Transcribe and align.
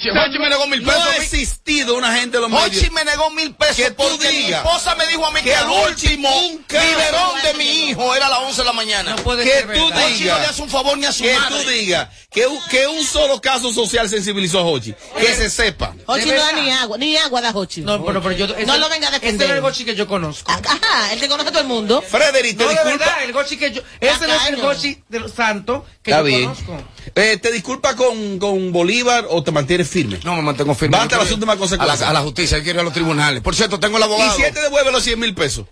Hochi 0.00 0.38
me 0.38 0.48
negó 0.48 0.68
mil 0.68 0.80
pesos. 0.84 1.04
No 1.04 1.10
ha 1.10 1.16
existido 1.16 1.96
una 1.96 2.14
gente 2.14 2.36
de 2.36 2.42
los 2.42 2.50
medios. 2.50 2.66
Hochi 2.76 2.88
me 2.90 3.04
negó 3.04 3.30
mil 3.30 3.52
pesos 3.52 3.74
Que 3.74 3.90
tú 3.90 3.96
porque 4.08 4.28
mi 4.30 4.36
digas 4.44 4.64
esposa 4.64 4.94
me 4.94 5.04
dijo 5.08 5.26
a 5.26 5.32
mí 5.32 5.40
que, 5.40 5.50
que 5.50 5.54
el 5.56 5.64
Hochi 5.66 6.06
último 6.06 6.30
biberón 6.68 7.42
de 7.42 7.54
mi 7.54 7.64
hijo 7.90 8.14
era 8.14 8.26
a 8.26 8.30
las 8.30 8.38
11 8.38 8.60
de 8.60 8.64
la 8.64 8.72
mañana. 8.74 9.16
No 9.16 9.22
puede 9.24 9.42
que 9.42 9.50
ser 9.50 9.62
tú 9.62 9.88
verdad. 9.88 9.88
Hochi 9.88 9.90
no 9.94 10.06
le 10.06 10.14
digas 10.18 10.50
hace 10.50 10.62
un 10.62 10.68
favor 10.68 10.96
ni 10.98 11.04
a 11.06 11.10
su 11.12 11.24
que 11.24 11.34
madre. 11.34 11.64
tú 11.64 11.68
digas 11.70 12.08
que, 12.30 12.46
un- 12.46 12.60
que 12.70 12.86
un 12.86 13.04
solo 13.04 13.40
caso 13.40 13.72
social 13.72 14.08
sensibilizó 14.08 14.60
a 14.60 14.66
Hochi. 14.66 14.94
Que 15.18 15.34
se 15.34 15.50
sepa. 15.50 15.92
Hochi 16.06 16.26
¿De 16.30 16.36
no 16.36 16.42
da 16.44 16.52
ni 16.52 16.70
agua, 16.70 16.96
ni 16.98 17.16
agua 17.16 17.40
da 17.40 17.50
Hochi. 17.50 17.80
No, 17.80 18.04
pero, 18.04 18.22
pero 18.22 18.36
yo. 18.36 18.46
No 18.66 18.76
lo 18.78 18.88
venga 18.88 19.08
a 19.08 19.10
defender. 19.10 19.46
Ese 19.46 19.48
no 19.48 19.52
es 19.54 19.56
el 19.56 19.60
Gochi 19.62 19.84
que 19.84 19.96
yo 19.96 20.06
conozco. 20.06 20.52
Ajá, 20.52 21.12
él 21.12 21.18
te 21.18 21.26
conoce 21.28 21.48
a 21.48 21.50
todo 21.50 21.62
el 21.62 21.68
mundo. 21.68 22.02
Frederick, 22.08 22.56
te 22.56 22.62
No, 22.62 22.68
de 22.70 22.74
disculpa. 22.76 23.04
verdad, 23.04 23.24
el 23.24 23.32
Gochi 23.32 23.56
que 23.56 23.72
yo. 23.72 23.82
Ese 23.98 24.28
no 24.28 24.34
es 24.34 24.46
el. 24.46 24.56
Gochi 24.60 25.02
de 25.08 25.18
los 25.18 25.32
santos 25.32 25.82
que 26.04 26.12
Está 26.12 26.20
yo 26.20 26.24
bien. 26.24 26.44
conozco. 26.44 26.80
Eh, 27.16 27.38
¿Te 27.42 27.50
disculpa 27.50 27.96
con, 27.96 28.38
con 28.38 28.70
Bolívar 28.70 29.26
o 29.30 29.42
te 29.42 29.50
mantienes 29.50 29.87
firme? 29.88 30.20
No, 30.24 30.36
me 30.36 30.42
mantengo 30.42 30.74
firme. 30.74 30.96
Hasta 30.96 31.08
Yo 31.10 31.16
las 31.16 31.24
quiero- 31.26 31.34
últimas 31.36 31.56
a 31.56 31.58
consecuencias. 31.58 32.00
la, 32.00 32.08
a 32.10 32.12
la 32.12 32.20
justicia, 32.20 32.58
yo 32.58 32.64
quiero 32.64 32.76
ir 32.78 32.80
a 32.80 32.84
los 32.84 32.92
tribunales. 32.92 33.42
Por 33.42 33.54
cierto, 33.56 33.80
tengo 33.80 33.96
el 33.96 34.02
abogado. 34.04 34.32
¿Y 34.32 34.36
si 34.40 34.42
él 34.46 34.54
te 34.54 34.60
devuelve 34.60 34.92
los 34.92 35.02
100 35.02 35.18
mil 35.18 35.34
pesos? 35.34 35.66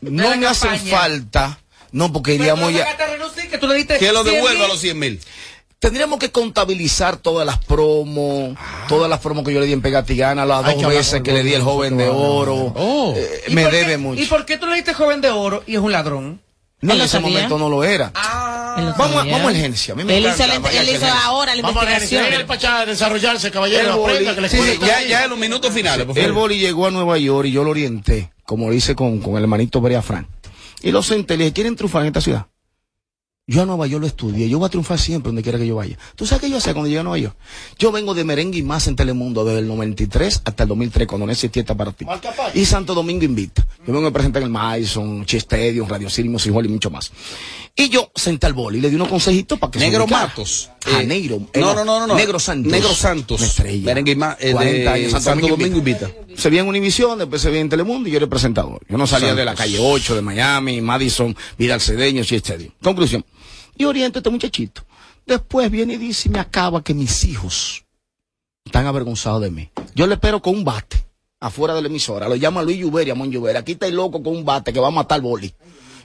No 0.00 0.30
me 0.30 0.36
la 0.38 0.50
hacen 0.50 0.78
falta. 0.86 1.58
No, 1.92 2.12
porque 2.12 2.34
iríamos 2.34 2.72
ya. 2.72 2.96
que 3.50 3.58
tú 3.58 3.66
le 3.68 3.74
diste 3.76 3.98
Que 3.98 4.12
lo 4.12 4.22
100 4.22 4.34
devuelva 4.34 4.68
los 4.68 4.80
100 4.80 4.98
mil. 4.98 5.20
Tendríamos 5.78 6.18
que 6.18 6.30
contabilizar 6.30 7.18
todas 7.18 7.44
las 7.46 7.58
promos, 7.62 8.56
todas 8.88 9.10
las 9.10 9.20
promos 9.20 9.44
que 9.44 9.52
yo 9.52 9.60
le 9.60 9.66
di 9.66 9.74
en 9.74 9.82
Pegatigana, 9.82 10.46
las 10.46 10.64
dos 10.64 10.86
veces 10.86 11.20
que 11.20 11.32
le 11.32 11.42
di 11.42 11.52
el 11.52 11.60
joven 11.62 11.98
de 11.98 12.08
oro. 12.08 12.72
Oh. 12.74 13.12
Eh, 13.14 13.42
¿Y 13.48 13.54
me 13.54 13.64
qué- 13.64 13.70
debe 13.76 13.92
¿Y 13.94 13.96
mucho. 13.98 14.28
por 14.30 14.46
qué 14.46 14.56
tú 14.56 14.66
le 14.66 14.76
diste 14.76 14.94
joven 14.94 15.20
de 15.20 15.28
oro 15.30 15.62
y 15.66 15.74
es 15.74 15.80
un 15.80 15.92
ladrón? 15.92 16.40
No, 16.84 16.92
en 16.92 16.98
lo 16.98 17.04
ese 17.04 17.12
sabía. 17.12 17.28
momento 17.28 17.58
no 17.58 17.68
lo 17.68 17.84
era. 17.84 18.10
Ah. 18.14 18.94
Vamos, 18.98 19.16
a- 19.16 19.18
sabía. 19.20 19.32
vamos 19.32 19.48
a 19.48 19.50
urgencia. 19.52 19.94
A 19.94 19.96
mí 19.96 20.04
me 20.04 20.16
Él 20.18 20.24
hizo, 20.26 20.34
encanta 20.44 20.58
vaya 20.60 20.80
él 20.82 20.88
a 20.88 20.92
hizo 20.92 21.06
ahora 21.06 21.54
la 21.54 21.62
Vamos 21.62 21.82
a 21.82 21.86
investigación. 21.92 22.40
el 22.40 22.46
para 22.46 22.58
allá, 22.78 22.86
desarrollarse, 22.86 23.50
caballero. 23.50 23.90
El 23.90 23.96
boli- 23.96 24.34
que 24.42 24.48
sí, 24.48 24.56
sí, 24.58 24.78
Ya, 24.86 25.02
ya 25.02 25.24
en 25.24 25.30
los 25.30 25.38
minutos 25.38 25.72
finales, 25.72 26.04
por 26.06 26.16
El 26.18 26.24
favor. 26.26 26.40
boli 26.42 26.58
llegó 26.58 26.86
a 26.86 26.90
Nueva 26.90 27.16
York 27.18 27.48
y 27.48 27.52
yo 27.52 27.64
lo 27.64 27.70
orienté, 27.70 28.32
como 28.44 28.68
lo 28.68 28.74
hice 28.74 28.94
con, 28.94 29.20
con 29.20 29.36
el 29.36 29.42
hermanito 29.42 29.80
Berea 29.80 30.02
Frank. 30.02 30.26
Y 30.82 30.90
lo 30.92 31.02
senté, 31.02 31.36
le 31.36 31.44
dije, 31.44 31.54
¿quieren 31.54 31.76
triunfar 31.76 32.02
en 32.02 32.08
esta 32.08 32.20
ciudad? 32.20 32.46
Yo 33.46 33.60
a 33.60 33.66
Nueva 33.66 33.86
York 33.86 34.00
lo 34.00 34.06
estudié, 34.06 34.48
yo 34.48 34.58
voy 34.58 34.64
a 34.64 34.70
triunfar 34.70 34.98
siempre 34.98 35.28
donde 35.28 35.42
quiera 35.42 35.58
que 35.58 35.66
yo 35.66 35.76
vaya. 35.76 35.98
¿Tú 36.16 36.24
sabes 36.24 36.40
qué 36.40 36.48
yo 36.48 36.56
hacía 36.56 36.72
cuando 36.72 36.88
llegué 36.88 37.00
a 37.00 37.02
Nueva 37.02 37.18
York? 37.18 37.36
Yo 37.78 37.92
vengo 37.92 38.14
de 38.14 38.24
merengue 38.24 38.60
y 38.60 38.62
más 38.62 38.86
en 38.86 38.96
Telemundo 38.96 39.44
desde 39.44 39.58
el 39.58 39.68
93 39.68 40.40
hasta 40.46 40.62
el 40.62 40.68
2003, 40.70 41.06
cuando 41.06 41.26
no 41.26 41.32
existía 41.32 41.60
esta 41.60 41.74
partida. 41.74 42.18
Y 42.54 42.64
Santo 42.64 42.94
Domingo 42.94 43.22
invita. 43.22 43.66
Yo 43.86 43.92
vengo 43.92 44.06
a 44.06 44.12
presentar 44.12 44.40
en 44.40 44.46
el 44.46 44.50
Madison, 44.50 45.26
Che 45.26 45.36
Stadium, 45.36 45.86
Radio 45.86 46.08
City, 46.08 46.26
Music 46.26 46.54
Hall 46.54 46.64
y 46.64 46.70
mucho 46.70 46.88
más. 46.88 47.12
Y 47.76 47.90
yo 47.90 48.10
senté 48.14 48.46
al 48.46 48.54
boli 48.54 48.78
y 48.78 48.80
le 48.80 48.88
di 48.88 48.96
unos 48.96 49.08
consejitos 49.08 49.58
para 49.58 49.70
que 49.72 49.78
se 49.78 49.84
Negro 49.84 50.04
ubicara. 50.04 50.28
Matos. 50.28 50.70
Janeiro. 50.82 51.36
Eh, 51.36 51.48
eh, 51.54 51.60
no, 51.60 51.74
no, 51.74 51.84
no, 51.84 52.00
no, 52.00 52.06
no. 52.06 52.14
Negro 52.14 52.38
Santos. 52.38 52.72
Negro 52.72 52.94
Santos. 52.94 53.40
Una 53.40 53.48
estrella. 53.48 53.84
Merengue 53.84 54.12
y 54.12 54.16
más, 54.16 54.36
eh, 54.40 54.46
de 54.46 54.52
40 54.52 54.92
años, 54.92 55.22
Santo 55.22 55.48
Domingo 55.48 55.78
invita. 55.78 56.10
Se 56.34 56.48
veía 56.48 56.62
en 56.62 56.68
Univisión, 56.68 57.18
después 57.18 57.42
se 57.42 57.50
veía 57.50 57.60
en 57.60 57.68
Telemundo 57.68 58.08
y 58.08 58.12
yo 58.12 58.16
era 58.16 58.24
el 58.24 58.30
presentador. 58.30 58.80
Yo 58.88 58.96
no 58.96 59.06
salía 59.06 59.34
de 59.34 59.44
la 59.44 59.54
calle 59.54 59.78
8 59.78 60.14
de 60.14 60.22
Miami, 60.22 60.80
Madison, 60.80 61.36
Vidal 61.58 61.80
Cedeño, 61.82 62.22
Shea 62.22 62.38
Stadium. 62.38 62.70
Conclusión. 62.82 63.24
Y 63.76 63.84
oriento 63.84 64.18
a 64.18 64.20
este 64.20 64.30
muchachito. 64.30 64.82
Después 65.26 65.70
viene 65.70 65.94
y 65.94 65.98
dice 65.98 66.28
y 66.28 66.32
me 66.32 66.38
acaba 66.38 66.82
que 66.82 66.94
mis 66.94 67.24
hijos 67.24 67.84
están 68.64 68.86
avergonzados 68.86 69.42
de 69.42 69.50
mí. 69.50 69.70
Yo 69.94 70.06
le 70.06 70.14
espero 70.14 70.40
con 70.40 70.54
un 70.54 70.64
bate 70.64 71.04
afuera 71.40 71.74
de 71.74 71.82
la 71.82 71.88
emisora. 71.88 72.28
Lo 72.28 72.36
llama 72.36 72.62
Luis 72.62 72.78
Lluveria, 72.78 73.14
Mon 73.14 73.30
Lluveria. 73.30 73.60
Aquí 73.60 73.72
está 73.72 73.86
el 73.86 73.94
loco 73.94 74.22
con 74.22 74.36
un 74.36 74.44
bate 74.44 74.72
que 74.72 74.80
va 74.80 74.88
a 74.88 74.90
matar 74.90 75.20
boli. 75.20 75.52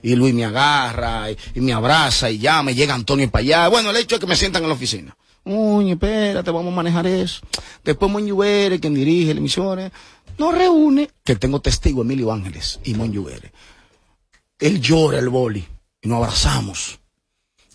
Y 0.01 0.15
Luis 0.15 0.33
me 0.33 0.45
agarra 0.45 1.29
y, 1.29 1.37
y 1.55 1.61
me 1.61 1.73
abraza 1.73 2.29
y 2.31 2.39
ya 2.39 2.63
me 2.63 2.73
llega 2.73 2.93
Antonio 2.93 3.29
para 3.29 3.41
allá. 3.41 3.67
Bueno, 3.67 3.89
el 3.89 3.97
hecho 3.97 4.15
es 4.15 4.21
que 4.21 4.27
me 4.27 4.35
sientan 4.35 4.63
en 4.63 4.69
la 4.69 4.75
oficina. 4.75 5.15
Uy, 5.43 5.91
espérate, 5.91 6.51
vamos 6.51 6.71
a 6.71 6.75
manejar 6.75 7.07
eso. 7.07 7.41
Después 7.83 8.11
Mon 8.11 8.25
Lluveria, 8.25 8.79
quien 8.79 8.93
dirige 8.93 9.33
la 9.33 9.39
emisora, 9.39 9.91
nos 10.37 10.55
reúne, 10.55 11.09
que 11.23 11.35
tengo 11.35 11.59
testigo 11.59 12.01
Emilio 12.01 12.31
Ángeles 12.31 12.79
y 12.83 12.93
Mon 12.93 13.11
Lluveria. 13.11 13.51
Él 14.59 14.79
llora 14.79 15.19
el 15.19 15.29
boli 15.29 15.65
y 16.01 16.07
nos 16.07 16.17
abrazamos. 16.17 16.99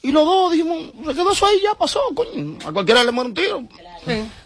Y 0.04 0.12
los 0.12 0.26
dos 0.26 0.53
dijimos, 0.53 0.92
se 1.06 1.15
quedó 1.15 1.32
eso 1.32 1.47
ahí, 1.47 1.60
ya 1.62 1.75
pasó, 1.75 1.98
coño. 2.15 2.59
A 2.66 2.72
cualquiera 2.72 3.03
le 3.03 3.10
muere 3.10 3.31
un 3.31 3.34
tiro. 3.34 3.62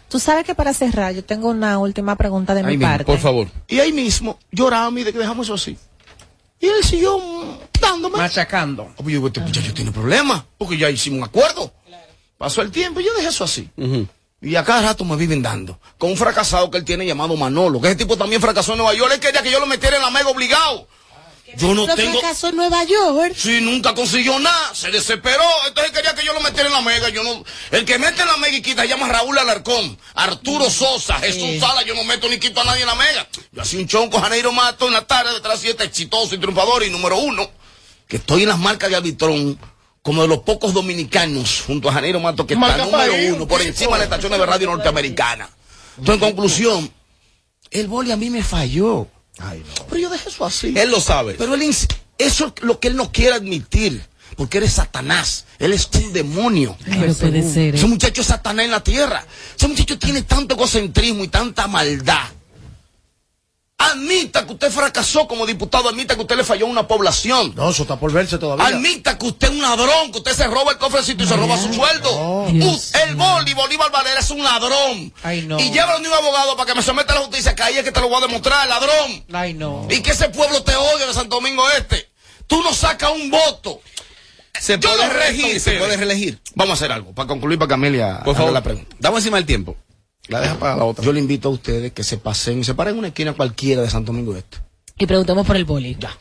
Tú 0.07 0.17
sabes 0.17 0.45
que 0.45 0.55
para 0.55 0.73
cerrar, 0.73 1.13
yo 1.13 1.21
tengo 1.25 1.49
una 1.49 1.77
última 1.79 2.15
pregunta 2.15 2.53
de 2.53 2.61
Ahí 2.61 2.65
mi 2.65 2.77
mismo, 2.77 2.87
parte. 2.87 3.03
Por 3.03 3.19
favor. 3.19 3.49
Y 3.67 3.81
ahí 3.81 3.91
mismo 3.91 4.39
lloramos 4.53 5.01
y 5.01 5.03
de 5.03 5.11
que 5.11 5.19
dejamos 5.19 5.47
eso 5.47 5.55
así. 5.55 5.77
Y 6.61 6.65
él 6.65 6.81
siguió 6.81 7.21
dándome. 7.79 8.17
Machacando. 8.17 8.83
Oh, 8.83 9.03
pues 9.03 9.07
yo 9.07 9.17
digo, 9.19 9.27
este 9.27 9.41
muchacho 9.41 9.73
tiene 9.73 9.91
problemas, 9.91 10.45
porque 10.57 10.77
ya 10.77 10.89
hicimos 10.89 11.19
un 11.19 11.25
acuerdo. 11.25 11.73
Pasó 12.37 12.61
el 12.61 12.71
tiempo 12.71 13.01
y 13.01 13.03
yo 13.03 13.13
dejé 13.15 13.27
eso 13.27 13.43
así. 13.43 13.69
Y 14.41 14.55
a 14.55 14.63
cada 14.63 14.81
rato 14.81 15.03
me 15.03 15.17
viven 15.17 15.41
dando. 15.41 15.77
Con 15.97 16.11
un 16.11 16.15
fracasado 16.15 16.71
que 16.71 16.77
él 16.77 16.85
tiene 16.85 17.05
llamado 17.05 17.35
Manolo, 17.35 17.81
que 17.81 17.87
ese 17.87 17.97
tipo 17.97 18.15
también 18.15 18.41
fracasó 18.41 18.71
en 18.71 18.77
Nueva 18.77 18.93
York. 18.93 19.11
Él 19.13 19.19
quería 19.19 19.43
que 19.43 19.51
yo 19.51 19.59
lo 19.59 19.65
metiera 19.65 19.97
en 19.97 20.03
la 20.03 20.09
mega 20.09 20.29
obligado. 20.29 20.87
Yo 21.57 21.73
no 21.73 21.85
tengo. 21.95 22.19
en 22.21 22.55
Nueva 22.55 22.83
York. 22.83 23.33
Sí, 23.35 23.59
nunca 23.61 23.93
consiguió 23.93 24.39
nada, 24.39 24.73
se 24.73 24.91
desesperó, 24.91 25.43
entonces 25.67 25.91
quería 25.91 26.13
que 26.13 26.25
yo 26.25 26.33
lo 26.33 26.39
metiera 26.41 26.67
en 26.67 26.73
la 26.73 26.81
mega, 26.81 27.09
yo 27.09 27.23
no, 27.23 27.43
el 27.71 27.85
que 27.85 27.97
mete 27.97 28.21
en 28.21 28.27
la 28.27 28.37
mega 28.37 28.55
y 28.55 28.61
quita 28.61 28.83
se 28.83 28.87
llama 28.87 29.07
Raúl 29.07 29.37
Alarcón, 29.37 29.97
Arturo 30.13 30.69
Sosa, 30.69 31.15
Jesús 31.19 31.59
Sala, 31.59 31.83
yo 31.83 31.95
no 31.95 32.03
meto 32.03 32.29
ni 32.29 32.39
quito 32.39 32.61
a 32.61 32.63
nadie 32.65 32.81
en 32.81 32.87
la 32.87 32.95
mega. 32.95 33.27
Yo 33.51 33.61
hacía 33.61 33.79
un 33.79 33.87
chon 33.87 34.09
con 34.09 34.21
Janeiro 34.21 34.51
Mato 34.51 34.87
en 34.87 34.93
la 34.93 35.05
tarde 35.05 35.33
detrás 35.33 35.61
de 35.61 35.67
siete, 35.67 35.83
exitoso 35.83 36.35
y 36.35 36.37
triunfador 36.37 36.83
y 36.83 36.89
número 36.89 37.17
uno, 37.17 37.49
que 38.07 38.17
estoy 38.17 38.43
en 38.43 38.49
las 38.49 38.59
marcas 38.59 38.89
de 38.89 38.95
Arbitrón, 38.95 39.59
como 40.01 40.21
de 40.21 40.27
los 40.27 40.39
pocos 40.39 40.73
dominicanos, 40.73 41.63
junto 41.65 41.89
a 41.89 41.93
Janeiro 41.93 42.19
Mato, 42.19 42.47
que 42.47 42.53
está 42.53 42.77
número 42.77 43.13
uno, 43.35 43.47
por 43.47 43.61
encima 43.61 43.93
de 43.93 43.97
las 43.99 44.03
estaciones 44.05 44.39
de 44.39 44.45
radio 44.45 44.67
norteamericana. 44.67 45.49
Entonces, 45.97 46.23
en 46.23 46.29
conclusión, 46.29 46.93
el 47.71 47.87
boli 47.87 48.11
a 48.11 48.17
mí 48.17 48.29
me 48.29 48.43
falló. 48.43 49.07
Pero 49.89 50.01
yo 50.01 50.09
dejé 50.09 50.29
eso 50.29 50.45
así. 50.45 50.73
Él 50.75 50.91
lo 50.91 50.99
sabe. 50.99 51.35
Pero 51.37 51.55
él, 51.55 51.61
eso 52.17 52.53
es 52.55 52.63
lo 52.63 52.79
que 52.79 52.89
él 52.89 52.95
no 52.95 53.11
quiere 53.11 53.35
admitir. 53.35 54.01
Porque 54.35 54.59
eres 54.59 54.73
Satanás. 54.73 55.45
Él 55.57 55.73
es 55.73 55.89
un 55.95 56.13
demonio. 56.13 56.77
No 56.85 56.97
puede 56.97 57.43
ser. 57.43 57.75
Ese 57.75 57.87
muchacho 57.87 58.21
es 58.21 58.27
Satanás 58.27 58.65
en 58.65 58.71
la 58.71 58.83
tierra. 58.83 59.25
Ese 59.57 59.67
muchacho 59.67 59.97
tiene 59.97 60.21
tanto 60.21 60.55
egocentrismo 60.55 61.23
y 61.23 61.27
tanta 61.27 61.67
maldad. 61.67 62.27
Admita 63.79 64.45
que 64.45 64.51
usted 64.51 64.71
fracasó 64.71 65.25
como 65.25 65.45
diputado. 65.45 65.87
Admita 65.87 66.15
que 66.15 66.21
usted 66.21 66.35
le 66.35 66.43
falló 66.43 66.65
a 66.65 66.69
una 66.69 66.85
población. 66.85 67.53
No, 67.55 67.69
eso 67.69 67.83
está 67.83 67.97
por 67.97 68.11
verse 68.11 68.37
todavía. 68.37 68.65
Admita 68.65 69.17
que 69.17 69.25
usted 69.27 69.47
es 69.47 69.53
un 69.53 69.61
ladrón, 69.61 70.11
que 70.11 70.17
usted 70.17 70.33
se 70.33 70.47
roba 70.47 70.73
el 70.73 70.77
cofrecito 70.77 71.23
y 71.23 71.27
se 71.27 71.37
roba 71.37 71.57
su 71.57 71.73
sueldo. 71.73 72.45
El 72.47 73.15
Boli, 73.15 73.53
Bolívar 73.53 73.89
Valera 73.89 74.19
es 74.19 74.29
un 74.31 74.43
ladrón. 74.43 75.13
Ay, 75.23 75.43
no. 75.43 75.57
Y 75.59 75.71
llévalo 75.71 75.93
a 75.93 75.97
un 75.97 76.13
abogado 76.13 76.57
para 76.57 76.67
que 76.67 76.75
me 76.75 76.83
someta 76.83 77.13
a 77.13 77.19
la 77.19 77.21
justicia, 77.21 77.55
que 77.55 77.63
ahí 77.63 77.77
es 77.77 77.83
que 77.83 77.93
te 77.93 78.01
lo 78.01 78.09
voy 78.09 78.17
a 78.21 78.27
demostrar, 78.27 78.67
ladrón. 78.67 79.23
Ay, 79.31 79.53
no. 79.53 79.87
Y 79.89 80.01
que 80.01 80.11
ese 80.11 80.27
pueblo 80.27 80.61
te 80.61 80.75
odia 80.75 81.07
de 81.07 81.13
Santo 81.13 81.37
Domingo 81.37 81.63
Este. 81.71 82.09
Tú 82.47 82.61
no 82.61 82.73
sacas 82.73 83.11
un 83.11 83.31
voto. 83.31 83.79
Se 84.59 84.77
Yo 84.77 84.89
puede 84.89 85.09
reelegir, 85.09 85.61
se 85.61 85.77
puede 85.77 85.95
reelegir. 85.95 86.41
Vamos 86.55 86.71
a 86.71 86.73
hacer 86.73 86.91
algo 86.91 87.13
para 87.13 87.27
concluir 87.27 87.57
para 87.57 87.69
que 87.69 87.73
Amelia 87.75 88.21
Por 88.25 88.35
favor, 88.35 88.51
la 88.51 88.61
pregunta. 88.61 88.93
Damos 88.99 89.19
encima 89.19 89.37
del 89.37 89.45
tiempo. 89.45 89.77
La 90.29 90.39
deja 90.41 90.55
para 90.57 90.75
la 90.77 90.85
otra. 90.85 91.03
Yo 91.03 91.11
le 91.11 91.19
invito 91.19 91.49
a 91.49 91.51
ustedes 91.51 91.91
que 91.91 92.03
se 92.03 92.17
pasen, 92.17 92.63
se 92.63 92.73
paren 92.73 92.93
en 92.93 92.99
una 92.99 93.07
esquina 93.09 93.33
cualquiera 93.33 93.81
de 93.81 93.89
Santo 93.89 94.11
Domingo 94.11 94.35
Este. 94.35 94.57
Y 94.97 95.05
preguntemos 95.05 95.45
por 95.45 95.55
el 95.55 95.65
boli. 95.65 95.97
Ya. 95.99 96.11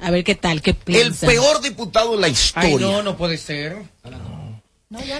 A 0.00 0.10
ver 0.10 0.22
qué 0.24 0.34
tal, 0.36 0.62
qué 0.62 0.70
El 0.70 0.76
piensa. 0.76 1.26
peor 1.26 1.60
diputado 1.60 2.14
en 2.14 2.20
la 2.20 2.28
historia. 2.28 2.68
Ay, 2.70 2.76
no, 2.78 3.02
no 3.02 3.16
puede 3.16 3.36
ser. 3.36 3.76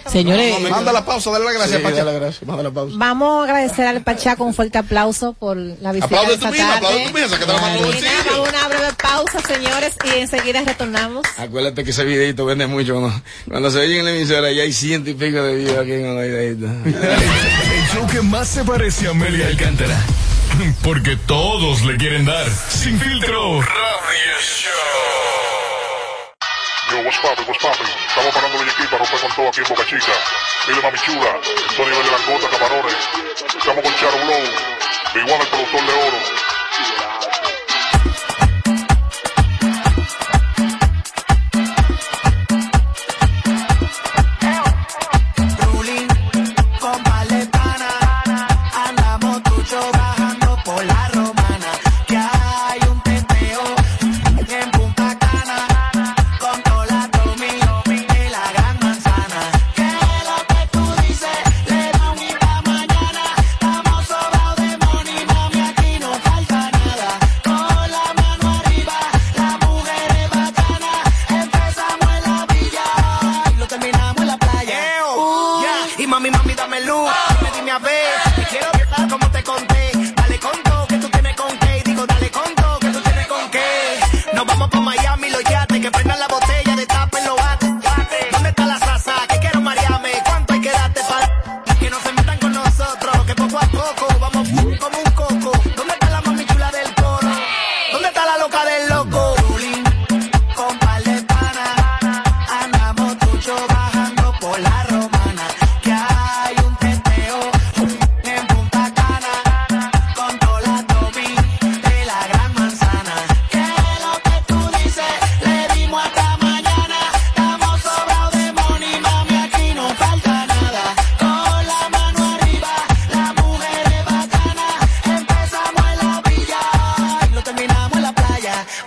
Señores, 0.06 0.58
Manda 0.70 0.94
la 0.94 1.04
pausa, 1.04 1.30
dale 1.30 1.44
la 1.44 1.52
gracia, 1.52 1.76
Sí, 1.76 1.82
dale 1.82 2.02
la 2.04 2.12
gracia, 2.12 2.46
manda 2.46 2.62
la 2.62 2.70
pausa. 2.70 2.94
Vamos 2.96 3.40
a 3.40 3.42
agradecer 3.50 3.86
al 3.86 4.02
Pachá 4.02 4.34
con 4.36 4.46
un 4.46 4.54
fuerte 4.54 4.78
aplauso 4.78 5.34
por 5.34 5.58
la 5.58 5.92
visita 5.92 6.06
Aplaude 6.06 6.36
de 6.38 6.46
misma, 6.46 6.50
tarde. 6.50 6.72
aplaude 6.86 6.98
tú 7.06 7.12
misma, 7.12 7.28
sácate 7.28 7.52
la 7.52 7.60
mano 7.60 7.74
del 7.82 7.98
Y 7.98 8.00
nada, 8.00 8.14
bolsillo. 8.16 8.32
vamos 8.42 8.48
a 8.48 8.50
una 8.50 8.68
breve 8.68 8.92
pausa, 9.02 9.40
señores, 9.46 9.96
y 10.06 10.18
enseguida 10.20 10.62
retornamos. 10.62 11.26
Acuérdate 11.36 11.84
que 11.84 11.90
ese 11.90 12.04
videito 12.04 12.46
vende 12.46 12.66
mucho. 12.66 12.94
Cuando, 12.94 13.22
cuando 13.46 13.70
se 13.70 13.78
oye 13.80 13.98
en 13.98 14.06
la 14.06 14.14
emisora 14.14 14.50
ya 14.52 14.62
hay 14.62 14.72
ciento 14.72 15.10
y 15.10 15.14
pico 15.14 15.42
de 15.42 15.54
videos 15.56 15.78
aquí 15.80 15.92
en 15.92 16.06
el. 16.06 16.18
El 17.57 17.57
show 17.98 18.06
que 18.06 18.22
más 18.22 18.48
se 18.48 18.64
parece 18.64 19.06
a 19.08 19.10
Amelia 19.10 19.46
Alcántara. 19.46 19.96
Porque 20.82 21.16
todos 21.16 21.82
le 21.82 21.96
quieren 21.96 22.24
dar. 22.24 22.46
Sin 22.50 22.98
filtro. 23.00 23.60
Radio 23.60 24.34
Show. 24.40 24.72
Yo, 26.90 26.98
what's 27.04 27.18
poppin', 27.18 27.44
what's 27.46 27.62
poppin'? 27.62 27.86
Estamos 28.08 28.34
parando 28.34 28.62
el 28.62 28.68
equipo 28.68 28.90
para 28.90 29.04
romper 29.04 29.20
con 29.20 29.36
todo 29.36 29.48
aquí 29.48 29.60
en 29.60 29.68
Boca 29.68 29.84
Chica. 29.86 30.12
Dile 30.66 30.82
mami 30.82 30.98
chula, 30.98 31.40
Tony 31.76 31.90
de 31.90 32.10
Langota, 32.10 32.48
Camarones. 32.50 32.96
Estamos 33.58 33.82
con 33.84 33.94
Charo 33.96 34.18
Blow, 34.24 35.22
igual 35.22 35.40
el 35.40 35.48
productor 35.48 35.86
de 35.86 35.92
oro. 35.92 36.48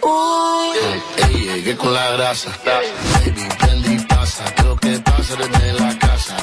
Uy. 0.02 0.78
Ey, 1.64 1.76
con 1.76 1.94
la 1.94 2.12
grasa. 2.12 2.52
Baby, 2.66 3.48
prende 3.60 3.94
y 3.94 4.00
pasa. 4.06 4.44
Creo 4.56 4.76
que 4.78 5.00
pasa 5.00 5.36
desde 5.36 5.74
la 5.74 5.98
casa. 6.00 6.38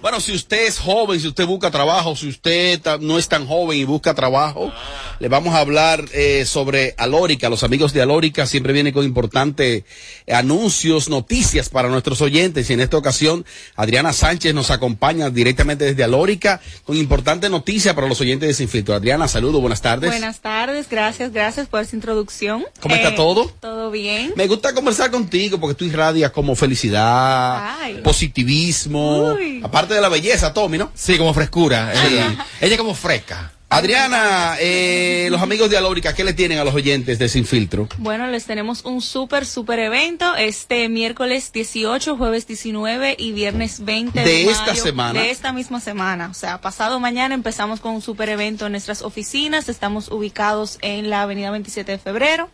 Bueno, 0.00 0.20
si 0.20 0.32
usted 0.32 0.66
es 0.66 0.78
joven, 0.78 1.18
si 1.18 1.28
usted 1.28 1.46
busca 1.46 1.70
trabajo, 1.70 2.14
si 2.14 2.28
usted 2.28 2.80
no 3.00 3.18
es 3.18 3.28
tan 3.28 3.46
joven 3.46 3.78
y 3.78 3.84
busca 3.84 4.14
trabajo, 4.14 4.72
le 5.20 5.28
vamos 5.28 5.54
a 5.54 5.58
hablar 5.60 6.06
eh, 6.14 6.44
sobre 6.46 6.94
Alórica. 6.96 7.50
Los 7.50 7.62
amigos 7.62 7.92
de 7.92 8.00
Alórica 8.00 8.46
siempre 8.46 8.72
vienen 8.72 8.94
con 8.94 9.04
importantes 9.04 9.84
eh, 10.26 10.34
anuncios, 10.34 11.10
noticias 11.10 11.68
para 11.68 11.90
nuestros 11.90 12.22
oyentes. 12.22 12.70
Y 12.70 12.72
en 12.72 12.80
esta 12.80 12.96
ocasión, 12.96 13.44
Adriana 13.76 14.14
Sánchez 14.14 14.54
nos 14.54 14.70
acompaña 14.70 15.28
directamente 15.28 15.84
desde 15.84 16.02
Alórica 16.04 16.62
con 16.84 16.96
importante 16.96 17.50
noticia 17.50 17.94
para 17.94 18.08
los 18.08 18.18
oyentes 18.22 18.48
de 18.48 18.54
Sin 18.54 18.70
Filtro. 18.70 18.94
Adriana, 18.94 19.28
saludo, 19.28 19.60
buenas 19.60 19.82
tardes. 19.82 20.10
Buenas 20.10 20.40
tardes, 20.40 20.88
gracias, 20.88 21.32
gracias 21.32 21.68
por 21.68 21.82
esa 21.82 21.94
introducción. 21.94 22.64
¿Cómo 22.80 22.94
está 22.94 23.14
todo? 23.14 23.52
Todo 23.60 23.90
bien. 23.90 24.32
Me 24.36 24.46
gusta 24.46 24.72
conversar 24.72 25.10
contigo 25.10 25.60
porque 25.60 25.74
tú 25.74 25.84
irradias 25.84 26.30
como 26.30 26.56
felicidad, 26.56 27.76
Ay. 27.78 28.00
positivismo, 28.02 29.34
Uy. 29.34 29.60
aparte 29.62 29.92
de 29.92 30.00
la 30.00 30.08
belleza, 30.08 30.54
Tommy, 30.54 30.78
¿no? 30.78 30.90
Sí, 30.94 31.18
como 31.18 31.34
frescura. 31.34 31.92
Ella, 32.06 32.46
ella 32.62 32.78
como 32.78 32.94
fresca. 32.94 33.52
Adriana, 33.72 34.56
eh, 34.58 35.28
los 35.30 35.40
amigos 35.40 35.70
de 35.70 35.76
Alórica, 35.76 36.12
¿qué 36.12 36.24
le 36.24 36.32
tienen 36.32 36.58
a 36.58 36.64
los 36.64 36.74
oyentes 36.74 37.20
de 37.20 37.28
Sin 37.28 37.46
Filtro? 37.46 37.88
Bueno, 37.98 38.26
les 38.26 38.44
tenemos 38.44 38.84
un 38.84 39.00
súper, 39.00 39.46
súper 39.46 39.78
evento 39.78 40.34
este 40.34 40.88
miércoles 40.88 41.52
18, 41.52 42.16
jueves 42.16 42.48
19 42.48 43.14
y 43.16 43.30
viernes 43.30 43.84
20 43.84 44.18
de, 44.18 44.26
De 44.26 44.50
esta 44.50 44.74
semana. 44.74 45.20
De 45.20 45.30
esta 45.30 45.52
misma 45.52 45.78
semana. 45.78 46.30
O 46.32 46.34
sea, 46.34 46.60
pasado 46.60 46.98
mañana 46.98 47.32
empezamos 47.32 47.78
con 47.78 47.94
un 47.94 48.02
súper 48.02 48.30
evento 48.30 48.66
en 48.66 48.72
nuestras 48.72 49.02
oficinas. 49.02 49.68
Estamos 49.68 50.08
ubicados 50.10 50.78
en 50.82 51.08
la 51.08 51.22
avenida 51.22 51.52
27 51.52 51.92
de 51.92 51.98
febrero, 51.98 52.50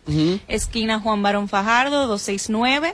esquina 0.47 0.99
Juan 0.99 1.23
Barón 1.23 1.49
Fajardo, 1.49 2.05
269. 2.05 2.93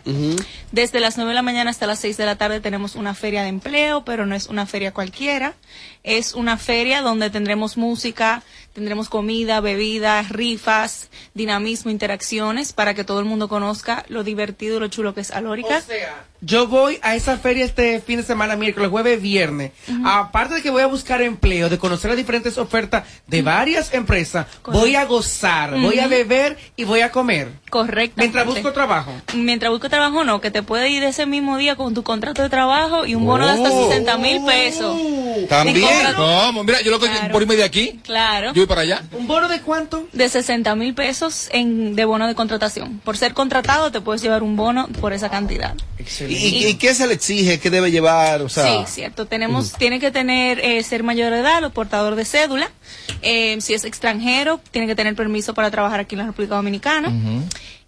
Desde 0.72 1.02
las 1.02 1.18
9 1.18 1.28
de 1.28 1.36
la 1.36 1.42
mañana 1.42 1.72
hasta 1.72 1.88
las 1.88 2.00
6 2.00 2.16
de 2.16 2.26
la 2.26 2.38
tarde 2.38 2.62
tenemos 2.62 2.96
una 2.96 3.16
feria 3.16 3.44
de 3.44 3.50
empleo, 3.50 4.06
pero 4.06 4.26
no 4.26 4.34
es 4.34 4.48
una 4.48 4.66
feria 4.66 4.94
cualquiera. 4.94 5.56
Es 6.04 6.34
una 6.34 6.58
feria 6.58 7.02
donde 7.02 7.30
tendremos 7.30 7.78
música, 7.78 8.13
pública 8.14 8.44
tendremos 8.74 9.08
comida, 9.10 9.60
bebidas, 9.62 10.30
rifas, 10.30 11.10
dinamismo, 11.34 11.92
interacciones 11.92 12.74
para 12.74 12.94
que 12.94 13.04
todo 13.04 13.20
el 13.20 13.26
mundo 13.26 13.48
conozca 13.48 14.06
lo 14.10 14.24
divertido 14.24 14.78
y 14.78 14.80
lo 14.82 14.88
chulo 14.88 15.14
que 15.14 15.22
es 15.22 15.32
Alórica. 15.32 15.78
O 15.78 15.82
sea, 15.82 16.26
yo 16.42 16.68
voy 16.68 17.00
a 17.04 17.16
esa 17.16 17.38
feria 17.38 17.64
este 17.64 18.02
fin 18.02 18.18
de 18.18 18.24
semana, 18.24 18.56
miércoles, 18.56 18.90
jueves, 18.90 19.22
viernes. 19.22 19.72
Aparte 20.04 20.56
de 20.56 20.62
que 20.62 20.70
voy 20.72 20.82
a 20.82 20.88
buscar 20.88 21.22
empleo, 21.22 21.70
de 21.70 21.78
conocer 21.78 22.10
las 22.10 22.18
diferentes 22.18 22.58
ofertas 22.58 23.04
de 23.28 23.42
varias 23.42 23.94
empresas, 23.94 24.48
voy 24.66 24.96
a 24.96 25.06
gozar, 25.06 25.72
voy 25.80 26.00
a 26.00 26.08
beber 26.08 26.58
y 26.76 26.84
voy 26.84 27.02
a 27.02 27.12
comer. 27.12 27.50
Correcto. 27.70 28.16
Mientras 28.18 28.46
busco 28.46 28.74
trabajo. 28.74 29.12
Mientras 29.36 29.72
busco 29.72 29.90
trabajo, 29.90 30.24
no, 30.24 30.42
que 30.42 30.52
te 30.52 30.64
puede 30.64 30.90
ir 30.90 31.04
ese 31.04 31.26
mismo 31.26 31.58
día 31.58 31.76
con 31.76 31.94
tu 31.94 32.04
contrato 32.04 32.42
de 32.42 32.50
trabajo 32.50 33.06
y 33.06 33.16
un 33.16 33.26
bono 33.26 33.46
de 33.46 33.52
hasta 33.54 33.70
Oh. 33.72 33.88
60 33.90 34.18
mil 34.18 34.44
pesos. 34.46 34.96
También. 35.50 36.14
¿Cómo? 36.16 36.64
Mira, 36.64 36.82
yo 36.82 36.92
lo 36.92 37.00
que 37.00 37.08
Claro. 37.08 37.32
por 37.32 37.42
irme 37.42 37.56
de 37.56 37.64
aquí, 37.64 38.00
Claro. 38.04 38.54
yo 38.54 38.63
voy 38.64 38.68
para 38.68 38.82
allá. 38.82 39.04
¿Un 39.12 39.28
bono 39.28 39.48
de 39.48 39.62
cuánto? 39.62 40.08
De 40.14 40.28
60 40.30 40.76
mil 40.76 40.94
pesos 40.94 41.50
en, 41.52 41.96
de 41.96 42.06
bono 42.06 42.28
de 42.28 42.36
contratación. 42.36 43.00
Por 43.04 43.18
ser 43.18 43.34
contratado 43.34 43.92
te 43.92 44.02
puedes 44.02 44.22
llevar 44.22 44.44
un 44.44 44.56
bono 44.56 44.88
por 45.02 45.14
esa 45.14 45.30
cantidad. 45.30 45.76
¿Y, 46.28 46.34
y- 46.34 46.66
y 46.68 46.74
qué 46.76 46.94
se 46.96 47.08
le 47.08 47.14
exige? 47.14 47.60
¿Qué 47.60 47.70
debe 47.70 47.92
llevar? 47.92 48.42
O 48.42 48.50
sea, 48.50 48.86
sí, 48.86 48.92
cierto. 48.92 49.26
Tenemos, 49.26 49.74
tiene 49.74 50.00
que 50.00 50.12
tener, 50.12 50.60
eh, 50.60 50.84
ser 50.84 51.04
mayor 51.04 51.32
de 51.32 51.40
edad 51.40 51.64
o 51.64 51.70
portador 51.70 52.16
de 52.16 52.26
cédula. 52.26 52.70
Eh, 53.22 53.58
si 53.62 53.74
es 53.74 53.84
extranjero, 53.86 54.60
tiene 54.72 54.88
que 54.88 54.96
tener 54.96 55.16
permiso 55.16 55.54
para 55.54 55.72
trabajar 55.72 56.00
aquí 56.00 56.16
en 56.16 56.20
la 56.20 56.26
República 56.28 56.56
Dominicana. 56.56 57.12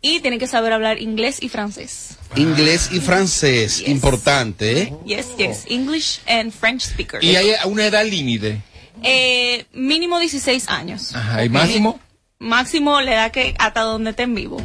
Y 0.02 0.20
tiene 0.20 0.38
que 0.38 0.46
saber 0.46 0.72
hablar 0.72 1.02
inglés 1.02 1.38
y 1.42 1.50
francés. 1.50 2.18
inglés 2.36 2.90
y 2.92 3.00
francés, 3.00 3.80
Yes. 3.80 3.88
importante, 3.90 4.82
¿eh? 4.82 4.94
Yes, 5.06 5.28
yes. 5.38 5.64
English 5.68 6.20
and 6.28 6.52
French 6.52 6.82
speaker. 6.84 7.24
Y 7.24 7.36
hay 7.36 7.52
una 7.66 7.86
edad 7.88 8.06
límite. 8.06 8.62
Eh, 9.04 9.66
mínimo 9.74 10.20
16 10.20 10.68
años. 10.70 11.16
Ajá, 11.16 11.44
¿y 11.46 11.50
máximo? 11.50 12.00
Máximo 12.40 13.00
le 13.02 13.12
da 13.14 13.32
que 13.32 13.56
hasta 13.58 13.82
donde 13.82 14.10
estén 14.12 14.36
vivo. 14.36 14.62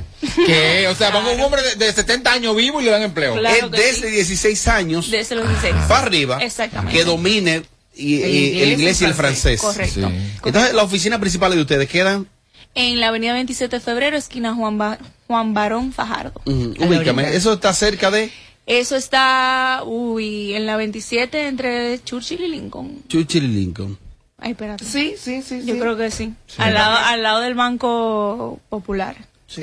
Que, 0.46 0.86
o 0.88 0.94
sea, 0.94 1.12
pongo 1.12 1.32
un 1.32 1.40
hombre 1.40 1.62
de, 1.62 1.74
de 1.86 1.92
70 1.92 2.32
años 2.32 2.56
vivo 2.56 2.80
y 2.80 2.84
le 2.84 2.90
dan 2.90 3.02
empleo. 3.02 3.34
Claro 3.36 3.56
Es 3.56 3.70
que 3.70 3.76
desde 4.02 4.08
sí. 4.08 4.14
16 4.16 4.68
años 4.68 5.10
Desde 5.10 5.34
los 5.36 5.48
16. 5.48 5.74
para 5.88 6.02
arriba 6.02 6.38
Exactamente. 6.42 6.96
que 6.98 7.04
domine 7.04 7.62
y- 7.94 8.16
El 8.22 8.24
el, 8.30 8.34
inglés 8.34 8.78
inglés 8.78 9.00
y 9.02 9.04
el 9.04 9.14
francés. 9.14 9.60
Correcto. 9.60 10.08
Sí. 10.08 10.16
Entonces, 10.44 10.74
la 10.74 10.82
oficina 10.82 11.18
principal 11.20 11.54
de 11.54 11.60
ustedes 11.60 11.88
quedan, 11.88 12.26
En 12.74 12.98
la 13.00 13.08
avenida 13.08 13.32
27 13.34 13.76
de 13.76 13.80
febrero, 13.80 14.16
esquina 14.16 14.54
Juan, 14.54 14.76
Ba- 14.78 14.98
Juan 15.28 15.54
Barón 15.54 15.92
Fajardo. 15.92 16.40
ujú, 16.44 16.74
ubícame, 16.84 17.34
eso 17.36 17.52
está 17.54 17.72
cerca 17.72 18.10
de 18.10 18.30
Eso 18.66 18.94
está, 18.96 19.82
uy, 19.84 20.54
en 20.54 20.66
la 20.66 20.76
27 20.76 21.46
entre 21.48 22.02
Churchill 22.04 22.40
y 22.42 22.48
Lincoln. 22.48 23.02
Churchill 23.08 23.44
y 23.44 23.48
Lincoln. 23.48 23.98
Ay, 24.40 24.52
espérate. 24.52 24.84
Sí, 24.84 25.14
sí, 25.18 25.42
sí. 25.42 25.64
Yo 25.64 25.74
sí. 25.74 25.80
creo 25.80 25.96
que 25.96 26.10
sí. 26.10 26.34
Al, 26.58 26.74
lado, 26.74 26.96
al 26.96 27.22
lado 27.22 27.40
del 27.40 27.54
Banco 27.54 28.58
Popular. 28.68 29.16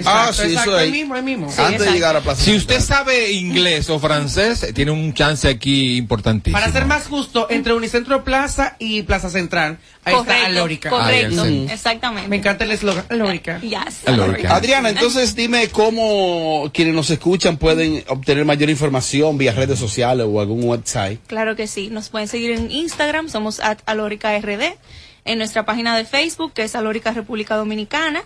Ah, 0.06 0.28
Exacto, 0.28 0.34
sí, 0.34 0.42
eso 0.42 0.50
exacto, 0.52 0.78
ahí. 0.78 0.86
ahí 0.86 0.92
mismo, 0.92 1.16
ahí 1.16 1.22
mismo. 1.22 1.50
Sí, 1.52 1.62
Antes 1.62 1.86
de 1.86 1.92
llegar 1.92 2.16
a 2.18 2.22
Plaza 2.22 2.44
Si 2.44 2.56
usted 2.56 2.82
sabe 2.82 3.32
inglés 3.32 3.90
o 3.90 4.00
francés, 4.00 4.74
tiene 4.74 4.92
un 4.92 5.14
chance 5.14 5.48
aquí 5.48 5.96
importantísimo. 5.96 6.60
Para 6.60 6.72
ser 6.72 6.86
más 6.86 7.08
justo, 7.08 7.48
entre 7.50 7.74
Unicentro 7.74 8.24
Plaza 8.26 8.76
y 8.80 9.04
Plaza 9.04 9.30
Central, 9.30 9.78
ahí 10.04 10.14
está 10.14 10.26
correcto. 10.26 10.46
Alórica. 10.46 10.90
Correcto. 10.90 11.44
Ah. 11.44 11.74
Exactamente. 11.74 12.28
Me 12.28 12.36
encanta 12.36 12.66
el 12.66 12.72
eslogan, 12.72 13.06
Alórica. 13.10 13.60
Yes, 13.62 14.02
Alórica. 14.06 14.56
Adriana, 14.56 14.90
entonces 14.90 15.36
dime 15.36 15.70
cómo 15.70 16.70
quienes 16.74 16.94
nos 16.94 17.10
escuchan 17.10 17.56
pueden 17.58 18.04
obtener 18.08 18.44
mayor 18.44 18.70
información 18.70 19.38
vía 19.38 19.54
redes 19.54 19.80
sociales 19.80 20.28
o 20.30 20.42
algún 20.42 20.66
website. 20.66 21.22
Claro 21.28 21.56
que 21.56 21.68
sí. 21.68 21.90
Nos 21.90 22.10
pueden 22.10 22.28
seguir 22.28 22.52
en 22.52 22.72
Instagram, 22.72 23.30
somos 23.30 23.62
at 23.62 23.80
alórica 23.86 24.38
rd. 24.38 24.76
en 25.24 25.38
nuestra 25.38 25.66
página 25.66 25.96
de 25.98 26.06
Facebook, 26.06 26.54
que 26.54 26.64
es 26.64 26.76
Alórica 26.76 27.12
República 27.12 27.56
Dominicana. 27.56 28.24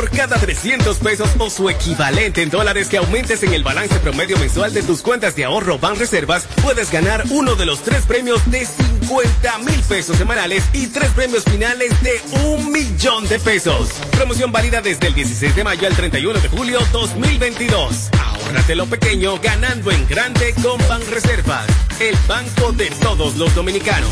Por 0.00 0.08
cada 0.08 0.38
300 0.38 0.96
pesos 0.96 1.28
o 1.38 1.50
su 1.50 1.68
equivalente 1.68 2.40
en 2.40 2.48
dólares 2.48 2.88
que 2.88 2.96
aumentes 2.96 3.42
en 3.42 3.52
el 3.52 3.62
balance 3.62 3.98
promedio 3.98 4.38
mensual 4.38 4.72
de 4.72 4.82
tus 4.82 5.02
cuentas 5.02 5.36
de 5.36 5.44
ahorro 5.44 5.78
Banreservas, 5.78 6.46
puedes 6.62 6.90
ganar 6.90 7.22
uno 7.28 7.54
de 7.54 7.66
los 7.66 7.82
tres 7.82 8.06
premios 8.06 8.50
de 8.50 8.64
50 8.64 9.58
mil 9.58 9.78
pesos 9.82 10.16
semanales 10.16 10.64
y 10.72 10.86
tres 10.86 11.10
premios 11.10 11.44
finales 11.44 11.92
de 12.02 12.18
un 12.46 12.72
millón 12.72 13.28
de 13.28 13.38
pesos. 13.40 13.90
Promoción 14.12 14.50
válida 14.50 14.80
desde 14.80 15.08
el 15.08 15.14
16 15.14 15.54
de 15.54 15.64
mayo 15.64 15.86
al 15.86 15.94
31 15.94 16.40
de 16.40 16.48
julio 16.48 16.80
2022. 16.92 18.08
Ahórrate 18.24 18.76
lo 18.76 18.86
pequeño 18.86 19.38
ganando 19.38 19.90
en 19.90 20.08
grande 20.08 20.54
con 20.62 20.80
Banreservas, 20.88 21.66
el 22.00 22.16
banco 22.26 22.72
de 22.72 22.86
todos 23.02 23.36
los 23.36 23.54
dominicanos. 23.54 24.08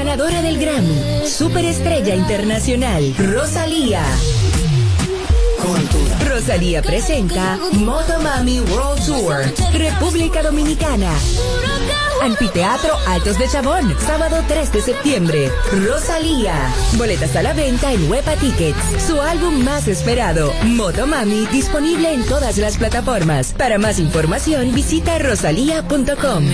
Ganadora 0.00 0.40
del 0.40 0.58
Grammy, 0.58 1.26
Superestrella 1.26 2.14
Internacional, 2.14 3.14
Rosalía. 3.18 4.02
Rosalía 6.26 6.80
presenta 6.80 7.58
Motomami 7.72 8.60
World 8.60 9.04
Tour, 9.04 9.44
República 9.74 10.42
Dominicana. 10.42 11.12
Anfiteatro 12.20 12.96
Altos 13.06 13.38
de 13.38 13.48
Chabón, 13.48 13.94
sábado 13.98 14.42
3 14.46 14.72
de 14.72 14.82
septiembre. 14.82 15.50
Rosalía. 15.86 16.54
Boletas 16.96 17.34
a 17.36 17.42
la 17.42 17.52
venta 17.52 17.92
en 17.92 18.10
Huepa 18.10 18.34
Tickets. 18.36 18.78
Su 19.06 19.20
álbum 19.20 19.64
más 19.64 19.88
esperado, 19.88 20.52
Motomami, 20.64 21.46
disponible 21.46 22.12
en 22.12 22.24
todas 22.24 22.58
las 22.58 22.76
plataformas. 22.76 23.54
Para 23.56 23.78
más 23.78 23.98
información, 23.98 24.74
visita 24.74 25.18
rosalía.com. 25.18 26.44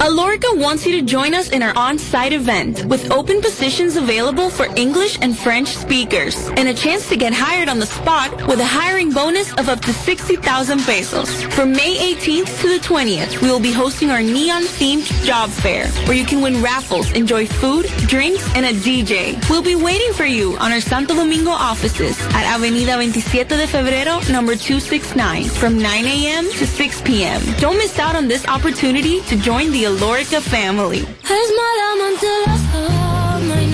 Alorica 0.00 0.48
wants 0.56 0.86
you 0.86 0.98
to 0.98 1.02
join 1.04 1.34
us 1.34 1.50
in 1.50 1.62
our 1.62 1.76
on-site 1.76 2.32
event 2.32 2.86
with 2.86 3.10
open 3.10 3.42
positions 3.42 3.96
available 3.96 4.48
for 4.48 4.66
English 4.74 5.18
and 5.20 5.36
French 5.36 5.68
speakers 5.68 6.48
and 6.56 6.68
a 6.68 6.74
chance 6.74 7.06
to 7.10 7.16
get 7.16 7.34
hired 7.34 7.68
on 7.68 7.78
the 7.78 7.86
spot 7.86 8.30
with 8.46 8.60
a 8.60 8.64
hiring 8.64 9.12
bonus 9.12 9.52
of 9.58 9.68
up 9.68 9.80
to 9.82 9.92
60,000 9.92 10.80
pesos. 10.80 11.42
From 11.54 11.72
May 11.72 12.14
18th 12.14 12.62
to 12.62 12.68
the 12.68 12.78
20th, 12.78 13.42
we 13.42 13.50
will 13.50 13.60
be 13.60 13.72
hosting 13.72 14.10
our 14.10 14.22
neon-themed 14.70 15.24
job 15.24 15.50
fair 15.50 15.88
where 16.06 16.16
you 16.16 16.24
can 16.24 16.40
win 16.40 16.62
raffles, 16.62 17.10
enjoy 17.12 17.46
food, 17.46 17.86
drinks, 18.08 18.44
and 18.54 18.64
a 18.66 18.72
DJ. 18.72 19.38
We'll 19.48 19.62
be 19.62 19.74
waiting 19.74 20.12
for 20.12 20.24
you 20.24 20.56
on 20.58 20.72
our 20.72 20.80
Santo 20.80 21.14
Domingo 21.14 21.50
offices 21.50 22.18
at 22.34 22.44
Avenida 22.54 22.94
27 22.94 23.48
de 23.48 23.66
Febrero, 23.66 24.20
number 24.30 24.56
269 24.56 25.44
from 25.44 25.78
9 25.78 26.06
a.m. 26.06 26.44
to 26.44 26.66
6 26.66 27.02
p.m. 27.02 27.42
Don't 27.58 27.76
miss 27.76 27.98
out 27.98 28.14
on 28.16 28.28
this 28.28 28.46
opportunity 28.46 29.20
to 29.22 29.36
join 29.36 29.70
the 29.72 29.84
Alorica 29.84 30.40
family. 30.40 31.04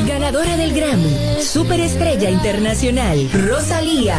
Ganadora 0.07 0.57
del 0.57 0.73
Grammy, 0.73 1.43
Superestrella 1.43 2.31
Internacional, 2.31 3.29
Rosalía. 3.33 4.19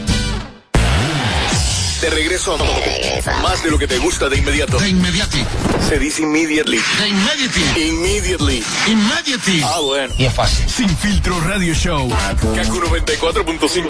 De 2.01 2.09
regreso 2.09 2.55
a 2.55 3.41
más 3.43 3.61
de 3.61 3.69
lo 3.69 3.77
que 3.77 3.87
te 3.87 3.99
gusta 3.99 4.27
de 4.27 4.37
inmediato. 4.37 4.79
De 4.79 4.89
inmediati. 4.89 5.45
Se 5.87 5.99
dice 5.99 6.23
immediately. 6.23 6.79
De 6.99 7.07
immediately. 7.07 7.89
Immediately. 7.89 8.63
Immediately. 8.87 9.61
Ah, 9.63 9.79
bueno. 9.81 10.11
Y 10.17 10.25
es 10.25 10.33
fácil. 10.33 10.67
Sin 10.67 10.89
filtro 10.97 11.39
radio 11.41 11.75
show. 11.75 12.09
Kaku 12.09 12.81
94.5. 12.81 13.87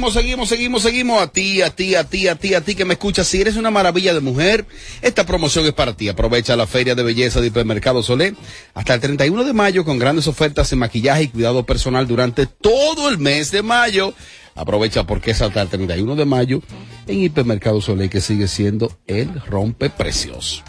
Seguimos, 0.00 0.14
seguimos, 0.14 0.48
seguimos, 0.48 0.82
seguimos. 0.82 1.22
A 1.22 1.26
ti, 1.26 1.60
a 1.60 1.68
ti, 1.68 1.94
a 1.94 2.04
ti, 2.04 2.26
a 2.26 2.34
ti, 2.34 2.54
a 2.54 2.62
ti 2.62 2.74
que 2.74 2.86
me 2.86 2.94
escuchas. 2.94 3.26
Si 3.26 3.38
eres 3.38 3.56
una 3.56 3.70
maravilla 3.70 4.14
de 4.14 4.20
mujer, 4.20 4.64
esta 5.02 5.26
promoción 5.26 5.66
es 5.66 5.74
para 5.74 5.92
ti. 5.94 6.08
Aprovecha 6.08 6.56
la 6.56 6.66
feria 6.66 6.94
de 6.94 7.02
belleza 7.02 7.42
de 7.42 7.48
Hipermercado 7.48 8.02
Solé 8.02 8.34
hasta 8.72 8.94
el 8.94 9.00
31 9.00 9.44
de 9.44 9.52
mayo 9.52 9.84
con 9.84 9.98
grandes 9.98 10.26
ofertas 10.26 10.72
en 10.72 10.78
maquillaje 10.78 11.24
y 11.24 11.28
cuidado 11.28 11.66
personal 11.66 12.06
durante 12.06 12.46
todo 12.46 13.10
el 13.10 13.18
mes 13.18 13.50
de 13.50 13.62
mayo. 13.62 14.14
Aprovecha 14.54 15.04
porque 15.04 15.32
es 15.32 15.42
hasta 15.42 15.60
el 15.60 15.68
31 15.68 16.16
de 16.16 16.24
mayo 16.24 16.62
en 17.06 17.22
Hipermercado 17.22 17.82
Solé 17.82 18.08
que 18.08 18.22
sigue 18.22 18.48
siendo 18.48 18.96
el 19.06 19.38
rompe 19.42 19.90
precios. 19.90 20.64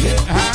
Bueno, 0.00 0.45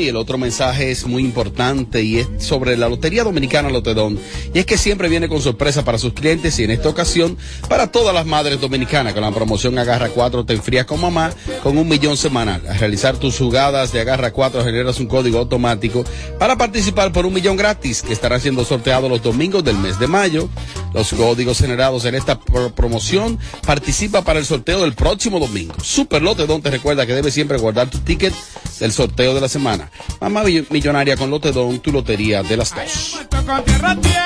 y 0.00 0.08
el 0.08 0.16
otro 0.16 0.38
mensaje 0.38 0.90
es 0.90 1.06
muy 1.06 1.22
importante 1.22 2.02
y 2.02 2.18
es 2.18 2.28
sobre 2.38 2.76
la 2.76 2.88
Lotería 2.88 3.24
Dominicana 3.24 3.70
Lotedón. 3.70 4.18
Y 4.54 4.58
es 4.58 4.66
que 4.66 4.78
siempre 4.78 5.08
viene 5.08 5.28
con 5.28 5.40
sorpresa 5.40 5.84
para 5.84 5.98
sus 5.98 6.12
clientes 6.12 6.58
y 6.58 6.64
en 6.64 6.70
esta 6.70 6.88
ocasión 6.88 7.36
para 7.68 7.90
todas 7.92 8.14
las 8.14 8.26
madres 8.26 8.60
dominicanas 8.60 9.12
con 9.14 9.22
la 9.22 9.30
promoción 9.30 9.78
Agarra 9.78 10.08
4 10.08 10.44
te 10.44 10.54
enfrías 10.54 10.86
con 10.86 11.00
mamá 11.00 11.32
con 11.62 11.76
un 11.78 11.88
millón 11.88 12.16
semanal. 12.16 12.62
Al 12.68 12.78
realizar 12.78 13.16
tus 13.16 13.36
jugadas 13.38 13.92
de 13.92 14.00
Agarra 14.00 14.32
4 14.32 14.64
generas 14.64 14.98
un 15.00 15.06
código 15.06 15.38
automático 15.38 16.04
para 16.38 16.56
participar 16.56 17.12
por 17.12 17.26
un 17.26 17.34
millón 17.34 17.56
gratis 17.56 18.02
que 18.02 18.12
estará 18.12 18.40
siendo 18.40 18.64
sorteado 18.64 19.08
los 19.08 19.22
domingos 19.22 19.62
del 19.64 19.76
mes 19.78 19.98
de 19.98 20.06
mayo. 20.06 20.48
Los 20.94 21.10
códigos 21.12 21.58
generados 21.58 22.04
en 22.04 22.14
esta 22.16 22.38
pro- 22.40 22.74
promoción 22.74 23.38
participa 23.66 24.22
para 24.22 24.38
el 24.38 24.44
sorteo 24.44 24.80
del 24.82 24.94
próximo 24.94 25.38
domingo. 25.38 25.74
Super 25.82 26.20
Lotedón 26.22 26.62
te 26.62 26.70
recuerda 26.70 27.06
que 27.06 27.14
debes 27.14 27.34
siempre 27.34 27.58
guardar 27.58 27.88
tu 27.88 27.98
ticket 27.98 28.32
del 28.80 28.92
sorteo 28.92 29.34
de 29.34 29.40
la 29.40 29.48
semana. 29.48 29.90
Mamá 30.20 30.42
Mill- 30.42 30.66
Millonaria 30.70 31.16
con 31.16 31.30
Lotedón, 31.30 31.78
tu 31.80 31.92
lotería 31.92 32.42
de 32.42 32.56
las 32.56 32.74
dos. 32.74 33.20
con 33.46 33.64
tierra 33.64 33.96
tiene. 34.00 34.20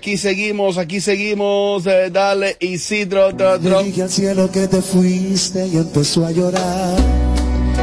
Aquí 0.00 0.16
seguimos, 0.16 0.78
aquí 0.78 0.98
seguimos. 0.98 1.86
eh, 1.86 2.08
dale, 2.10 2.56
Isidro. 2.58 3.36
tro, 3.36 3.60
tro. 3.60 3.82
Le 3.82 3.88
dije 3.88 4.02
al 4.02 4.10
cielo 4.10 4.50
que 4.50 4.66
te 4.66 4.80
fuiste 4.80 5.66
y 5.66 5.76
empezó 5.76 6.24
a 6.24 6.30
llorar. 6.30 6.96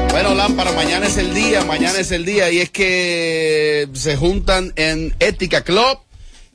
Bueno, 0.10 0.34
Lámpara, 0.34 0.72
mañana 0.72 1.06
es 1.06 1.18
el 1.18 1.32
día, 1.32 1.64
mañana 1.64 2.00
es 2.00 2.10
el 2.12 2.26
día. 2.26 2.50
Y 2.50 2.58
es 2.60 2.72
que 2.72 3.88
se 3.94 4.18
juntan 4.18 4.74
en 4.76 5.16
Ética 5.20 5.64
Club, 5.64 6.00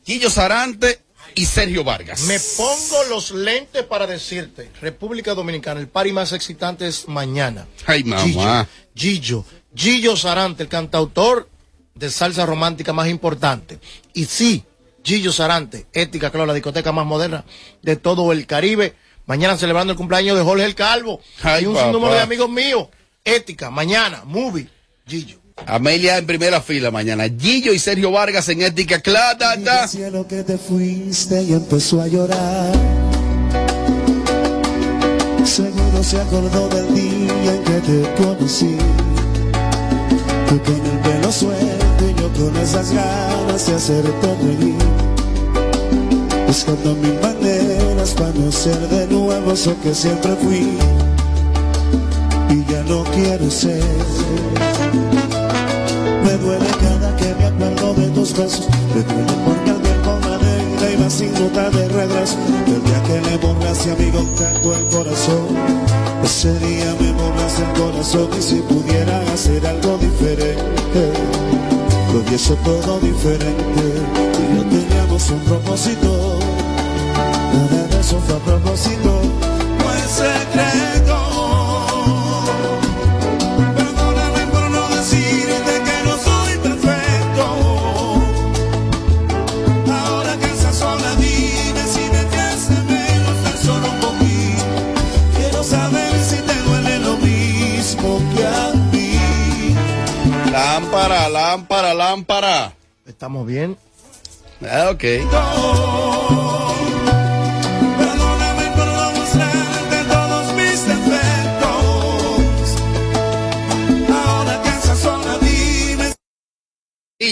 Guillo 0.05 0.31
Sarante 0.31 0.99
y 1.37 1.47
Sergio 1.47 1.85
Vargas. 1.85 2.23
Me 2.23 2.41
pongo 2.41 3.05
los 3.09 3.31
lentes 3.31 3.85
para 3.85 4.09
decirte, 4.09 4.69
República 4.81 5.33
Dominicana, 5.33 5.79
el 5.79 5.87
party 5.87 6.11
más 6.11 6.33
excitante 6.33 6.89
es 6.89 7.07
mañana. 7.07 7.69
Ay, 7.87 8.03
mamá. 8.03 8.67
Gillo, 8.97 9.45
Gillo 9.77 10.17
Sarante, 10.17 10.65
el 10.65 10.69
cantautor 10.69 11.49
de 11.95 12.11
salsa 12.11 12.47
romántica 12.47 12.93
más 12.93 13.09
importante. 13.09 13.79
Y 14.13 14.25
sí, 14.25 14.65
Gillo 15.05 15.33
Sarante, 15.33 15.87
Ética 15.93 16.31
Club, 16.31 16.47
la 16.47 16.55
discoteca 16.55 16.93
más 16.93 17.07
moderna 17.07 17.45
de 17.83 17.97
todo 17.97 18.33
el 18.33 18.47
Caribe. 18.47 18.95
Mañana 19.27 19.57
celebrando 19.57 19.93
el 19.93 19.97
cumpleaños 19.97 20.37
de 20.37 20.45
Jorge 20.45 20.65
el 20.65 20.75
Calvo. 20.75 21.21
Ay, 21.43 21.65
y 21.65 21.67
un 21.67 21.75
papá. 21.75 21.87
sinnúmero 21.87 22.15
de 22.15 22.21
amigos 22.21 22.51
míos. 22.51 22.89
Ética, 23.25 23.71
mañana, 23.71 24.23
movie, 24.25 24.69
Gillo. 25.07 25.43
Amelia 25.67 26.19
en 26.19 26.27
primera 26.27 26.61
fila 26.61 26.91
mañana. 26.91 27.25
Gillo 27.29 27.73
y 27.73 27.79
Sergio 27.79 28.11
Vargas 28.11 28.49
en 28.49 28.63
Ética 28.63 29.01
ta. 29.01 29.53
al 29.53 29.89
cielo 29.89 30.27
que 30.27 30.43
te 30.43 30.59
fuiste 30.59 31.43
y 31.43 31.53
empezó 31.53 32.01
a 32.01 32.09
llorar. 32.09 32.73
Seguro 35.45 36.03
se 36.03 36.21
acordó 36.21 36.69
del 36.69 36.95
día 36.95 37.55
en 37.55 37.65
que 37.65 37.81
te 37.81 38.23
conocí. 38.23 38.77
Tú 40.49 40.63
con 40.63 40.87
el 40.87 40.99
pelo 40.99 41.33
suelto 41.33 42.11
y 42.11 42.21
yo 42.21 42.33
con 42.33 42.57
esas 42.57 42.93
ganas 42.93 43.67
de 43.67 43.75
hacerte 43.75 44.35
reír. 44.43 44.92
Buscando 46.53 46.95
mil 46.97 47.19
maneras 47.23 48.11
para 48.11 48.31
no 48.35 48.53
ser 48.53 48.77
de 48.91 49.07
nuevo 49.07 49.53
eso 49.53 49.75
que 49.83 49.95
siempre 49.95 50.33
fui. 50.37 50.77
Y 52.51 52.71
ya 52.71 52.83
no 52.83 53.05
quiero 53.05 53.51
ser. 53.51 53.83
Me 56.23 56.33
duele 56.37 56.67
cada 56.79 57.17
que 57.17 57.35
me 57.37 57.47
acuerdo 57.47 57.95
de 57.95 58.09
tus 58.09 58.37
besos. 58.37 58.69
Me 58.95 59.03
duele 59.03 59.33
porque 59.47 59.71
al 59.71 59.79
ver 59.79 59.97
con 60.03 60.21
la 60.21 60.91
iba 60.91 61.09
sin 61.09 61.33
nota 61.33 61.71
de 61.71 61.89
regreso. 61.89 62.37
El 62.67 62.85
día 62.85 63.03
que 63.05 63.31
le 63.31 63.37
borraste 63.39 63.93
amigo 63.93 64.29
canto 64.39 64.75
el 64.75 64.87
corazón. 64.89 65.57
Ese 66.23 66.53
día 66.59 66.95
me 67.01 67.13
borraste 67.13 67.63
el 67.63 67.81
corazón 67.81 68.29
y 68.39 68.43
si 68.43 68.57
pudiera 68.57 69.23
hacer 69.33 69.67
algo 69.67 69.97
diferente. 69.97 71.13
Lo 72.13 72.21
hubiese 72.21 72.55
todo 72.57 73.01
diferente. 73.01 73.85
Y 74.39 74.55
no 74.55 74.63
teníamos 74.65 75.31
un 75.31 75.41
propósito. 75.45 76.22
Nada 77.53 77.87
de 77.89 78.01
eso 78.01 78.21
fue 78.21 78.37
a 78.37 78.39
propósito. 78.39 79.23
No 79.79 79.95
es 79.95 80.11
secreto. 80.11 81.17
Perdóname 83.77 84.47
por 84.53 84.71
no 84.71 84.89
decirte 84.97 85.73
que 85.87 85.97
no 86.09 86.15
soy 86.19 86.59
perfecto. 86.59 87.45
Ahora 89.93 90.37
que 90.37 90.47
estás 90.47 90.77
sola, 90.77 91.15
dime 91.17 91.83
si 91.95 92.01
me 92.15 92.25
tienes 92.33 92.69
menos 92.89 93.37
tan 93.45 93.59
solo 93.59 93.87
un 93.91 94.01
poquito. 94.01 94.65
Quiero 95.37 95.63
saber 95.63 96.13
si 96.25 96.37
te 96.37 96.55
duele 96.63 96.99
lo 97.01 97.17
mismo 97.19 98.21
que 98.35 98.47
a 98.47 98.73
mí. 98.93 99.75
Lámpara, 100.51 101.29
lámpara, 101.29 101.95
lámpara. 101.95 102.73
¿Estamos 103.07 103.47
bien? 103.47 103.77
Ah, 104.63 104.91
ok. 104.93 105.05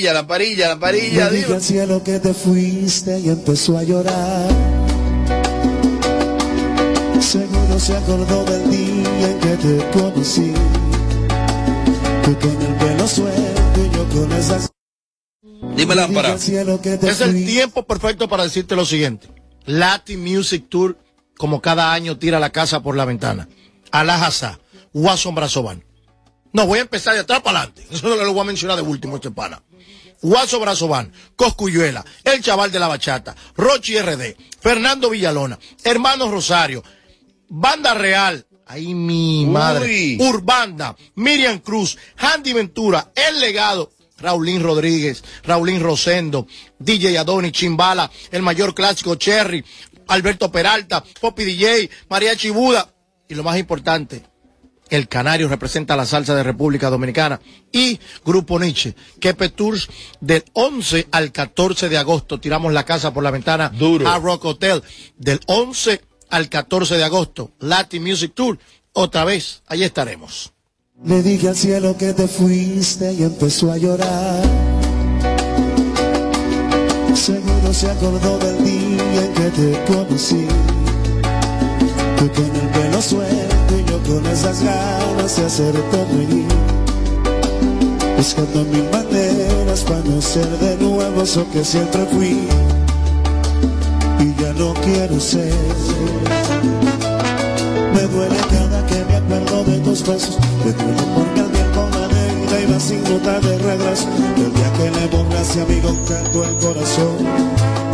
Lamparilla, 0.01 0.69
lamparilla, 0.69 0.69
lamparilla. 0.69 1.31
Dime. 1.31 1.55
al 1.57 1.63
cielo 1.63 2.03
que 2.03 2.19
te 2.21 2.33
fuiste 2.33 3.19
y 3.19 3.29
empezó 3.29 3.77
a 3.77 3.83
llorar. 3.83 4.49
Seguro 7.21 7.79
se 7.79 7.97
acordó 7.97 8.45
del 8.45 8.71
día 8.71 9.31
en 9.31 9.41
que 9.41 9.57
te 9.57 9.91
conocí. 9.91 10.53
Tú 12.25 12.39
con 12.39 12.63
el 12.63 12.75
pelo 12.77 13.07
suelto 13.07 13.85
y 13.85 13.91
yo 13.95 14.09
con 14.09 14.33
esas. 14.33 14.71
Dime, 15.77 15.95
lámpara. 15.95 16.35
Es 16.35 17.21
el 17.21 17.45
tiempo 17.45 17.87
perfecto 17.87 18.27
para 18.27 18.45
decirte 18.45 18.75
lo 18.75 18.87
siguiente. 18.87 19.29
Latin 19.67 20.23
Music 20.23 20.65
Tour, 20.71 20.97
como 21.37 21.61
cada 21.61 21.93
año, 21.93 22.17
tira 22.17 22.41
la 22.41 22.51
casa 22.51 22.83
por 22.83 22.97
la 22.97 23.05
ventana. 23.05 23.49
Alajazá, 23.91 24.61
Watson 24.95 25.35
Brazoban. 25.35 25.85
No, 26.53 26.67
voy 26.67 26.79
a 26.79 26.83
empezar 26.83 27.13
de 27.15 27.21
atrás 27.21 27.43
para 27.43 27.59
adelante. 27.59 27.87
Eso 27.91 28.09
no 28.09 28.17
lo 28.17 28.33
voy 28.33 28.41
a 28.41 28.45
mencionar 28.45 28.77
de 28.77 28.83
último, 28.83 29.17
este 29.17 29.31
pana. 29.31 29.63
Watson 30.23 30.61
Brazoban, 30.61 31.13
Coscuyuela, 31.37 32.05
El 32.25 32.43
Chaval 32.43 32.71
de 32.71 32.79
la 32.79 32.89
Bachata, 32.89 33.35
Rochi 33.57 33.99
RD, 33.99 34.37
Fernando 34.61 35.11
Villalona, 35.11 35.59
Hermanos 35.83 36.31
Rosario, 36.31 36.83
Banda 37.49 37.95
Real, 37.95 38.47
ahí 38.67 38.95
mi 38.95 39.47
madre, 39.47 39.87
Uy. 39.87 40.19
Urbanda, 40.21 40.95
Miriam 41.17 41.59
Cruz, 41.59 41.97
Handy 42.17 42.53
Ventura, 42.53 43.11
El 43.15 43.41
Legado, 43.41 43.93
Raulín 44.19 44.63
Rodríguez, 44.63 45.25
Raulín 45.45 45.81
Rosendo, 45.81 46.47
DJ 46.79 47.19
Adoni, 47.19 47.51
Chimbala, 47.53 48.11
el 48.31 48.43
mayor 48.43 48.75
clásico 48.75 49.15
Cherry, 49.15 49.65
Alberto 50.09 50.53
Peralta, 50.53 51.03
Poppy 51.21 51.45
DJ, 51.45 51.91
María 52.09 52.37
Chibuda 52.37 52.93
y 53.29 53.35
lo 53.35 53.43
más 53.43 53.59
importante, 53.59 54.23
el 54.91 55.09
Canario 55.09 55.49
representa 55.49 55.97
la 55.97 56.05
salsa 56.05 56.35
de 56.35 56.43
República 56.43 56.91
Dominicana 56.91 57.41
y 57.73 57.99
Grupo 58.25 58.59
Nietzsche, 58.59 58.95
Kepe 59.21 59.49
Tours 59.49 59.89
del 60.21 60.45
11 60.53 61.09
al 61.11 61.33
14 61.33 61.89
de 61.89 61.99
agosto 61.99 62.41
tiramos 62.41 62.73
la 62.73 62.85
casa 62.85 63.13
por 63.13 63.23
la 63.23 63.31
ventana 63.31 63.71
Duro. 63.71 64.09
a 64.09 64.19
Rock 64.19 64.45
Hotel 64.45 64.83
del 65.17 65.41
11 65.47 66.01
al 66.31 66.49
14 66.49 66.97
de 66.97 67.05
agosto, 67.05 67.51
Latin 67.59 68.03
Music 68.03 68.33
Tour. 68.35 68.59
Otra 68.93 69.25
vez, 69.25 69.63
ahí 69.67 69.83
estaremos. 69.83 70.53
Le 71.05 71.23
dije 71.23 71.49
al 71.49 71.57
cielo 71.57 71.97
que 71.97 72.13
te 72.13 72.29
fuiste 72.29 73.13
y 73.13 73.23
empezó 73.23 73.73
a 73.73 73.79
llorar. 73.79 74.43
Seguro 77.15 77.73
se 77.73 77.91
acordó 77.91 78.39
del 78.39 78.65
día 78.65 79.25
en 79.25 79.35
que 79.35 79.51
te 79.51 79.85
conocí. 79.93 80.47
Tú 82.19 82.31
con 82.33 82.57
el 82.57 82.69
pelo 82.69 83.03
suelto 83.03 83.60
yo 83.87 84.03
con 84.03 84.27
esas 84.27 84.63
ganas 84.63 85.37
de 85.37 85.47
hacerte 85.47 86.05
reír. 86.13 86.49
Buscando 88.17 88.65
mil 88.65 88.85
maneras 88.91 89.81
para 89.81 90.01
no 90.01 90.21
ser 90.21 90.49
de 90.59 90.77
nuevo 90.77 91.23
eso 91.23 91.47
que 91.53 91.65
siempre 91.65 92.05
fui. 92.13 92.49
Y 94.19 94.35
ya 94.41 94.53
no 94.55 94.75
quiero 94.75 95.19
ser. 95.21 95.55
Me 97.95 98.03
duele 98.03 98.37
cada 98.51 98.87
que 98.87 99.05
me 99.05 99.17
acuerdo 99.17 99.65
de 99.65 99.79
tus 99.79 100.07
besos. 100.07 100.39
Me 100.65 100.73
duele 100.73 101.03
porque 101.15 101.41
al 101.41 101.53
día 101.53 101.73
con 101.73 101.91
la 101.91 102.09
negra 102.09 102.61
iba 102.69 102.81
sin 102.81 103.03
nota 103.05 103.41
de 103.41 103.59
reglas. 103.59 104.07
El 104.37 104.53
día 104.53 104.73
que 104.77 104.91
le 104.91 105.07
borraste 105.07 105.61
a 105.61 105.65
mi 105.65 105.81
canto 105.81 106.45
el 106.45 106.55
corazón. 106.59 107.17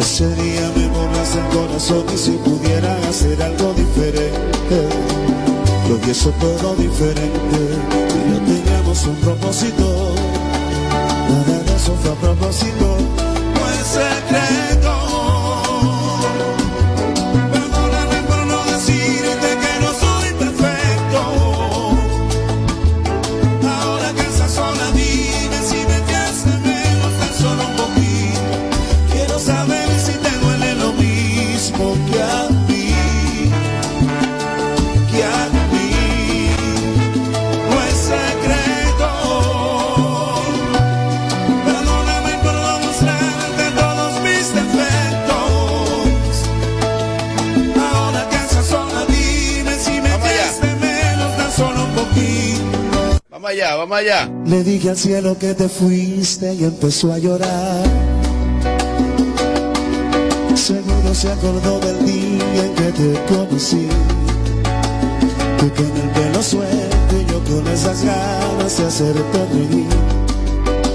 Ese 0.00 0.28
día 0.34 0.70
me 0.76 0.88
borraste 0.88 1.38
el 1.38 1.46
corazón 1.56 2.04
y 2.12 2.18
si 2.18 2.30
pudiera 2.32 2.96
hacer 3.08 3.42
algo 3.42 3.72
diferente. 3.74 5.55
Lo 5.88 5.94
hubiese 5.96 6.30
todo 6.32 6.74
diferente. 6.76 7.58
Y 8.14 8.30
no 8.30 8.38
teníamos 8.44 9.06
un 9.06 9.16
propósito. 9.16 10.14
Nada 11.28 11.58
de 11.62 11.76
eso 11.76 11.96
fue 12.02 12.10
a 12.10 12.14
propósito. 12.14 12.96
No 13.54 13.70
es 13.70 13.86
secreto. 13.86 14.55
Allá, 53.76 53.84
vamos 53.84 53.98
allá. 53.98 54.30
Le 54.46 54.64
dije 54.64 54.90
al 54.90 54.96
cielo 54.96 55.36
que 55.38 55.54
te 55.54 55.68
fuiste 55.68 56.54
y 56.54 56.64
empezó 56.64 57.12
a 57.12 57.18
llorar. 57.18 57.84
Seguro 60.54 61.14
se 61.14 61.30
acordó 61.30 61.78
del 61.80 62.04
día 62.04 62.64
en 62.64 62.74
que 62.74 62.92
te 62.92 63.34
conocí. 63.34 63.88
Tú 65.58 65.70
con 65.74 65.84
el 65.84 66.10
pelo 66.10 66.42
suelto 66.42 67.16
y 67.20 67.26
yo 67.30 67.44
con 67.44 67.72
esas 67.72 68.04
ganas 68.04 68.78
de 68.78 68.86
hacerte 68.86 69.46
reír. 69.52 69.86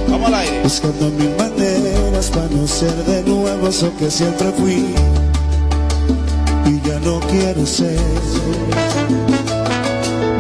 Vamos 0.09 0.27
al 0.27 0.33
aire. 0.35 0.61
Buscando 0.63 1.09
mil 1.11 1.33
maneras 1.37 2.29
para 2.31 2.47
no 2.47 2.67
ser 2.67 2.93
de 3.05 3.23
nuevo 3.23 3.67
eso 3.67 3.91
que 3.97 4.11
siempre 4.11 4.51
fui. 4.51 4.93
Y 6.65 6.87
ya 6.87 6.99
no 6.99 7.19
quiero 7.21 7.65
ser. 7.65 7.99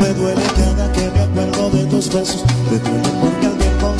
Me 0.01 0.13
duele 0.15 0.41
cada 0.57 0.91
que 0.93 1.09
me 1.11 1.19
acuerdo 1.19 1.69
de 1.69 1.85
tus 1.85 2.11
besos. 2.11 2.43
Me 2.71 2.79
duele 2.79 3.09
porque 3.21 3.47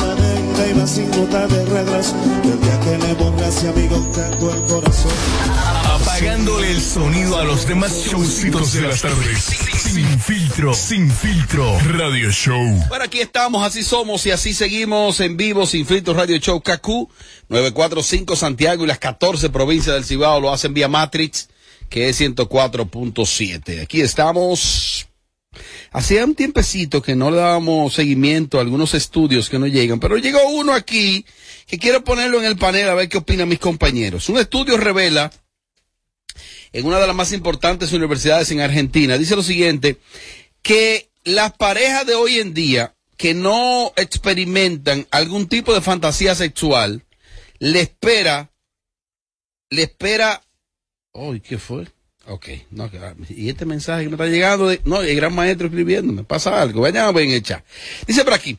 la 0.04 0.14
negra 0.16 0.68
iba 0.68 0.86
sin 0.86 1.08
nota 1.12 1.46
de 1.46 1.64
reglas. 1.64 2.14
El 2.42 2.60
día 2.60 2.80
que 2.80 2.98
le 3.06 3.14
borraste 3.14 3.68
a 3.68 3.72
mi 3.72 3.88
canto 3.88 4.52
el 4.52 4.62
corazón. 4.62 5.12
Apagándole 5.84 6.72
el 6.72 6.80
sonido 6.80 7.38
a 7.38 7.44
los 7.44 7.68
demás 7.68 7.92
showcitos 8.04 8.72
de 8.72 8.82
las 8.82 9.00
tardes. 9.00 9.44
Sin 9.78 10.18
filtro, 10.18 10.74
sin 10.74 11.08
filtro. 11.08 11.78
Radio 11.96 12.32
Show. 12.32 12.84
Bueno, 12.88 13.04
aquí 13.04 13.20
estamos, 13.20 13.64
así 13.64 13.84
somos 13.84 14.26
y 14.26 14.32
así 14.32 14.54
seguimos 14.54 15.20
en 15.20 15.36
vivo 15.36 15.66
sin 15.66 15.86
filtro 15.86 16.14
Radio 16.14 16.38
Show 16.38 16.60
KQ 16.60 16.86
945 17.48 18.34
Santiago 18.34 18.82
y 18.82 18.88
las 18.88 18.98
14 18.98 19.50
provincias 19.50 19.94
del 19.94 20.04
Cibao 20.04 20.40
lo 20.40 20.52
hacen 20.52 20.74
vía 20.74 20.88
Matrix 20.88 21.48
que 21.88 22.08
es 22.08 22.20
104.7. 22.20 23.82
Aquí 23.82 24.00
estamos. 24.00 25.06
Hacía 25.90 26.24
un 26.24 26.34
tiempecito 26.34 27.02
que 27.02 27.14
no 27.14 27.30
le 27.30 27.36
dábamos 27.36 27.94
seguimiento 27.94 28.58
a 28.58 28.62
algunos 28.62 28.94
estudios 28.94 29.50
que 29.50 29.58
no 29.58 29.66
llegan, 29.66 30.00
pero 30.00 30.16
llegó 30.16 30.40
uno 30.48 30.72
aquí 30.72 31.26
que 31.66 31.78
quiero 31.78 32.02
ponerlo 32.04 32.38
en 32.38 32.46
el 32.46 32.56
panel 32.56 32.88
a 32.88 32.94
ver 32.94 33.08
qué 33.08 33.18
opinan 33.18 33.48
mis 33.48 33.58
compañeros. 33.58 34.28
Un 34.28 34.38
estudio 34.38 34.76
revela 34.76 35.30
en 36.72 36.86
una 36.86 36.98
de 36.98 37.06
las 37.06 37.16
más 37.16 37.32
importantes 37.32 37.92
universidades 37.92 38.50
en 38.50 38.60
Argentina, 38.60 39.18
dice 39.18 39.36
lo 39.36 39.42
siguiente, 39.42 39.98
que 40.62 41.10
las 41.24 41.52
parejas 41.52 42.06
de 42.06 42.14
hoy 42.14 42.38
en 42.38 42.54
día 42.54 42.94
que 43.16 43.34
no 43.34 43.92
experimentan 43.96 45.06
algún 45.10 45.48
tipo 45.48 45.74
de 45.74 45.82
fantasía 45.82 46.34
sexual, 46.34 47.04
le 47.58 47.80
espera, 47.80 48.50
le 49.70 49.82
espera, 49.82 50.42
uy, 51.12 51.40
¿qué 51.40 51.58
fue? 51.58 51.86
Ok, 52.32 52.48
no, 52.70 52.90
y 53.28 53.50
este 53.50 53.66
mensaje 53.66 54.04
que 54.04 54.08
me 54.08 54.14
está 54.14 54.26
llegando, 54.26 54.66
de, 54.66 54.80
no, 54.84 55.02
el 55.02 55.14
gran 55.14 55.34
maestro 55.34 55.66
escribiendo, 55.66 56.14
me 56.14 56.24
pasa 56.24 56.62
algo, 56.62 56.80
vayan 56.80 57.04
a 57.04 57.12
ver 57.12 57.28
en. 57.28 57.42
Dice 58.06 58.24
por 58.24 58.32
aquí, 58.32 58.56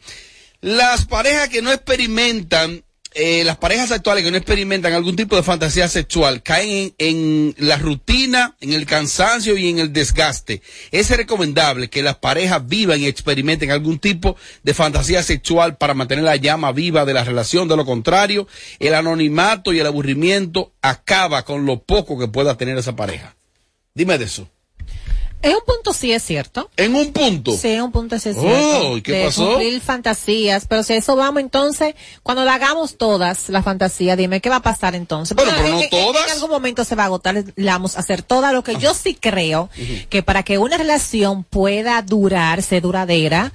las 0.61 1.05
parejas 1.05 1.49
que 1.49 1.63
no 1.63 1.71
experimentan, 1.71 2.83
eh, 3.15 3.43
las 3.43 3.57
parejas 3.57 3.91
actuales 3.91 4.23
que 4.23 4.29
no 4.29 4.37
experimentan 4.37 4.93
algún 4.93 5.15
tipo 5.15 5.35
de 5.35 5.41
fantasía 5.41 5.87
sexual 5.87 6.43
caen 6.43 6.93
en, 6.99 7.55
en 7.57 7.67
la 7.67 7.77
rutina, 7.77 8.55
en 8.61 8.73
el 8.73 8.85
cansancio 8.85 9.57
y 9.57 9.67
en 9.67 9.79
el 9.79 9.91
desgaste. 9.91 10.61
Es 10.91 11.09
recomendable 11.09 11.89
que 11.89 12.03
las 12.03 12.17
parejas 12.17 12.67
vivan 12.67 13.01
y 13.01 13.07
experimenten 13.07 13.71
algún 13.71 13.97
tipo 13.97 14.35
de 14.61 14.75
fantasía 14.75 15.23
sexual 15.23 15.77
para 15.77 15.95
mantener 15.95 16.25
la 16.25 16.35
llama 16.35 16.71
viva 16.73 17.05
de 17.05 17.15
la 17.15 17.23
relación. 17.23 17.67
De 17.67 17.75
lo 17.75 17.85
contrario, 17.85 18.47
el 18.77 18.93
anonimato 18.93 19.73
y 19.73 19.79
el 19.79 19.87
aburrimiento 19.87 20.73
acaba 20.83 21.43
con 21.43 21.65
lo 21.65 21.81
poco 21.81 22.19
que 22.19 22.27
pueda 22.27 22.55
tener 22.55 22.77
esa 22.77 22.95
pareja. 22.95 23.35
Dime 23.95 24.17
de 24.17 24.25
eso. 24.25 24.47
En 25.43 25.51
un 25.55 25.61
punto 25.67 25.91
sí 25.91 26.13
es 26.13 26.23
cierto. 26.23 26.71
En 26.77 26.95
un 26.95 27.11
punto. 27.11 27.51
Sí, 27.51 27.67
en 27.67 27.81
un 27.83 27.91
punto 27.91 28.17
sí 28.17 28.29
es 28.29 28.37
Oh, 28.37 28.41
cierto. 28.41 28.97
¿y 28.97 29.01
qué 29.01 29.11
de 29.11 29.25
pasó? 29.25 29.45
cumplir 29.45 29.81
fantasías. 29.81 30.65
Pero 30.69 30.83
si 30.83 30.93
eso 30.93 31.17
vamos 31.17 31.41
entonces, 31.41 31.95
cuando 32.23 32.45
la 32.45 32.55
hagamos 32.55 32.97
todas, 32.97 33.49
la 33.49 33.61
fantasía, 33.61 34.15
dime, 34.15 34.39
¿qué 34.39 34.49
va 34.49 34.55
a 34.57 34.61
pasar 34.61 34.95
entonces? 34.95 35.35
Pero 35.37 35.51
no 35.51 35.67
en- 35.67 35.83
en- 35.83 35.89
todas. 35.89 36.25
En 36.27 36.31
algún 36.31 36.49
momento 36.49 36.85
se 36.85 36.95
va 36.95 37.03
a 37.03 37.05
agotar, 37.07 37.43
la 37.57 37.73
vamos 37.73 37.97
a 37.97 37.99
hacer 37.99 38.21
todas. 38.23 38.53
Lo 38.53 38.63
que 38.63 38.77
yo 38.77 38.93
sí 38.93 39.15
creo, 39.15 39.69
que 40.09 40.23
para 40.23 40.43
que 40.43 40.57
una 40.57 40.77
relación 40.77 41.43
pueda 41.43 42.01
durar, 42.01 42.63
ser 42.63 42.81
duradera, 42.81 43.51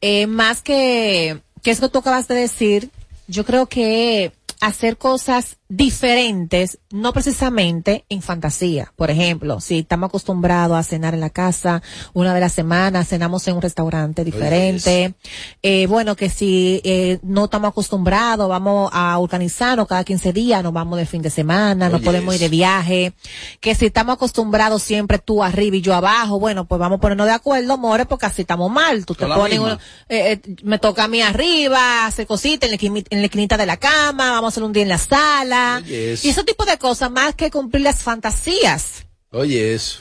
eh, 0.00 0.28
más 0.28 0.62
que, 0.62 1.40
que 1.62 1.72
eso 1.72 1.82
que 1.82 1.88
tú 1.88 1.98
acabas 1.98 2.28
de 2.28 2.36
decir, 2.36 2.88
yo 3.26 3.44
creo 3.44 3.66
que 3.66 4.30
hacer 4.62 4.96
cosas 4.96 5.56
diferentes, 5.68 6.78
no 6.90 7.12
precisamente 7.12 8.04
en 8.08 8.22
fantasía. 8.22 8.92
Por 8.96 9.10
ejemplo, 9.10 9.60
si 9.60 9.80
estamos 9.80 10.08
acostumbrados 10.08 10.76
a 10.76 10.82
cenar 10.84 11.14
en 11.14 11.20
la 11.20 11.30
casa 11.30 11.82
una 12.12 12.32
vez 12.32 12.38
a 12.42 12.46
la 12.46 12.48
semana, 12.48 13.04
cenamos 13.04 13.46
en 13.48 13.56
un 13.56 13.62
restaurante 13.62 14.24
diferente. 14.24 15.14
Eh, 15.62 15.86
bueno, 15.88 16.14
que 16.14 16.30
si 16.30 16.80
eh, 16.84 17.18
no 17.22 17.46
estamos 17.46 17.70
acostumbrados, 17.70 18.48
vamos 18.48 18.90
a 18.92 19.18
organizarnos 19.18 19.88
cada 19.88 20.04
15 20.04 20.32
días, 20.32 20.62
nos 20.62 20.72
vamos 20.72 20.98
de 20.98 21.06
fin 21.06 21.22
de 21.22 21.30
semana, 21.30 21.88
Oye, 21.96 22.04
podemos 22.04 22.34
ir 22.36 22.40
de 22.42 22.48
viaje. 22.48 23.12
Que 23.60 23.74
si 23.74 23.86
estamos 23.86 24.14
acostumbrados 24.14 24.82
siempre 24.82 25.18
tú 25.18 25.42
arriba 25.42 25.76
y 25.76 25.80
yo 25.80 25.94
abajo, 25.94 26.38
bueno, 26.38 26.66
pues 26.66 26.78
vamos 26.78 26.98
a 26.98 27.00
ponernos 27.00 27.26
de 27.26 27.32
acuerdo, 27.32 27.78
more, 27.78 28.06
porque 28.06 28.26
así 28.26 28.42
estamos 28.42 28.70
mal. 28.70 29.04
Tú 29.06 29.14
te 29.16 29.26
pones, 29.26 29.58
uno- 29.58 29.78
eh, 30.08 30.40
eh, 30.44 30.56
me 30.62 30.78
toca 30.78 31.04
a 31.04 31.08
mí 31.08 31.20
arriba, 31.20 32.06
hacer 32.06 32.26
cositas 32.28 32.70
en 32.70 32.82
en 33.10 33.18
la 33.20 33.24
esquinita 33.24 33.56
de 33.56 33.66
la 33.66 33.76
cama, 33.78 34.30
vamos 34.32 34.51
a 34.52 34.54
hacer 34.54 34.62
un 34.62 34.72
día 34.72 34.82
en 34.84 34.88
la 34.88 34.98
sala. 34.98 35.80
Oye, 35.84 36.12
eso. 36.12 36.26
Y 36.26 36.30
ese 36.30 36.44
tipo 36.44 36.64
de 36.64 36.78
cosas, 36.78 37.10
más 37.10 37.34
que 37.34 37.50
cumplir 37.50 37.82
las 37.82 38.02
fantasías. 38.02 39.04
Oye, 39.30 39.74
eso. 39.74 40.00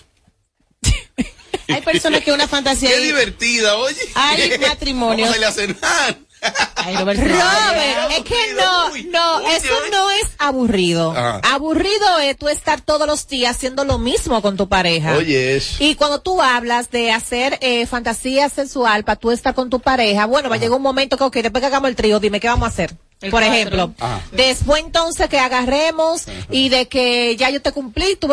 Hay 1.68 1.82
personas 1.82 2.22
que 2.22 2.32
una 2.34 2.48
fantasía. 2.48 2.90
Qué 2.90 2.96
ahí- 2.96 3.06
divertida, 3.08 3.76
oye. 3.78 3.98
Hay 4.16 4.58
matrimonio. 4.68 5.26
Vamos 5.26 5.38
a 5.38 5.40
ir 5.40 5.46
a 5.46 5.52
cenar. 5.52 6.18
Ay, 6.76 6.98
Roberto. 6.98 7.22
Robert, 7.24 8.12
es 8.18 8.24
que 8.24 8.54
no, 8.56 8.90
no, 9.12 9.48
eso 9.52 9.74
no 9.92 10.10
es 10.10 10.24
aburrido. 10.40 11.12
Ajá. 11.12 11.40
Aburrido 11.54 12.18
es 12.20 12.36
tú 12.36 12.50
estar 12.50 12.82
todos 12.82 13.06
los 13.06 13.28
días 13.28 13.56
haciendo 13.56 13.86
lo 13.86 14.00
mismo 14.00 14.42
con 14.42 14.58
tu 14.58 14.68
pareja. 14.68 15.16
Oye, 15.18 15.56
eso. 15.58 15.76
Y 15.80 15.94
cuando 15.94 16.20
tú 16.20 16.42
hablas 16.42 16.90
de 16.90 17.12
hacer 17.12 17.60
eh, 17.62 17.86
fantasía 17.86 18.50
sexual 18.50 19.04
para 19.04 19.18
tú 19.20 19.30
estar 19.30 19.54
con 19.54 19.70
tu 19.70 19.80
pareja, 19.82 20.26
bueno, 20.26 20.50
va 20.50 20.56
a 20.56 20.58
llegar 20.58 20.76
un 20.78 20.82
momento 20.82 21.16
que, 21.16 21.24
ok, 21.26 21.36
después 21.36 21.62
que 21.62 21.68
hagamos 21.68 21.90
el 21.92 21.96
trío, 21.96 22.20
dime 22.20 22.40
qué 22.40 22.48
vamos 22.48 22.66
a 22.66 22.70
hacer. 22.70 22.96
El 23.22 23.30
Por 23.32 23.42
cuatro. 23.42 23.56
ejemplo, 23.56 23.94
Ajá. 24.00 24.22
después 24.32 24.84
entonces 24.84 25.30
que 25.30 25.38
agarremos 25.40 26.24
y 26.50 26.70
de 26.70 26.88
que 26.88 27.36
ya 27.38 27.50
yo 27.52 27.62
te 27.62 27.72
cumplí, 27.72 28.16
tú, 28.20 28.28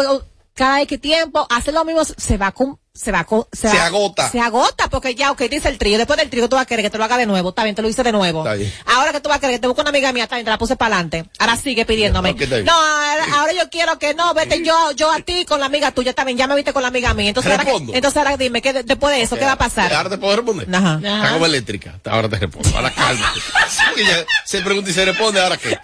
cada 0.58 0.82
X 0.82 1.00
tiempo, 1.00 1.46
hace 1.50 1.70
lo 1.72 1.84
mismo, 1.84 2.04
se 2.04 2.36
va 2.36 2.50
con, 2.50 2.78
se 2.92 3.12
va 3.12 3.22
con, 3.22 3.46
se, 3.52 3.68
Se 3.70 3.76
va- 3.76 3.86
agota. 3.86 4.28
Se 4.28 4.40
agota, 4.40 4.90
porque 4.90 5.14
ya, 5.14 5.30
ok, 5.30 5.42
dice 5.42 5.68
el 5.68 5.78
trío, 5.78 5.98
después 5.98 6.18
del 6.18 6.28
trío 6.30 6.48
tú 6.48 6.56
vas 6.56 6.64
a 6.64 6.66
querer 6.66 6.84
que 6.84 6.90
te 6.90 6.98
lo 6.98 7.04
haga 7.04 7.16
de 7.16 7.26
nuevo, 7.26 7.50
está 7.50 7.62
bien, 7.62 7.76
te 7.76 7.82
lo 7.82 7.88
hice 7.88 8.02
de 8.02 8.10
nuevo. 8.10 8.40
Está 8.40 8.54
bien. 8.54 8.72
Ahora 8.86 9.12
que 9.12 9.20
tú 9.20 9.28
vas 9.28 9.38
a 9.38 9.40
querer 9.40 9.54
que 9.54 9.60
te 9.60 9.68
busque 9.68 9.80
una 9.82 9.90
amiga 9.90 10.12
mía, 10.12 10.24
está 10.24 10.34
bien, 10.34 10.44
te 10.44 10.50
la 10.50 10.58
puse 10.58 10.74
para 10.74 10.96
adelante. 10.96 11.30
Ahora 11.38 11.56
sigue 11.56 11.86
pidiéndome. 11.86 12.34
No, 12.64 12.72
ahora, 12.72 13.24
ahora 13.38 13.52
yo 13.52 13.70
quiero 13.70 13.98
que 14.00 14.14
no, 14.14 14.34
vete 14.34 14.64
yo, 14.64 14.90
yo 14.96 15.12
a 15.12 15.20
ti 15.20 15.44
con 15.44 15.60
la 15.60 15.66
amiga 15.66 15.92
tuya, 15.92 16.10
está 16.10 16.24
bien, 16.24 16.36
ya 16.36 16.48
me 16.48 16.56
viste 16.56 16.72
con 16.72 16.82
la 16.82 16.88
amiga 16.88 17.14
mía. 17.14 17.28
Entonces, 17.28 17.52
ahora, 17.52 17.62
Respondo. 17.64 17.94
entonces 17.94 18.16
ahora 18.18 18.36
dime, 18.36 18.60
¿qué, 18.60 18.72
después 18.82 19.14
de 19.14 19.22
eso, 19.22 19.36
¿qué 19.36 19.44
va 19.44 19.52
a 19.52 19.58
pasar? 19.58 19.94
Ahora 19.94 20.10
te 20.10 20.18
puedo 20.18 20.34
responder. 20.34 20.68
Ajá. 20.74 20.94
Está 20.96 21.32
como 21.34 21.46
eléctrica. 21.46 22.00
Ahora 22.04 22.28
te 22.28 22.36
respondo. 22.36 22.68
Ahora 22.74 22.90
calma. 22.92 23.32
Se 24.44 24.60
pregunta 24.62 24.90
y 24.90 24.92
se 24.94 25.04
responde. 25.04 25.40
¿Ahora 25.40 25.56
qué? 25.56 25.78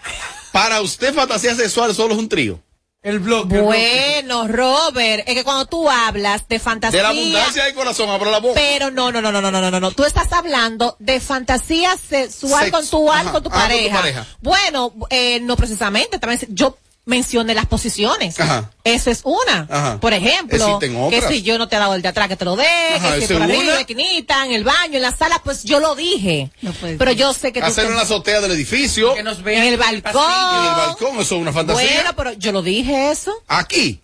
Para 0.53 0.81
usted, 0.81 1.15
fantasía 1.15 1.55
sexual 1.55 1.95
solo 1.95 2.15
es 2.15 2.19
un 2.21 2.29
trío. 2.29 2.61
El 3.05 3.19
blog. 3.21 3.47
Bueno, 3.49 4.49
Robert, 4.49 5.25
es 5.29 5.35
que 5.35 5.45
cuando 5.45 5.67
tú 5.67 5.91
hablas 5.91 6.49
de 6.49 6.59
fantasía. 6.59 6.99
De 6.99 7.03
la 7.03 7.11
abundancia 7.11 7.65
del 7.65 7.75
corazón, 7.75 8.09
abro 8.09 8.31
la 8.31 8.39
boca. 8.41 8.55
Pero 8.59 8.91
no, 8.91 9.13
no, 9.13 9.21
no, 9.21 9.31
no, 9.31 9.43
no, 9.43 9.51
no, 9.51 9.71
no, 9.71 9.79
no. 9.79 9.91
Tú 9.93 10.05
estás 10.05 10.33
hablando 10.33 10.97
de 10.99 11.21
fantasía 11.21 11.95
sexual 11.99 12.65
Sexo. 12.65 12.77
con 12.79 12.89
tu 12.89 13.11
Ajá. 13.11 13.21
alma, 13.21 13.33
con 13.33 13.43
tu 13.43 13.51
Ah, 13.51 13.53
con 13.53 13.61
tu 13.63 13.69
pareja. 13.69 13.97
pareja. 13.97 14.27
Bueno, 14.41 14.95
eh, 15.11 15.39
no 15.41 15.55
precisamente. 15.55 16.19
También 16.19 16.41
yo 16.49 16.79
mencioné 17.07 17.55
las 17.55 17.67
posiciones. 17.67 18.41
Ajá. 18.41 18.71
Eso 18.83 19.11
es 19.11 19.21
una. 19.25 19.67
Ajá. 19.71 20.01
Por 20.01 20.13
ejemplo, 20.15 20.79
que 21.11 21.23
si 21.29 21.43
yo 21.43 21.59
no 21.59 21.69
te 21.69 21.77
he 21.77 21.79
dado 21.79 21.95
el 21.95 22.03
de 22.03 22.09
atrás 22.09 22.29
que 22.29 22.37
te 22.37 22.45
lo 22.45 22.57
dé, 22.57 22.65
que 22.95 23.19
si 23.19 23.25
esa 23.25 23.35
por 23.35 23.43
arriba, 23.43 23.63
una. 23.63 23.81
esquinita, 23.81 24.45
en 24.47 24.53
el 24.53 24.65
baño, 24.65 24.97
en 24.97 25.03
la 25.03 25.13
sala, 25.15 25.41
pues 25.45 25.65
yo 25.65 25.81
lo 25.81 25.95
dije. 25.95 26.51
Pero 26.99 27.13
yo 27.13 27.33
sé 27.35 27.53
que 27.53 27.61
tú 27.61 27.67
Hacer 27.67 27.85
te- 27.85 27.91
en 27.91 27.97
la 27.97 28.03
azotea 28.03 28.41
del 28.41 28.53
edificio. 28.53 29.17
en 29.17 29.27
el 29.27 29.77
balcón. 29.77 30.23
En 30.23 30.65
el 30.67 30.77
balcón, 30.77 31.13
eso 31.21 31.35
es 31.37 31.41
una 31.43 31.53
fantasía. 31.53 31.91
Bueno, 31.95 32.11
pero 32.17 32.33
yo 32.33 32.53
lo 32.53 32.63
dije 32.63 33.11
eso. 33.11 33.33
Aquí. 33.49 34.01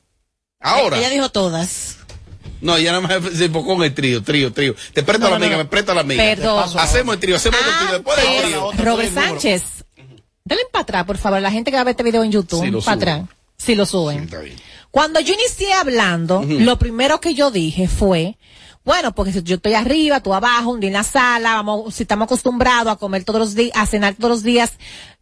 Ahora. 0.60 0.98
Ella 0.98 1.08
dijo 1.10 1.30
todas. 1.30 1.96
No, 2.60 2.78
ya 2.78 2.92
nada 2.92 3.00
más 3.20 3.32
se 3.34 3.46
enfocó 3.46 3.72
en 3.76 3.84
el 3.84 3.94
trío, 3.94 4.22
trío, 4.22 4.52
trío. 4.52 4.74
Te 4.92 5.02
presta 5.02 5.24
No, 5.24 5.30
la 5.30 5.38
no, 5.38 5.44
amiga, 5.46 5.56
no. 5.56 5.64
me 5.64 5.64
presta 5.70 5.94
la 5.94 6.02
amiga. 6.02 6.22
Perdón. 6.22 6.64
Hacemos 6.78 7.14
el 7.14 7.20
trío, 7.20 7.36
hacemos 7.36 7.58
el 7.58 7.78
trío. 7.78 7.92
Después 7.92 8.16
del 8.18 8.42
trío. 8.42 8.72
Robert 8.84 9.14
Sánchez, 9.14 9.62
dale 10.44 10.62
para 10.72 10.82
atrás, 10.82 11.04
por 11.04 11.18
favor, 11.18 11.40
la 11.40 11.50
gente 11.50 11.70
que 11.70 11.76
va 11.76 11.82
a 11.82 11.84
ver 11.84 11.92
este 11.92 12.02
video 12.02 12.24
en 12.24 12.32
YouTube, 12.32 12.64
Sí, 12.64 12.70
para 12.84 12.96
atrás, 12.96 13.22
si 13.56 13.74
lo 13.74 13.86
suben. 13.86 14.28
Cuando 14.90 15.20
yo 15.20 15.34
inicié 15.34 15.72
hablando, 15.72 16.42
lo 16.42 16.78
primero 16.78 17.20
que 17.20 17.34
yo 17.34 17.50
dije 17.50 17.86
fue, 17.86 18.36
bueno, 18.84 19.14
porque 19.14 19.32
si 19.32 19.42
yo 19.42 19.56
estoy 19.56 19.74
arriba, 19.74 20.20
tú 20.20 20.34
abajo, 20.34 20.70
un 20.70 20.80
día 20.80 20.88
en 20.88 20.94
la 20.94 21.04
sala, 21.04 21.54
vamos, 21.56 21.94
si 21.94 22.02
estamos 22.02 22.26
acostumbrados 22.26 22.92
a 22.92 22.96
comer 22.96 23.24
todos 23.24 23.38
los 23.38 23.54
días, 23.54 23.72
a 23.76 23.86
cenar 23.86 24.14
todos 24.14 24.30
los 24.30 24.42
días 24.42 24.72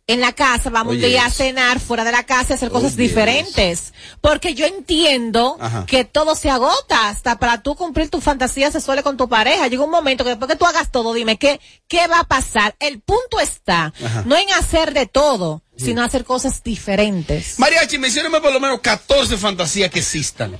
en 0.08 0.20
la 0.20 0.32
casa, 0.32 0.70
vamos 0.70 0.94
un 0.94 1.00
día 1.02 1.26
a 1.26 1.30
cenar 1.30 1.78
fuera 1.80 2.02
de 2.02 2.10
la 2.12 2.24
casa 2.24 2.54
y 2.54 2.56
hacer 2.56 2.70
cosas 2.70 2.96
diferentes. 2.96 3.92
Porque 4.22 4.54
yo 4.54 4.64
entiendo 4.64 5.58
Ajá. 5.60 5.84
que 5.86 6.04
todo 6.04 6.34
se 6.34 6.48
agota 6.48 7.10
hasta 7.10 7.38
para 7.38 7.62
tú 7.62 7.76
cumplir 7.76 8.08
tus 8.08 8.24
fantasías 8.24 8.72
sexuales 8.72 9.04
con 9.04 9.18
tu 9.18 9.28
pareja. 9.28 9.68
Llega 9.68 9.84
un 9.84 9.90
momento 9.90 10.24
que 10.24 10.30
después 10.30 10.50
que 10.50 10.56
tú 10.56 10.64
hagas 10.64 10.90
todo, 10.90 11.12
dime, 11.12 11.36
¿qué, 11.38 11.60
qué 11.88 12.06
va 12.06 12.20
a 12.20 12.24
pasar? 12.24 12.74
El 12.80 13.00
punto 13.00 13.38
está, 13.38 13.92
Ajá. 14.02 14.22
no 14.26 14.34
en 14.36 14.50
hacer 14.54 14.94
de 14.94 15.04
todo, 15.04 15.62
sino 15.76 16.02
hacer 16.02 16.24
cosas 16.24 16.62
diferentes. 16.62 17.58
Mariachi, 17.58 17.98
mencióname 17.98 18.40
por 18.40 18.50
lo 18.52 18.60
menos 18.60 18.80
14 18.80 19.36
fantasías 19.36 19.90
que 19.90 19.98
existan. 19.98 20.58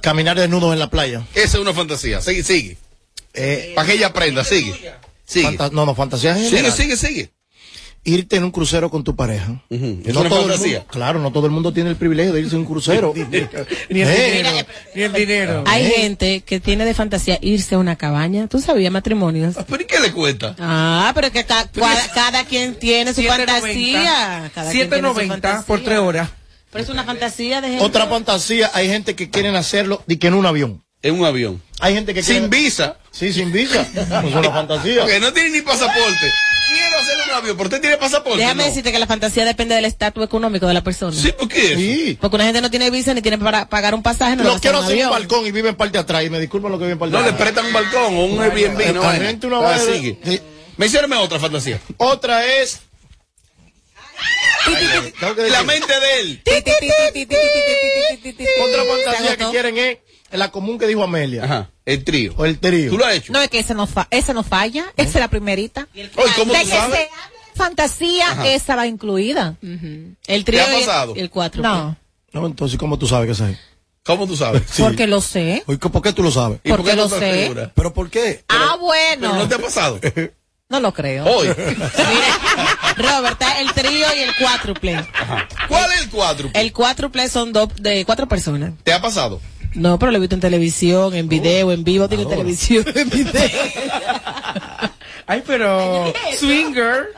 Caminar 0.00 0.38
desnudos 0.38 0.72
en 0.72 0.78
la 0.78 0.88
playa. 0.88 1.26
Esa 1.34 1.56
es 1.58 1.62
una 1.62 1.74
fantasía. 1.74 2.20
Sigue, 2.22 2.42
sigue. 2.42 2.78
Eh, 3.34 3.72
Para 3.74 3.86
que 3.88 3.94
ella 3.94 4.06
aprenda, 4.08 4.44
sigue. 4.44 4.72
Sigue. 5.26 5.46
Fanta- 5.48 5.70
no, 5.72 5.84
no, 5.84 5.94
fantasía 5.94 6.30
en 6.30 6.36
Sigue, 6.38 6.50
general. 6.58 6.72
sigue, 6.72 6.96
sigue. 6.96 7.30
Irte 8.08 8.36
en 8.36 8.44
un 8.44 8.52
crucero 8.52 8.88
con 8.88 9.02
tu 9.02 9.16
pareja. 9.16 9.60
Es 9.68 9.80
No 9.80 10.20
una 10.20 10.28
todo 10.30 10.42
el 10.42 10.48
fantasía. 10.50 10.78
mundo- 10.78 10.92
claro, 10.92 11.18
no 11.18 11.32
todo 11.32 11.46
el 11.46 11.52
mundo 11.52 11.72
tiene 11.72 11.90
el 11.90 11.96
privilegio 11.96 12.32
de 12.32 12.40
irse 12.40 12.54
en 12.54 12.60
un 12.60 12.66
crucero. 12.66 13.12
Ni 13.90 14.00
el 14.00 14.08
Eh, 14.08 14.32
dinero. 14.36 14.66
Ni 14.94 15.02
el 15.02 15.12
dinero. 15.12 15.64
Hay 15.66 15.90
gente 15.90 16.42
que 16.42 16.60
tiene 16.60 16.84
de 16.84 16.94
fantasía 16.94 17.38
irse 17.42 17.74
a 17.74 17.78
una 17.78 17.96
cabaña. 17.96 18.46
¿Tú 18.46 18.60
sabías 18.60 18.92
matrimonios? 18.92 19.56
¿Pero 19.68 19.82
y 19.82 19.86
qué 19.86 19.98
le 19.98 20.12
cuesta? 20.12 20.54
Ah, 20.58 21.10
pero 21.16 21.26
es 21.26 21.32
que 21.32 21.44
ca- 21.44 21.68
cada, 21.72 22.08
cada 22.14 22.44
quien 22.44 22.76
tiene 22.78 23.12
su 23.12 23.22
7.90. 23.22 23.46
fantasía. 23.46 24.50
Cada 24.54 24.70
quien 24.70 24.88
tiene 24.88 25.08
su 25.08 25.14
7.90 25.20 25.64
por. 25.64 25.80
3 25.82 25.98
horas. 25.98 26.28
Pero 26.70 26.84
es 26.84 26.90
una 26.90 27.02
fantasía 27.04 27.60
de 27.60 27.68
gente. 27.70 27.84
Otra 27.84 28.06
fantasía, 28.06 28.70
hay 28.72 28.88
gente 28.88 29.16
que 29.16 29.30
quieren 29.30 29.56
hacerlo 29.56 30.02
de 30.06 30.18
que 30.18 30.28
en 30.28 30.34
un 30.34 30.46
avión. 30.46 30.82
En 31.02 31.18
un 31.18 31.24
avión. 31.24 31.62
Hay 31.80 31.94
gente 31.94 32.14
que 32.14 32.22
Sin 32.22 32.48
quiere- 32.48 32.64
visa. 32.64 32.96
Sí, 33.10 33.32
sin 33.32 33.50
visa. 33.52 33.82
Es 33.94 34.34
una 34.34 34.50
fantasía. 34.50 35.02
Porque 35.02 35.20
no 35.20 35.32
tiene 35.32 35.50
ni 35.50 35.60
pasaporte. 35.62 36.26
Quiero 36.68 36.98
hacer 36.98 37.16
un 37.28 37.34
avión, 37.34 37.56
pero 37.56 37.68
usted 37.68 37.80
tiene 37.80 37.96
pasaporte. 37.96 38.38
Déjame 38.38 38.62
No. 38.62 38.68
decirte 38.68 38.92
que 38.92 38.98
la 38.98 39.06
fantasía 39.06 39.44
depende 39.44 39.74
del 39.74 39.84
estatus 39.84 40.24
económico 40.24 40.66
de 40.66 40.74
la 40.74 40.82
persona. 40.82 41.16
Sí, 41.16 41.32
¿por 41.32 41.48
qué? 41.48 41.76
Sí. 41.76 42.18
Porque 42.20 42.36
una 42.36 42.44
gente 42.44 42.60
no 42.60 42.70
tiene 42.70 42.90
visa 42.90 43.14
ni 43.14 43.22
tiene 43.22 43.38
para 43.38 43.68
pagar 43.68 43.94
un 43.94 44.02
pasaje. 44.02 44.36
No 44.36 44.42
le 44.44 44.48
Lo 44.50 44.60
quiero 44.60 44.78
hacer 44.78 45.04
un 45.04 45.10
balcón 45.10 45.46
y 45.46 45.52
vive 45.52 45.68
en 45.70 45.74
parte 45.76 45.92
de 45.92 45.98
atrás. 46.00 46.24
Y 46.24 46.30
me 46.30 46.40
disculpan 46.40 46.72
lo 46.72 46.78
que 46.78 46.84
vive 46.84 46.92
en 46.94 46.98
parte 46.98 47.12
No 47.12 47.18
de 47.18 47.24
le 47.24 47.30
atrás. 47.30 47.50
prestan 47.50 47.66
un 47.66 47.72
balcón 47.72 48.16
o 48.16 48.24
un 48.24 48.42
Airbnb, 48.42 48.94
no. 48.94 49.02
Gente 49.12 49.46
una 49.46 49.58
Ah, 49.70 49.78
sigue. 49.78 50.18
Sí. 50.24 50.40
Mencióname 50.76 51.16
otra 51.16 51.38
fantasía. 51.38 51.80
Otra 51.98 52.44
es. 52.46 52.80
La 55.50 55.62
mente 55.62 55.92
de 56.00 56.20
él. 56.20 56.42
Otra 58.62 58.82
fantasía 58.84 59.36
que 59.36 59.44
quieren 59.50 59.78
es 59.78 59.98
la 60.36 60.50
común 60.50 60.78
que 60.78 60.86
dijo 60.86 61.02
Amelia. 61.02 61.44
Ajá. 61.44 61.70
El 61.84 62.04
trío. 62.04 62.34
O 62.36 62.44
el 62.44 62.58
trío. 62.58 62.90
¿Tú 62.90 62.98
lo 62.98 63.06
has 63.06 63.14
hecho? 63.14 63.32
No 63.32 63.40
es 63.40 63.48
que 63.48 63.58
ese 63.60 63.74
no, 63.74 63.86
fa 63.86 64.08
ese 64.10 64.34
no 64.34 64.42
falla, 64.42 64.86
esa 64.96 65.08
es 65.10 65.14
la 65.16 65.28
primerita. 65.28 65.86
Oye, 65.94 66.10
¿cómo 66.36 66.52
de 66.52 66.60
tú 66.60 66.64
que 66.64 66.70
sabes? 66.76 66.98
se 66.98 67.08
fantasía, 67.54 68.30
Ajá. 68.32 68.48
esa 68.48 68.76
va 68.76 68.86
incluida. 68.86 69.56
El 69.62 70.16
¿Te 70.26 70.42
trío 70.44 70.62
ha 70.62 70.66
el- 70.74 70.84
pasado? 70.84 71.14
y 71.16 71.20
el 71.20 71.30
cuatro. 71.30 71.62
No, 71.62 71.96
No, 72.32 72.46
entonces, 72.46 72.78
¿cómo 72.78 72.98
tú 72.98 73.06
sabes 73.06 73.26
que 73.26 73.32
es 73.32 73.40
ahí? 73.40 73.56
¿Cómo 74.04 74.26
tú 74.26 74.36
sabes? 74.36 74.62
Sí. 74.70 74.82
porque 74.82 75.06
lo 75.06 75.20
sé. 75.20 75.64
Oye, 75.66 75.78
¿Por 75.78 76.00
qué 76.02 76.12
tú 76.12 76.22
lo 76.22 76.30
sabes? 76.30 76.60
¿Y 76.62 76.68
por 76.68 76.78
Porque 76.78 76.90
qué 76.92 76.96
no 76.96 77.02
lo 77.02 77.08
sé. 77.08 77.70
¿Pero 77.74 77.92
por 77.94 78.08
qué? 78.10 78.44
ah, 78.48 78.76
bueno. 78.80 79.30
Pero 79.30 79.34
no 79.34 79.48
te 79.48 79.54
ha 79.54 79.58
pasado. 79.58 79.98
No 80.68 80.80
lo 80.80 80.92
creo. 80.92 81.24
Hoy. 81.26 81.46
Robert, 82.96 83.32
está 83.40 83.60
el 83.60 83.72
trío 83.72 84.06
y 84.16 84.20
el 84.20 84.34
cuádruple. 84.36 85.06
¿Cuál 85.68 85.92
es 85.92 86.00
el 86.02 86.10
cuadro? 86.10 86.50
El 86.54 86.72
cuádruple 86.72 87.28
son 87.28 87.52
dos 87.52 87.68
de 87.76 88.04
cuatro 88.04 88.26
personas. 88.26 88.72
¿Te 88.82 88.92
ha 88.92 89.00
pasado? 89.00 89.40
No, 89.76 89.98
pero 89.98 90.10
lo 90.10 90.18
he 90.18 90.20
visto 90.20 90.34
en 90.34 90.40
televisión, 90.40 91.14
en 91.14 91.28
video, 91.28 91.70
en 91.70 91.84
vivo, 91.84 92.08
digo 92.08 92.22
en 92.22 92.28
televisión, 92.28 92.84
en 92.94 93.10
video. 93.10 93.32
Ay, 95.26 95.42
pero. 95.46 96.12
Swinger. 96.38 97.08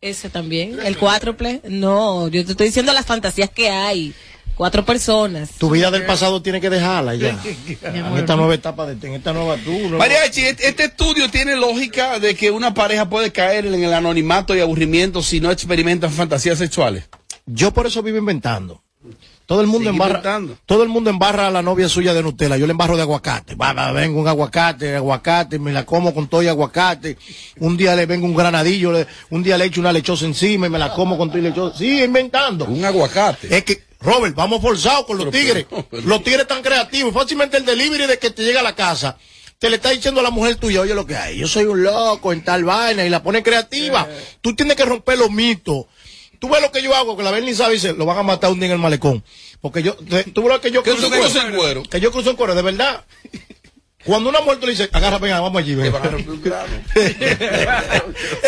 Ese 0.00 0.30
también. 0.30 0.78
El 0.84 0.96
cuádruple. 0.96 1.60
No, 1.68 2.28
yo 2.28 2.44
te 2.44 2.52
estoy 2.52 2.66
diciendo 2.66 2.92
las 2.92 3.06
fantasías 3.06 3.50
que 3.50 3.68
hay. 3.70 4.14
Cuatro 4.54 4.84
personas. 4.84 5.50
Tu 5.58 5.70
vida 5.70 5.88
del 5.92 6.04
pasado 6.04 6.42
tiene 6.42 6.60
que 6.60 6.68
dejarla 6.68 7.14
ya. 7.14 7.38
En 7.84 8.16
esta 8.18 8.34
nueva 8.34 8.54
etapa, 8.54 8.86
de, 8.86 9.06
en 9.06 9.14
esta 9.14 9.32
nueva 9.32 9.56
tú. 9.56 9.70
nueva- 9.70 9.98
Mariachi, 9.98 10.42
este 10.46 10.68
este 10.68 10.84
estudio 10.86 11.30
tiene 11.30 11.54
lógica 11.56 12.18
de 12.18 12.34
que 12.34 12.50
una 12.50 12.74
pareja 12.74 13.08
puede 13.08 13.30
caer 13.30 13.66
en 13.66 13.82
el 13.84 13.94
anonimato 13.94 14.56
y 14.56 14.60
aburrimiento 14.60 15.22
si 15.22 15.38
no 15.40 15.52
experimentan 15.52 16.10
fantasías 16.10 16.58
sexuales. 16.58 17.08
Yo 17.46 17.72
por 17.72 17.86
eso 17.86 18.02
vivo 18.02 18.18
inventando. 18.18 18.82
Todo 19.48 19.62
el 19.62 19.66
mundo 19.66 19.88
embarra, 19.88 20.18
inventando. 20.18 20.58
todo 20.66 20.82
el 20.82 20.90
mundo 20.90 21.08
embarra 21.08 21.46
a 21.46 21.50
la 21.50 21.62
novia 21.62 21.88
suya 21.88 22.12
de 22.12 22.22
Nutella. 22.22 22.58
Yo 22.58 22.66
le 22.66 22.72
embarro 22.72 22.96
de 22.96 23.02
aguacate. 23.02 23.54
Va, 23.54 23.72
va, 23.72 23.92
vengo 23.92 24.20
un 24.20 24.28
aguacate, 24.28 24.94
aguacate, 24.96 25.58
me 25.58 25.72
la 25.72 25.86
como 25.86 26.12
con 26.12 26.28
todo 26.28 26.42
y 26.42 26.48
aguacate. 26.48 27.16
Un 27.58 27.74
día 27.78 27.96
le 27.96 28.04
vengo 28.04 28.26
un 28.26 28.34
granadillo, 28.34 28.92
le- 28.92 29.06
un 29.30 29.42
día 29.42 29.56
le 29.56 29.64
echo 29.64 29.80
una 29.80 29.90
lechosa 29.90 30.26
encima 30.26 30.66
y 30.66 30.70
me 30.70 30.78
la 30.78 30.92
como 30.92 31.16
con 31.16 31.30
todo 31.30 31.38
y 31.38 31.42
lechosa. 31.42 31.78
Sigue 31.78 32.04
inventando. 32.04 32.66
Un 32.66 32.84
aguacate. 32.84 33.56
Es 33.56 33.64
que, 33.64 33.84
Robert, 34.00 34.34
vamos 34.34 34.60
forzados 34.60 35.06
con 35.06 35.16
los 35.16 35.28
Pero, 35.28 35.38
tigres. 35.42 35.66
pero, 35.70 35.86
pero- 35.90 36.02
Los 36.06 36.22
tigres 36.22 36.46
tan 36.46 36.60
creativos. 36.62 37.14
Fácilmente 37.14 37.56
el 37.56 37.64
delivery 37.64 38.06
de 38.06 38.18
que 38.18 38.28
te 38.30 38.42
llega 38.44 38.60
a 38.60 38.64
la 38.64 38.74
casa. 38.74 39.16
Te 39.58 39.70
le 39.70 39.76
está 39.76 39.88
diciendo 39.90 40.20
a 40.20 40.22
la 40.22 40.30
mujer 40.30 40.54
tuya, 40.56 40.82
oye 40.82 40.94
lo 40.94 41.04
que 41.04 41.16
hay, 41.16 41.38
yo 41.38 41.48
soy 41.48 41.64
un 41.64 41.82
loco 41.82 42.32
en 42.32 42.44
tal 42.44 42.62
vaina 42.64 43.04
y 43.04 43.08
la 43.08 43.24
pone 43.24 43.42
creativa. 43.42 44.06
Tú 44.40 44.54
tienes 44.54 44.76
que 44.76 44.84
romper 44.84 45.18
los 45.18 45.32
mitos. 45.32 45.86
Tú 46.38 46.48
ves 46.48 46.62
lo 46.62 46.70
que 46.70 46.82
yo 46.82 46.94
hago, 46.94 47.16
que 47.16 47.22
la 47.22 47.30
Berlin 47.30 47.54
sabe 47.54 47.72
y 47.74 47.76
dice, 47.76 47.94
lo 47.94 48.06
van 48.06 48.18
a 48.18 48.22
matar 48.22 48.50
un 48.50 48.60
día 48.60 48.66
en 48.66 48.72
el 48.74 48.78
malecón. 48.78 49.24
Porque 49.60 49.82
yo, 49.82 49.94
tú 49.94 50.42
ves 50.42 50.52
lo 50.52 50.60
que 50.60 50.70
yo 50.70 50.82
¿Qué 50.82 50.92
cruzo 50.92 51.40
en 51.40 51.56
cuero? 51.56 51.82
Que 51.82 52.00
yo 52.00 52.12
cruzo 52.12 52.30
en 52.30 52.36
cuero, 52.36 52.54
de 52.54 52.62
verdad. 52.62 53.04
Cuando 54.04 54.30
una 54.30 54.40
mujer 54.40 54.60
tú 54.60 54.66
le 54.66 54.72
dice, 54.72 54.88
agarra, 54.92 55.18
venga, 55.18 55.40
vamos 55.40 55.60
allí, 55.60 55.74
ven. 55.74 55.92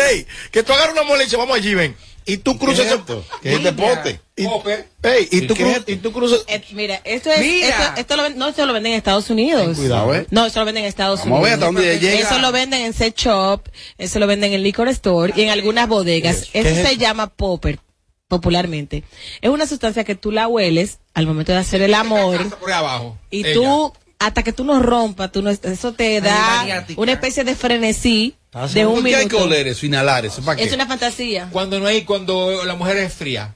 Ey, 0.09 0.25
que 0.49 0.63
tú 0.63 0.71
agarras 0.71 0.93
una 0.93 1.03
mujer 1.03 1.15
y 1.15 1.19
le 1.19 1.23
dices, 1.25 1.37
vamos 1.37 1.57
allí, 1.57 1.75
ven. 1.75 1.95
Y 2.25 2.37
tú 2.37 2.57
cruzas 2.57 2.85
¿Qué 3.41 3.53
es 3.55 3.63
deporte? 3.63 4.19
y, 4.37 4.43
ey, 4.43 5.27
y, 5.31 5.41
tú 5.47 5.55
cruzas, 5.55 5.81
y 5.87 5.95
tú 5.97 6.11
cruzas. 6.11 6.39
Eh, 6.47 6.61
mira, 6.73 7.01
esto 7.03 7.31
es, 7.31 7.39
Mira. 7.39 7.67
esto, 7.67 7.99
esto 8.01 8.15
lo 8.17 8.29
no 8.29 8.53
se 8.53 8.65
lo 8.65 8.73
venden 8.73 8.91
en 8.93 8.97
Estados 8.97 9.29
Unidos. 9.29 9.63
Ten 9.65 9.75
cuidado, 9.75 10.13
¿eh? 10.15 10.27
No, 10.29 10.45
eso 10.45 10.59
lo 10.59 10.65
venden 10.65 10.83
en 10.83 10.89
Estados 10.89 11.21
Vamos 11.21 11.39
a 11.39 11.41
ver 11.41 11.53
Unidos. 11.53 11.69
hasta 11.69 11.81
dónde 11.81 11.99
llega. 11.99 12.19
Eso 12.29 12.39
lo 12.39 12.51
venden 12.51 12.81
en 12.81 12.93
set 12.93 13.15
shop, 13.17 13.67
eso 13.97 14.19
lo 14.19 14.27
venden 14.27 14.53
en 14.53 14.63
liquor 14.63 14.87
store 14.89 15.33
y 15.35 15.41
en 15.41 15.49
algunas 15.49 15.87
bodegas. 15.87 16.47
¿Qué 16.51 16.59
Eso 16.59 16.69
es 16.69 16.75
se 16.75 16.81
eso? 16.93 16.99
llama 17.01 17.27
popper, 17.27 17.79
popularmente. 18.27 19.03
Es 19.41 19.49
una 19.49 19.67
sustancia 19.67 20.03
que 20.03 20.15
tú 20.15 20.31
la 20.31 20.47
hueles 20.47 20.99
al 21.13 21.27
momento 21.27 21.51
de 21.51 21.57
hacer 21.57 21.81
el 21.81 21.93
amor 21.93 22.49
Por 22.59 22.71
ahí 22.71 22.77
abajo. 22.79 23.17
y 23.29 23.45
Ella. 23.45 23.53
tú, 23.53 23.93
hasta 24.25 24.43
que 24.43 24.53
tú 24.53 24.63
no 24.63 24.79
rompas, 24.81 25.31
tú 25.31 25.41
no, 25.41 25.49
eso 25.49 25.93
te 25.93 26.21
da 26.21 26.85
una 26.97 27.11
especie 27.13 27.43
de 27.43 27.55
frenesí 27.55 28.35
Ah, 28.53 28.67
de 28.67 28.85
un 28.85 28.95
¿Por 28.95 29.03
qué 29.05 29.15
hay 29.15 29.27
que 29.29 29.35
oler 29.37 29.67
eso, 29.67 29.85
inhalar 29.85 30.25
eso? 30.25 30.41
¿Para 30.41 30.57
qué? 30.57 30.63
Es 30.65 30.73
una 30.73 30.85
fantasía. 30.85 31.47
Cuando 31.51 31.79
no 31.79 31.85
hay, 31.87 32.03
cuando 32.03 32.65
la 32.65 32.75
mujer 32.75 32.97
es 32.97 33.13
fría. 33.13 33.55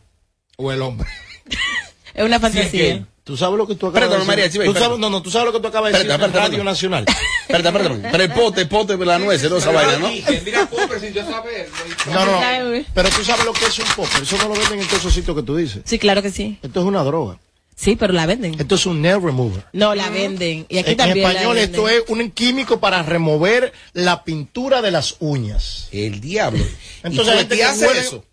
O 0.58 0.72
el 0.72 0.82
hombre. 0.82 1.10
Es 2.14 2.24
una 2.24 2.38
es 2.38 2.42
fantasía. 2.42 2.82
gay. 2.94 3.06
Tú 3.26 3.36
sabes 3.36 3.58
lo 3.58 3.68
que 3.68 3.76
tú 3.76 3.88
acabas 3.88 4.08
Perdón, 4.08 4.22
de 4.22 4.26
María, 4.28 4.44
decir. 4.46 4.62
sí, 4.62 4.68
Tú 4.68 4.74
sabes- 4.80 4.98
no, 5.00 5.10
no, 5.10 5.22
tú 5.22 5.30
sabes 5.32 5.48
lo 5.48 5.52
que 5.52 5.60
tú 5.60 5.68
acabas 5.68 5.92
de 5.92 5.98
decir 5.98 6.12
en 6.12 6.22
Radio 6.22 6.32
perdón. 6.50 6.66
Nacional. 6.66 7.06
Perdón, 7.48 7.74
perdón. 7.74 8.04
Pero 8.10 8.34
pote, 8.34 8.66
pote 8.68 8.96
la 8.98 9.20
nuez, 9.20 9.44
no 9.50 9.58
esa 9.58 9.72
vaina, 9.72 9.98
¿no? 9.98 10.08
Mira, 10.46 10.66
Popper, 10.68 11.00
sin 11.02 11.12
yo 11.12 11.30
saber. 11.30 11.68
No, 12.14 12.26
no, 12.26 12.84
pero 12.94 13.10
tú 13.10 13.24
sabes 13.26 13.44
lo 13.44 13.52
que 13.52 13.66
es 13.66 13.80
un 13.80 13.86
popper. 13.98 14.24
Eso 14.24 14.38
no 14.38 14.48
lo 14.48 14.56
venden 14.56 14.80
en 14.80 14.86
todos 14.88 15.00
esos 15.00 15.14
sitios 15.14 15.36
que 15.36 15.44
tú 15.44 15.56
dices. 15.58 15.82
Sí, 15.84 16.00
claro 16.00 16.22
que 16.22 16.32
sí. 16.32 16.58
Esto 16.62 16.80
es 16.80 16.86
una 16.86 17.04
droga. 17.04 17.38
Sí, 17.76 17.98
pero 17.98 18.14
la 18.14 18.26
venden. 18.26 18.56
Esto 18.60 18.76
es 18.76 18.86
un 18.86 19.02
nail 19.02 19.22
remover. 19.22 19.66
No, 19.74 19.94
la 19.96 20.10
venden. 20.10 20.66
Y 20.70 20.78
aquí 20.78 20.92
en 20.92 20.98
también 20.98 21.28
español 21.28 21.58
la 21.58 21.62
esto 21.64 21.90
es 21.90 22.04
un 22.08 22.32
químico 22.32 22.80
para 22.80 23.04
remover 23.04 23.74
la 23.94 24.24
pintura 24.24 24.82
de 24.82 24.92
las 24.92 25.18
uñas. 25.20 25.90
El 25.92 26.22
diablo. 26.22 26.64
Entonces, 27.04 27.34
¿Y 27.36 27.38
gente 27.40 27.64
hace 27.64 27.86
huele- 27.88 28.00
eso? 28.00 28.24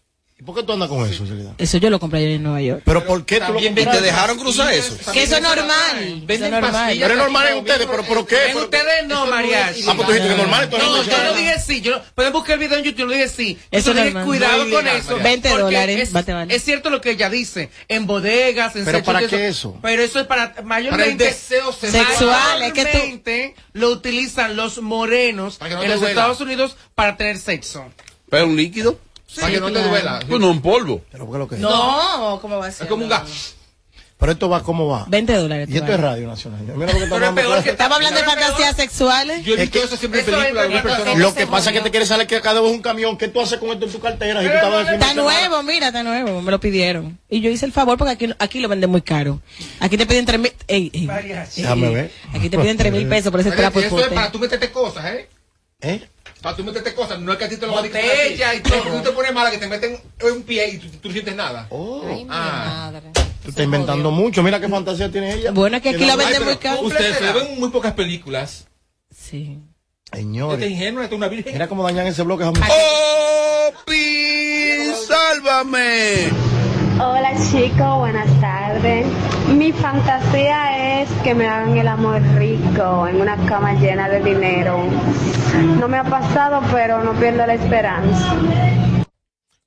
¿Y 0.43 0.45
por 0.45 0.57
qué 0.57 0.65
tú 0.65 0.73
andas 0.73 0.89
con 0.89 1.09
eso, 1.09 1.25
Celida? 1.25 1.55
Eso 1.57 1.79
yo 1.79 1.89
lo 1.89 2.01
compré 2.01 2.19
ayer 2.19 2.33
en 2.33 2.43
Nueva 2.43 2.61
York. 2.61 2.83
¿Pero 2.85 3.07
por 3.07 3.25
qué 3.25 3.39
tú 3.39 3.53
lo 3.53 3.61
te 3.61 4.01
dejaron 4.01 4.37
cruzar 4.37 4.75
eso? 4.75 4.97
Que 5.13 5.23
eso 5.23 5.37
es 5.37 5.43
normal. 5.43 6.25
Eso 6.27 6.45
es 6.45 6.51
normal. 6.51 6.97
Pero 6.99 7.15
es 7.15 7.17
normal 7.17 7.47
en 7.47 7.59
ustedes, 7.59 7.87
pero 7.89 8.03
¿por 8.03 8.27
qué? 8.27 8.51
En 8.51 8.57
ustedes 8.57 9.07
no, 9.07 9.27
mariachi. 9.29 9.85
Ah, 9.87 9.93
pues 9.95 10.05
tú 10.09 10.13
dijiste 10.13 10.27
que 10.27 10.33
es 10.33 10.39
normal, 10.39 10.69
No, 10.69 10.79
no 10.79 11.03
yo 11.05 11.25
no 11.25 11.33
dije 11.35 11.61
sí. 11.65 11.85
Pueden 12.17 12.33
buscar 12.33 12.55
el 12.55 12.59
video 12.59 12.79
en 12.79 12.83
YouTube, 12.85 12.99
yo 12.99 13.07
no 13.07 13.13
dije 13.13 13.29
sí. 13.29 13.57
Eso 13.71 13.95
dije, 13.95 14.07
normal. 14.07 14.25
cuidado 14.25 14.65
es 14.65 14.73
con 14.73 14.89
eso. 14.89 15.11
María. 15.11 15.23
20 15.23 15.49
porque 15.49 15.63
dólares, 15.63 16.11
Es, 16.13 16.57
es 16.57 16.65
cierto 16.65 16.91
lo 16.91 17.01
que 17.01 17.11
ella 17.13 17.31
dice. 17.31 17.71
En 17.87 18.07
bodegas, 18.09 18.75
en 18.75 18.85
¿Pero 18.85 19.05
para 19.05 19.25
qué 19.29 19.47
eso? 19.47 19.79
Pero 19.81 20.03
eso 20.03 20.19
es 20.19 20.27
para 20.27 20.57
mayormente. 20.65 21.23
deseo 21.23 21.73
sexual, 21.73 22.63
es 22.63 22.73
que 22.73 22.85
tú- 22.85 22.89
mayormente 22.99 23.55
lo 23.75 23.91
utilizan 23.91 24.57
los 24.57 24.83
morenos 24.83 25.59
en 25.61 25.89
los. 25.89 26.03
Estados 26.03 26.41
Unidos 26.41 26.77
para 26.97 27.17
tener 27.17 27.39
sexo. 27.39 27.85
¿Pero 28.29 28.47
un 28.47 28.57
líquido? 28.57 28.99
Para 29.41 29.53
que 29.53 29.61
no 29.61 29.73
te 29.73 29.83
duela. 29.83 30.21
Pues 30.29 30.41
no, 30.41 30.51
un 30.51 30.63
polvo. 30.63 31.03
¿Pero 31.11 31.27
lo 31.39 31.49
que 31.49 31.55
es? 31.57 31.61
No, 31.61 32.39
¿cómo 32.41 32.59
va 32.59 32.67
a 32.67 32.71
ser? 32.73 32.85
Es 32.85 32.89
como 32.91 33.05
un 33.05 33.09
gas. 33.11 33.55
Pero 34.19 34.31
esto 34.33 34.49
va 34.49 34.63
como 34.63 34.87
va. 34.87 35.05
20 35.09 35.33
dólares. 35.35 35.69
Y 35.69 35.77
esto 35.79 35.93
es 35.93 35.99
Radio 35.99 36.29
Nacional. 36.29 36.61
Mira 36.61 36.75
lo 36.75 36.77
que 36.77 36.87
Pero 36.93 37.03
es 37.03 37.09
peor 37.11 37.25
hablando. 37.25 37.63
que 37.65 37.71
Estamos 37.71 37.97
hablando 37.97 38.21
de 38.21 38.25
fantasías 38.25 38.77
sexuales. 38.77 39.45
Yo 39.45 39.55
he 39.55 39.57
Es 39.57 39.61
visto 39.63 39.79
que- 39.81 39.85
eso 39.85 39.97
siempre 39.97 40.21
en 40.21 40.27
películas. 40.27 40.83
personas. 40.83 41.19
Lo 41.19 41.35
que 41.35 41.47
pasa 41.49 41.71
es 41.71 41.77
que 41.77 41.83
te 41.83 41.91
quieres 41.91 42.09
saber 42.09 42.29
que 42.29 42.37
acá 42.37 42.55
debo 42.55 42.71
un 42.71 42.81
camión. 42.81 43.19
¿Qué 43.19 43.27
tú 43.27 43.41
haces 43.41 43.59
con 43.59 43.71
esto 43.71 43.87
en 43.87 43.91
tu 43.91 43.99
cartera? 43.99 44.41
Si 44.41 44.47
tú 44.47 44.53
Está 44.55 45.09
semana? 45.09 45.13
nuevo, 45.15 45.63
mira, 45.65 45.89
está 45.89 46.05
nuevo. 46.05 46.41
Me 46.41 46.53
lo 46.53 46.61
pidieron. 46.61 47.19
Y 47.29 47.41
yo 47.41 47.51
hice 47.51 47.67
el 47.67 47.73
favor 47.73 47.99
porque 47.99 48.13
aquí, 48.13 48.29
aquí 48.39 48.61
lo 48.61 48.69
venden 48.69 48.91
muy 48.91 49.03
caro. 49.03 49.41
Aquí 49.81 49.97
te 49.97 50.07
piden 50.07 50.25
tres 50.25 50.39
mil. 50.39 50.53
Ey, 50.69 50.89
ey, 50.95 51.09
ey, 51.11 51.47
Déjame 51.57 51.89
ver. 51.91 52.13
Aquí 52.33 52.49
te 52.49 52.59
piden 52.59 52.77
tres 52.77 52.93
mil 52.93 53.09
pesos 53.09 53.33
por 53.33 53.41
ese 53.41 53.51
trapo 53.51 53.81
Eso 53.81 53.99
es 53.99 54.07
para 54.13 54.31
tú 54.31 54.39
meterte 54.39 54.71
cosas, 54.71 55.05
¿eh? 55.07 55.29
¿Eh? 55.81 56.01
Para 56.43 56.57
tú 56.57 56.65
meterte 56.65 56.93
cosas. 56.95 57.21
No 57.21 57.33
es 57.33 57.39
que 57.39 57.45
a 57.45 57.49
ti 57.49 57.57
te 57.57 57.67
lo 57.67 57.73
va 57.73 57.79
a 57.79 57.83
Botella 57.83 58.55
y 58.55 58.61
todo. 58.61 58.81
tú 58.83 59.01
te 59.03 59.11
pones 59.13 59.33
mala 59.33 59.51
que 59.51 59.59
te 59.59 59.69
meten 59.69 59.97
un 60.35 60.43
pie 60.43 60.71
y 60.71 60.79
tú, 60.79 60.89
tú 61.01 61.09
no 61.09 61.13
sientes 61.13 61.37
nada. 61.37 61.67
Oh, 61.71 62.03
Ah. 62.29 62.91
tú 63.43 63.51
estás 63.51 63.65
inventando 63.65 64.11
mucho. 64.11 64.43
Mira 64.43 64.59
qué 64.61 64.69
fantasía 64.69 65.11
tiene 65.11 65.35
ella. 65.35 65.53
Bueno, 65.53 65.77
es 65.77 65.83
que 65.83 65.91
aquí 65.91 65.99
Que 66.01 66.07
no- 66.07 66.17
venden 66.17 66.43
Ay, 66.43 66.45
muy 66.45 66.57
caro. 66.57 66.81
Ustedes 66.83 67.17
se 67.17 67.33
ven 67.33 67.61
muy 67.61 67.69
pocas 67.71 67.93
películas. 67.95 68.67
Sí. 69.17 69.59
Esta 70.07 70.17
Señores. 70.19 70.71
ingenua, 70.71 71.05
esta 71.05 71.15
es 71.15 71.19
una 71.19 71.29
virgen. 71.29 71.53
Mira 71.53 71.69
cómo 71.69 71.85
dañan 71.85 72.07
ese 72.07 72.23
bloque. 72.23 72.45
jamás. 72.45 72.69
¡Opi! 73.69 74.93
¡Sálvame! 75.07 76.29
Hola 77.01 77.33
chicos, 77.51 77.99
buenas 77.99 78.41
tardes. 78.41 79.07
Mi 79.57 79.73
fantasía 79.73 81.03
es 81.03 81.09
que 81.25 81.35
me 81.35 81.47
hagan 81.49 81.77
el 81.77 81.89
amor 81.89 82.21
rico 82.37 83.07
en 83.09 83.21
una 83.21 83.37
cama 83.47 83.73
llena 83.75 84.09
de 84.09 84.21
dinero. 84.23 84.79
No 85.79 85.89
me 85.89 85.99
ha 85.99 86.05
pasado, 86.05 86.63
pero 86.73 87.03
no 87.03 87.13
pierdo 87.15 87.47
la 87.47 87.55
esperanza. 87.55 88.35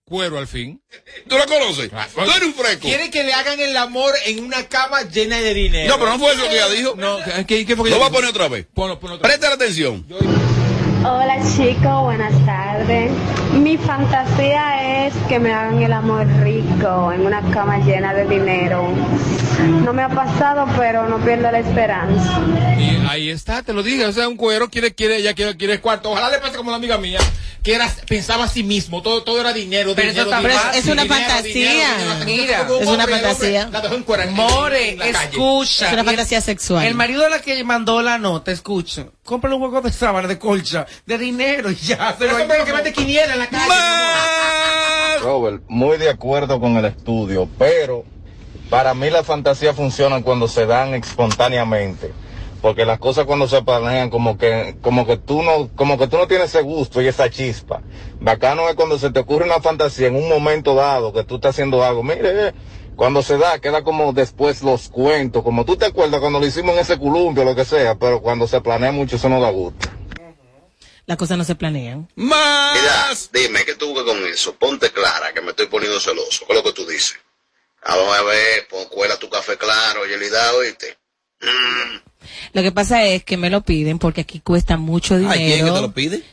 Cuero 0.04 0.38
al 0.38 0.48
fin. 0.48 0.80
¿Tú 1.28 1.36
la 1.36 1.46
conoces? 1.48 1.90
Tú 1.90 2.22
eres 2.22 2.44
un 2.44 2.54
fresco. 2.54 2.82
Quiere 2.82 3.10
que 3.10 3.24
le 3.24 3.34
hagan 3.34 3.60
el 3.60 3.76
amor 3.76 4.14
en 4.28 4.44
una 4.44 4.64
cama 4.68 5.02
llena 5.02 5.38
de 5.38 5.54
dinero. 5.54 5.90
No, 5.90 6.00
pero 6.00 6.12
no 6.12 6.20
fue 6.20 6.34
eso 6.34 6.48
que 6.48 6.56
ella 6.56 6.70
dijo. 6.70 6.94
No, 6.96 7.18
¿qué, 7.48 7.66
qué 7.66 7.76
fue 7.76 7.86
que 7.86 7.90
Lo 7.90 7.98
voy 7.98 8.08
a 8.08 8.12
poner 8.12 8.30
otra 8.30 8.48
vez. 8.48 8.68
Ponlo, 8.72 9.00
ponlo 9.00 9.16
otra 9.16 9.28
vez. 9.28 9.38
Presta 9.40 9.56
atención. 9.56 10.06
Hola 11.08 11.38
chicos, 11.56 12.02
buenas 12.04 12.34
tardes. 12.46 13.12
Mi 13.54 13.78
fantasía 13.78 15.06
es 15.06 15.14
que 15.28 15.40
me 15.40 15.54
hagan 15.54 15.82
el 15.82 15.94
amor 15.94 16.26
rico 16.42 17.12
en 17.12 17.26
una 17.26 17.42
cama 17.52 17.78
llena 17.78 18.14
de 18.14 18.26
dinero. 18.26 18.90
No 19.84 19.94
me 19.94 20.02
ha 20.02 20.10
pasado, 20.10 20.68
pero 20.78 21.08
no 21.08 21.18
pierdo 21.20 21.52
la 21.52 21.60
esperanza. 21.60 22.40
Y 22.78 23.06
ahí 23.08 23.15
está, 23.36 23.62
te 23.64 23.74
lo 23.74 23.84
dije. 23.84 24.06
O 24.06 24.12
sea, 24.14 24.28
un 24.28 24.38
cuero 24.38 24.70
quiere, 24.70 24.94
quiere, 24.96 25.18
ella 25.18 25.34
quiere, 25.34 25.56
quiere 25.58 25.80
cuarto. 25.82 26.12
Ojalá 26.12 26.30
le 26.30 26.40
pase 26.40 26.58
como 26.58 26.72
la 26.72 26.78
amiga 26.78 26.98
mía, 26.98 27.20
que 27.64 27.74
era, 27.76 27.88
pensaba 28.08 28.46
a 28.46 28.48
sí 28.48 28.64
mismo. 28.64 29.02
Todo, 29.02 29.24
todo 29.24 29.40
era 29.42 29.54
dinero, 29.54 29.94
Pero 29.96 30.10
dinero, 30.10 30.30
eso 30.30 30.38
dinero. 30.40 30.60
Es 30.74 30.86
una 30.88 31.04
dinero, 31.04 31.22
fantasía. 31.22 32.24
Mira, 32.26 32.68
es 32.82 32.88
una 32.88 33.08
fantasía. 33.08 33.70
La 33.72 33.82
dejó 33.82 33.96
en 33.96 34.04
cuero 34.04 34.24
en- 34.24 34.34
More, 34.34 34.90
en 34.90 35.00
la 35.00 35.12
calle. 35.12 35.30
escucha. 35.32 35.88
Es 35.88 35.94
una 35.94 36.04
fantasía 36.04 36.42
sexual. 36.42 36.86
El 36.86 36.96
marido 36.96 37.24
de 37.24 37.30
la 37.30 37.42
que 37.42 37.64
mandó 37.64 38.02
la 38.02 38.18
nota, 38.18 38.52
escucha. 38.52 39.08
Compra 39.24 39.54
un 39.54 39.60
juego 39.60 39.82
de 39.82 39.92
sábana, 39.92 40.28
de 40.28 40.38
colcha, 40.40 40.86
de 41.06 41.18
dinero 41.18 41.72
y 41.72 41.76
ya. 41.76 42.12
Se 42.14 42.26
Pero 42.26 42.38
lo 42.38 42.66
que 42.66 42.74
mete 42.74 42.94
quiniela 42.94 43.34
en 43.34 43.40
la 43.40 43.48
calle. 43.48 45.20
Robert, 45.22 45.64
muy 45.68 45.98
de 45.98 46.10
acuerdo 46.10 46.60
con 46.60 46.78
el 46.78 46.86
estudio, 46.86 47.50
pero 47.58 48.04
para 48.70 48.94
mí 48.94 49.10
las 49.10 49.26
fantasías 49.26 49.76
funcionan 49.76 50.22
cuando 50.22 50.48
se 50.48 50.66
dan 50.66 50.94
espontáneamente. 50.94 52.14
Porque 52.66 52.84
las 52.84 52.98
cosas 52.98 53.26
cuando 53.26 53.48
se 53.48 53.62
planean 53.62 54.10
como 54.10 54.40
que, 54.40 54.76
como 54.82 55.06
que 55.06 55.18
tú 55.18 55.44
no, 55.44 55.70
como 55.76 56.00
que 56.00 56.08
tú 56.08 56.18
no 56.18 56.28
tienes 56.28 56.50
ese 56.50 56.64
gusto 56.64 57.00
y 57.00 57.06
esa 57.06 57.30
chispa. 57.30 57.84
Bacano 58.20 58.68
es 58.70 58.74
cuando 58.74 58.98
se 58.98 59.12
te 59.12 59.20
ocurre 59.20 59.46
una 59.46 59.62
fantasía 59.62 60.08
en 60.08 60.16
un 60.16 60.28
momento 60.28 60.74
dado 60.74 61.14
que 61.14 61.24
tú 61.24 61.36
estás 61.36 61.52
haciendo 61.52 61.84
algo. 61.84 62.02
Mire, 62.02 62.48
eh, 62.48 62.54
cuando 62.96 63.22
se 63.22 63.38
da, 63.38 63.60
queda 63.60 63.84
como 63.84 64.14
después 64.14 64.64
los 64.64 64.90
cuentos, 64.90 65.44
como 65.44 65.64
tú 65.64 65.78
te 65.78 65.86
acuerdas 65.86 66.20
cuando 66.20 66.40
lo 66.40 66.48
hicimos 66.48 66.74
en 66.74 66.80
ese 66.82 66.98
columpio 66.98 67.44
o 67.44 67.46
lo 67.46 67.56
que 67.56 67.66
sea, 67.66 68.00
pero 68.00 68.20
cuando 68.20 68.48
se 68.48 68.60
planea 68.62 68.92
mucho 68.92 69.18
eso 69.18 69.30
no 69.30 69.40
da 69.40 69.52
gusto. 69.52 69.88
Las 71.06 71.18
cosas 71.18 71.38
no 71.38 71.44
se 71.44 71.54
planean. 71.54 72.10
¡Más! 72.16 73.30
Dime, 73.32 73.64
¿qué 73.64 73.76
tú 73.76 73.90
buscas 73.90 74.06
con 74.06 74.26
eso? 74.26 74.56
Ponte 74.56 74.90
clara, 74.90 75.34
que 75.36 75.42
me 75.42 75.52
estoy 75.52 75.68
poniendo 75.68 76.00
celoso. 76.00 76.48
¿Qué 76.48 76.54
es 76.54 76.58
lo 76.58 76.64
que 76.64 76.74
tú 76.74 76.84
dices? 76.88 77.20
Vamos 77.88 78.18
a 78.18 78.24
ver, 78.24 78.68
pon, 78.68 78.86
cuela 78.86 79.18
tu 79.18 79.30
café 79.30 79.56
claro, 79.56 80.08
Yelida, 80.08 80.52
oíste. 80.56 80.98
Lo 82.54 82.62
que 82.62 82.72
pasa 82.72 83.04
es 83.04 83.24
que 83.24 83.38
me 83.38 83.50
lo 83.50 83.62
piden 83.62 84.00
porque 84.00 84.22
aquí 84.22 84.40
cuesta 84.40 84.78
mucho 84.78 85.18
dinero. 85.18 85.32
¿Hay 85.34 85.46
quién 85.46 85.66
que 85.66 85.72
te 85.72 85.82
lo 85.82 85.94
pide? 85.94 86.24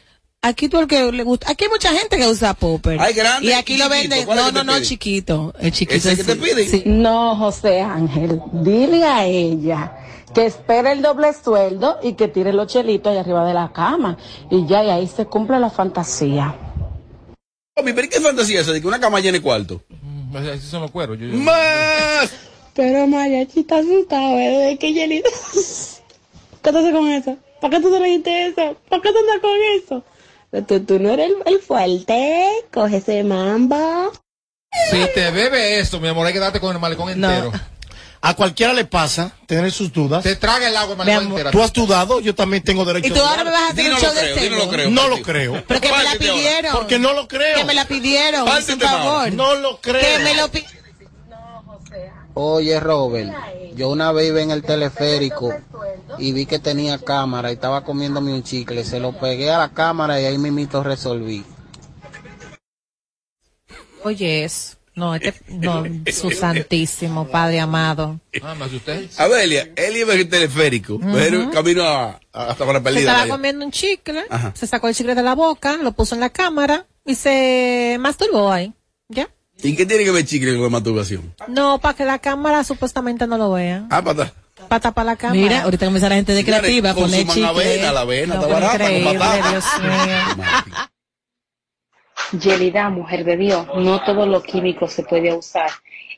Aquí 0.45 0.69
tú 0.69 0.81
el 0.81 0.89
que 0.89 1.13
le 1.13 1.23
gusta, 1.23 1.51
aquí 1.53 1.65
hay 1.65 1.71
mucha 1.71 1.93
gente 1.93 2.17
que 2.17 2.27
usa 2.27 2.55
popper. 2.55 3.01
Hay 3.01 3.15
grande 3.15 3.49
y 3.49 3.53
aquí 3.53 3.75
y 3.75 3.79
lo 3.79 3.89
venden, 3.89 4.25
¿Cuál 4.25 4.39
es 4.39 4.45
no, 4.53 4.65
no, 4.65 4.73
no, 4.73 4.81
chiquito, 4.81 5.55
el 5.61 5.71
chiquito. 5.71 5.97
¿Ese 6.09 6.17
que 6.17 6.25
te 6.25 6.37
piden? 6.37 6.69
Sí. 6.69 6.83
No, 6.87 7.37
José 7.37 7.81
Ángel, 7.81 8.41
dile 8.53 9.05
a 9.05 9.25
ella 9.25 9.93
que 10.35 10.47
espere 10.47 10.93
el 10.93 11.03
doble 11.03 11.33
sueldo 11.33 11.99
y 12.03 12.15
que 12.15 12.27
tire 12.27 12.53
los 12.53 12.67
chelitos 12.67 13.13
ahí 13.13 13.19
arriba 13.19 13.45
de 13.47 13.55
la 13.55 13.73
cama. 13.73 14.17
Y 14.51 14.67
ya, 14.67 14.83
y 14.83 14.91
ahí 14.91 15.07
se 15.07 15.27
cumple 15.27 15.61
la 15.61 15.71
fantasía. 15.71 16.57
¿pero 17.75 18.09
qué 18.09 18.21
fantasía 18.21 18.61
es 18.61 18.63
esa 18.67 18.73
de 18.73 18.81
que 18.81 18.87
una 18.87 18.99
cama 19.01 19.21
llene 19.21 19.41
cuarto? 19.41 19.83
Mm, 19.89 20.37
Esos 20.39 20.71
son 20.71 20.83
los 20.83 20.91
cueros. 20.91 21.19
Yo, 21.19 21.27
yo- 21.27 21.35
¡Más! 21.39 22.33
Pero 22.75 23.07
Mariachi 23.07 23.61
está 23.61 23.79
asustado, 23.79 24.39
¿eh? 24.39 24.77
¿Qué 24.81 24.93
Yelita? 24.93 25.29
¿Qué 26.63 26.73
te 26.73 26.79
haces 26.79 26.93
con 26.93 27.09
eso? 27.11 27.37
¿Para 27.61 27.77
qué 27.77 27.83
tú 27.83 27.93
te 27.93 28.01
leíste 28.01 28.47
eso? 28.47 28.77
¿Para 28.89 29.03
qué 29.03 29.11
tú 29.13 29.19
andas 29.19 29.41
con 29.41 29.51
eso? 29.77 30.05
Tú, 30.67 30.81
tú 30.85 30.99
no 30.99 31.11
eres 31.11 31.31
el, 31.47 31.55
el 31.55 31.61
fuerte. 31.61 32.49
Coge 32.73 32.97
ese 32.99 33.23
mamba. 33.25 34.11
Si 34.91 34.99
te 35.15 35.31
bebe 35.31 35.79
eso, 35.81 36.01
mi 36.01 36.09
amor, 36.09 36.27
hay 36.27 36.33
que 36.33 36.39
darte 36.39 36.61
con 36.61 36.75
el 36.75 36.81
malecón 36.81 37.11
entero. 37.11 37.53
A 38.25 38.35
cualquiera 38.35 38.73
le 38.73 38.85
pasa 38.85 39.33
tener 39.47 39.73
sus 39.73 39.93
dudas. 39.93 40.23
Te 40.23 40.37
traga 40.37 40.69
el 40.69 40.77
agua 40.77 40.93
el 40.93 40.99
malecón 40.99 41.25
amor, 41.27 41.39
entero. 41.41 41.51
Tú 41.51 41.63
has 41.63 41.73
dudado, 41.73 42.21
yo 42.21 42.35
también 42.35 42.63
tengo 42.63 42.85
derecho 42.85 43.09
Y 43.09 43.11
tú 43.11 43.21
a 43.21 43.31
ahora 43.31 43.45
me 43.45 43.51
vas 43.51 43.63
a 43.63 43.69
hacer 43.73 43.85
un 43.87 43.91
no 43.93 43.99
show 43.99 44.15
lo 44.15 44.21
de 44.21 44.51
no 44.51 44.57
lo 44.59 44.71
creo. 44.71 44.91
No 44.91 45.09
lo 45.09 45.23
creo. 45.23 45.65
Pero 45.67 45.81
que 45.81 45.91
me 45.93 46.05
la 46.05 46.13
pidieron. 46.15 46.73
Porque 46.73 46.99
no 46.99 47.13
lo 47.15 47.29
creo. 47.29 47.57
Que 47.57 47.65
me 47.65 47.75
la 47.75 47.85
pidieron, 47.87 48.45
por 48.45 48.63
favor. 48.63 49.33
No 49.33 49.55
lo 49.57 49.81
creo. 49.81 50.01
Que 50.01 50.19
me 50.23 50.35
lo 50.35 50.49
pi- 50.51 50.65
Oye, 52.35 52.81
Robert, 52.81 53.31
yo 53.75 53.91
una 53.91 54.11
vez 54.13 54.29
iba 54.29 54.41
en 54.41 54.51
el 54.51 54.63
teleférico 54.63 55.55
y 56.19 56.33
vi 56.33 56.47
que 56.47 56.59
tenía 56.59 56.99
cámara 56.99 57.51
y 57.51 57.55
estaba 57.55 57.85
comiéndome 57.85 58.33
un 58.33 58.43
chicle. 58.43 58.85
Se 58.85 59.01
lo 59.01 59.13
pegué 59.19 59.51
a 59.51 59.59
la 59.59 59.69
cámara 59.71 60.21
y 60.21 60.25
ahí 60.25 60.39
mismito 60.39 60.83
resolví. 60.83 61.45
Oye, 64.05 64.45
es. 64.45 64.79
No, 64.95 65.15
este, 65.15 65.33
no, 65.49 65.85
su 66.13 66.31
santísimo 66.33 67.27
Padre 67.27 67.61
amado. 67.61 68.21
Ah. 68.43 68.55
Abelia, 69.17 69.71
él 69.75 69.97
iba 69.97 70.13
en 70.13 70.21
el 70.21 70.29
teleférico, 70.29 71.01
pero 71.01 71.51
camino 71.51 71.83
a, 71.83 72.21
a- 72.31 72.47
hasta 72.51 72.67
para 72.67 72.79
Se 72.81 72.85
perdida. 72.85 73.13
estaba 73.13 73.29
comiendo 73.29 73.65
un 73.65 73.71
chicle, 73.73 74.23
Ajá. 74.29 74.53
se 74.55 74.67
sacó 74.67 74.89
el 74.89 74.95
chicle 74.95 75.15
de 75.15 75.23
la 75.23 75.35
boca, 75.35 75.79
lo 75.79 75.93
puso 75.93 76.15
en 76.15 76.21
la 76.21 76.29
cámara 76.29 76.85
y 77.07 77.15
se 77.15 77.97
masturbó 78.01 78.53
ahí. 78.53 78.75
¿Y 79.63 79.77
qué 79.77 79.87
tiene 79.87 80.05
que 80.05 80.11
ver 80.11 80.25
chicle 80.25 80.55
con 80.55 80.63
la 80.63 80.69
masturbación? 80.69 81.35
No, 81.49 81.79
para 81.79 81.95
que 81.95 82.05
la 82.05 82.19
cámara 82.19 82.65
supuestamente 82.65 83.27
no 83.27 83.39
lo 83.39 83.53
vea. 83.53 83.87
Ah, 83.91 84.03
para. 84.03 84.33
Para 84.69 84.81
tapar 84.81 85.07
la 85.07 85.17
cámara. 85.17 85.41
Mira, 85.41 85.63
ahorita 85.63 85.87
comienza 85.87 86.09
la 86.09 86.17
gente 86.17 86.33
de 86.35 86.45
creativa 86.45 86.91
a 86.91 86.95
poner 86.95 87.27
chicle. 87.27 87.47
avena, 87.47 87.93
la 87.93 88.01
avena 88.01 88.35
No, 88.35 88.43
está 88.43 88.53
barata, 88.53 88.79
con 88.79 88.93
increíble, 88.93 89.19
batata. 89.19 89.51
Dios 89.51 89.65
mío. 92.33 92.41
Yelida, 92.41 92.89
mujer 92.91 93.25
de 93.25 93.37
Dios, 93.37 93.67
no 93.77 94.03
todo 94.05 94.27
lo 94.27 94.43
químico 94.43 94.89
se 94.89 95.03
puede 95.03 95.35
usar 95.35 95.71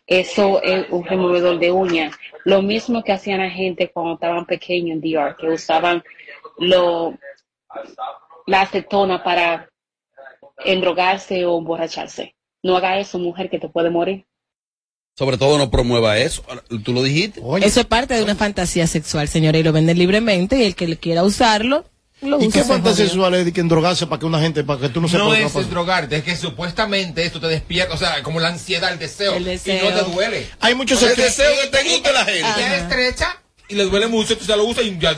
eso 0.07 0.63
es 0.63 0.87
un 0.91 1.05
removedor 1.05 1.59
de 1.59 1.71
uñas. 1.71 2.15
Lo 2.45 2.63
mismo 2.63 3.03
que 3.03 3.13
hacían 3.13 3.41
la 3.41 3.51
gente 3.51 3.91
cuando 3.91 4.15
estaban 4.15 4.45
pequeños 4.45 4.97
en 4.97 5.01
DR, 5.01 5.37
que 5.37 5.49
usaban 5.49 6.03
lo, 6.59 7.17
la 8.47 8.63
acetona 8.63 9.23
para 9.23 9.69
endrogarse 10.59 11.45
o 11.47 11.59
emborracharse. 11.59 12.34
No 12.65 12.77
haga 12.77 12.99
eso, 12.99 13.19
mujer, 13.21 13.49
que 13.51 13.61
te 13.61 13.69
puede 13.69 13.91
morir. 13.91 14.25
Sobre 15.17 15.37
todo 15.39 15.59
no 15.59 15.71
promueva 15.71 16.19
eso. 16.19 16.43
Tú 16.83 16.93
lo 16.93 17.03
dijiste. 17.03 17.41
Eso 17.63 17.81
es 17.81 17.87
parte 17.87 18.15
de 18.15 18.25
una 18.25 18.35
fantasía 18.35 18.87
sexual, 18.89 19.29
señora, 19.29 19.59
y 19.59 19.63
lo 19.63 19.71
venden 19.73 19.97
libremente 19.99 20.57
y 20.57 20.65
el 20.65 20.75
que 20.75 20.89
le 20.89 20.97
quiera 20.97 21.23
usarlo, 21.23 21.85
lo 22.21 22.43
¿Y 22.43 22.49
usa. 22.49 22.63
qué 22.63 22.67
fantasía 22.67 23.05
sexual 23.05 23.35
es 23.35 23.45
de 23.45 23.53
que 23.53 23.61
endrogarse 23.61 24.07
para 24.09 24.19
que 24.19 24.27
una 24.27 24.41
gente, 24.41 24.65
para 24.65 24.81
que 24.81 24.89
tú 24.89 25.01
no 25.01 25.07
sepas 25.09 25.27
No 25.55 25.61
es 25.61 25.71
drogarte, 25.71 26.17
es 26.17 26.25
que 26.25 26.35
supuestamente 26.35 27.25
esto 27.25 27.39
te 27.39 27.47
despierta, 27.47 27.95
o 27.95 27.99
sea, 27.99 28.23
como 28.25 28.41
la 28.41 28.49
ansiedad, 28.49 28.93
el 28.93 28.99
deseo, 28.99 29.37
y 29.39 29.41
no 29.45 30.05
te 30.05 30.11
duele. 30.11 30.49
Hay 30.61 30.75
muchos 30.75 31.01
el 31.03 31.15
que- 31.15 31.23
deseo 31.23 31.53
que 31.63 31.69
te 31.69 31.85
guste 31.91 32.13
la 32.13 32.25
gente. 32.25 32.77
Estrecha 32.79 33.41
y 33.67 33.75
le 33.77 33.85
duele 33.85 34.09
mucho, 34.09 34.37
tú 34.37 34.45
se 34.45 34.55
lo 34.57 34.65
usas 34.65 34.85
y 34.85 34.99
ya. 34.99 35.11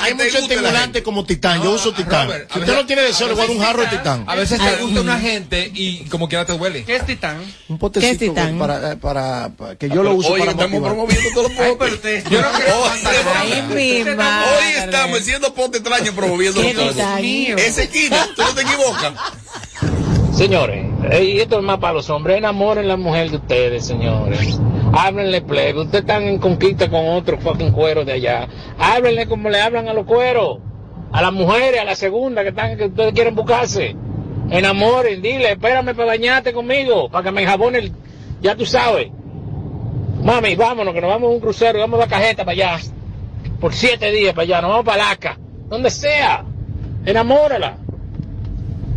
Hay 0.00 0.14
muchos 0.14 0.34
estimulantes 0.42 1.02
como 1.02 1.24
titán. 1.24 1.60
Yo 1.62 1.72
uso 1.72 1.92
titán. 1.92 2.28
Si 2.28 2.34
usted 2.36 2.60
veces- 2.60 2.74
no 2.76 2.86
tiene 2.86 3.02
deseo, 3.02 3.26
le 3.28 3.34
voy 3.34 3.42
a 3.42 3.46
dar 3.46 3.56
un 3.56 3.62
jarro 3.62 3.82
de 3.82 3.88
titán-. 3.88 4.24
A 4.28 4.34
veces 4.36 4.60
te 4.60 4.76
gusta 4.82 5.00
una 5.00 5.18
gente 5.18 5.70
y 5.74 6.04
como 6.04 6.28
quiera 6.28 6.44
te 6.46 6.56
duele. 6.56 6.84
¿Qué 6.84 6.96
es 6.96 7.04
titán? 7.04 7.38
Un 7.68 7.78
potecito 7.78 8.18
titán? 8.26 8.58
Para, 8.58 8.92
eh, 8.92 8.96
para, 8.96 9.50
para- 9.56 9.74
que 9.76 9.88
yo 9.88 9.94
Ah, 10.00 10.04
lo 10.04 10.10
pero 10.10 10.14
uso 10.14 10.30
para 10.36 10.50
estamos 10.52 10.70
motivar. 10.70 10.92
promoviendo 10.92 11.30
todos 11.34 11.52
los 11.52 11.76
postes. 11.76 12.24
Yo 12.30 12.40
no 12.42 12.52
creo 12.52 12.84
Ay, 13.34 13.62
mi 14.04 14.14
madre. 14.14 14.50
Hoy 14.58 14.72
estamos 14.84 15.20
haciendo 15.20 15.52
postes 15.54 15.80
extraños 15.80 16.14
promoviendo 16.14 16.60
todo. 16.62 16.92
detalle. 16.92 17.54
Ese 17.66 17.88
Kino, 17.90 18.16
tú 18.36 18.42
no 18.42 18.54
te 18.54 18.62
equivocas. 18.62 19.12
Señores, 20.32 20.86
eh, 21.10 21.24
y 21.24 21.40
esto 21.40 21.58
es 21.58 21.64
más 21.64 21.78
para 21.78 21.94
los 21.94 22.08
hombres, 22.10 22.38
enamoren 22.38 22.86
la 22.86 22.96
mujer 22.96 23.30
de 23.30 23.36
ustedes, 23.36 23.86
señores. 23.86 24.60
Háblenle 24.92 25.42
plebe, 25.42 25.80
ustedes 25.80 26.02
están 26.02 26.22
en 26.22 26.38
conquista 26.38 26.88
con 26.88 27.08
otro 27.08 27.38
fucking 27.38 27.72
cuero 27.72 28.04
de 28.04 28.12
allá. 28.12 28.48
Háblenle 28.78 29.26
como 29.26 29.50
le 29.50 29.60
hablan 29.60 29.88
a 29.88 29.94
los 29.94 30.06
cueros, 30.06 30.58
a 31.12 31.22
las 31.22 31.32
mujeres, 31.32 31.80
a 31.80 31.84
la 31.84 31.96
segunda 31.96 32.42
que 32.42 32.50
están 32.50 32.76
que 32.76 32.86
ustedes 32.86 33.12
quieren 33.12 33.34
buscarse. 33.34 33.96
Enamoren, 34.50 35.20
dile, 35.20 35.52
espérame 35.52 35.94
para 35.94 36.06
bañarte 36.06 36.52
conmigo, 36.52 37.10
para 37.10 37.24
que 37.24 37.32
me 37.32 37.42
enjabone 37.42 37.78
el, 37.78 37.92
ya 38.40 38.54
tú 38.54 38.64
sabes. 38.64 39.10
Mami, 40.22 40.56
vámonos, 40.56 40.94
que 40.94 41.00
nos 41.00 41.10
vamos 41.10 41.30
a 41.30 41.34
un 41.34 41.40
crucero, 41.40 41.78
vamos 41.80 42.00
a 42.00 42.04
la 42.04 42.08
cajeta 42.08 42.44
para 42.44 42.52
allá. 42.52 42.78
Por 43.60 43.74
siete 43.74 44.10
días 44.10 44.34
para 44.34 44.44
allá, 44.44 44.60
nos 44.62 44.70
vamos 44.70 44.86
para 44.86 45.04
Alaska, 45.04 45.38
donde 45.68 45.90
sea. 45.90 46.44
Enamórala. 47.04 47.76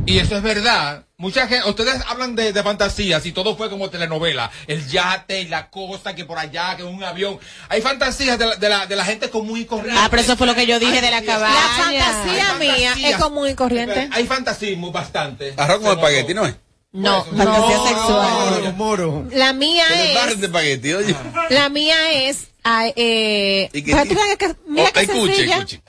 Y 0.05 0.17
eso 0.17 0.35
es 0.35 0.43
verdad. 0.43 1.05
Mucha 1.21 1.47
gente, 1.47 1.69
ustedes 1.69 2.01
hablan 2.07 2.35
de, 2.35 2.51
de 2.51 2.63
fantasías 2.63 3.23
y 3.27 3.31
todo 3.31 3.55
fue 3.55 3.69
como 3.69 3.91
telenovela. 3.91 4.49
El 4.65 4.87
yate 4.87 5.41
y 5.41 5.47
la 5.47 5.69
costa, 5.69 6.15
que 6.15 6.25
por 6.25 6.39
allá, 6.39 6.75
que 6.75 6.83
un 6.83 7.03
avión. 7.03 7.37
Hay 7.69 7.79
fantasías 7.81 8.39
de 8.39 8.47
la, 8.47 8.55
de 8.55 8.69
la, 8.69 8.85
de 8.87 8.95
la 8.95 9.05
gente 9.05 9.29
común 9.29 9.59
y 9.59 9.65
corriente. 9.65 9.99
Ah, 10.01 10.07
pero 10.09 10.23
eso 10.23 10.35
fue 10.35 10.47
lo 10.47 10.55
que 10.55 10.65
yo 10.65 10.79
dije 10.79 10.99
de 10.99 11.11
la 11.11 11.21
cabaña. 11.21 11.53
La 11.53 11.83
fantasía 11.85 12.53
mía 12.55 12.93
es 13.09 13.17
común 13.17 13.49
y 13.49 13.53
corriente. 13.53 14.09
Hay 14.11 14.25
fantasismo 14.25 14.91
bastante. 14.91 15.53
Arroz 15.57 15.79
con 15.81 15.91
espagueti, 15.91 16.33
¿no 16.33 16.45
es? 16.47 16.55
No, 16.91 17.23
fantasía 17.23 17.77
sexual. 17.87 18.73
Moro. 18.75 19.27
La 19.31 19.53
mía 19.53 19.85
Que 19.87 20.09
es, 20.09 20.15
barren 20.15 20.39
de 20.41 20.47
espagueti, 20.47 20.93
oye. 20.93 21.15
la 21.51 21.69
mía 21.69 22.11
es, 22.13 22.47
ah, 22.63 22.87
eh, 22.95 23.69
¿Y 23.71 23.83
qué? 23.83 23.91
práctica 23.91 24.21
que- 24.39 24.55
mira 24.67 24.89
Oh, 24.95 24.99
escuche. 24.99 25.81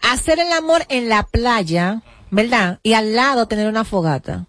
hacer 0.00 0.40
el 0.40 0.50
amor 0.52 0.84
en 0.88 1.08
la 1.10 1.22
playa, 1.24 2.00
¿verdad? 2.30 2.78
Y 2.82 2.94
al 2.94 3.14
lado 3.14 3.48
tener 3.48 3.68
una 3.68 3.84
fogata. 3.84 4.46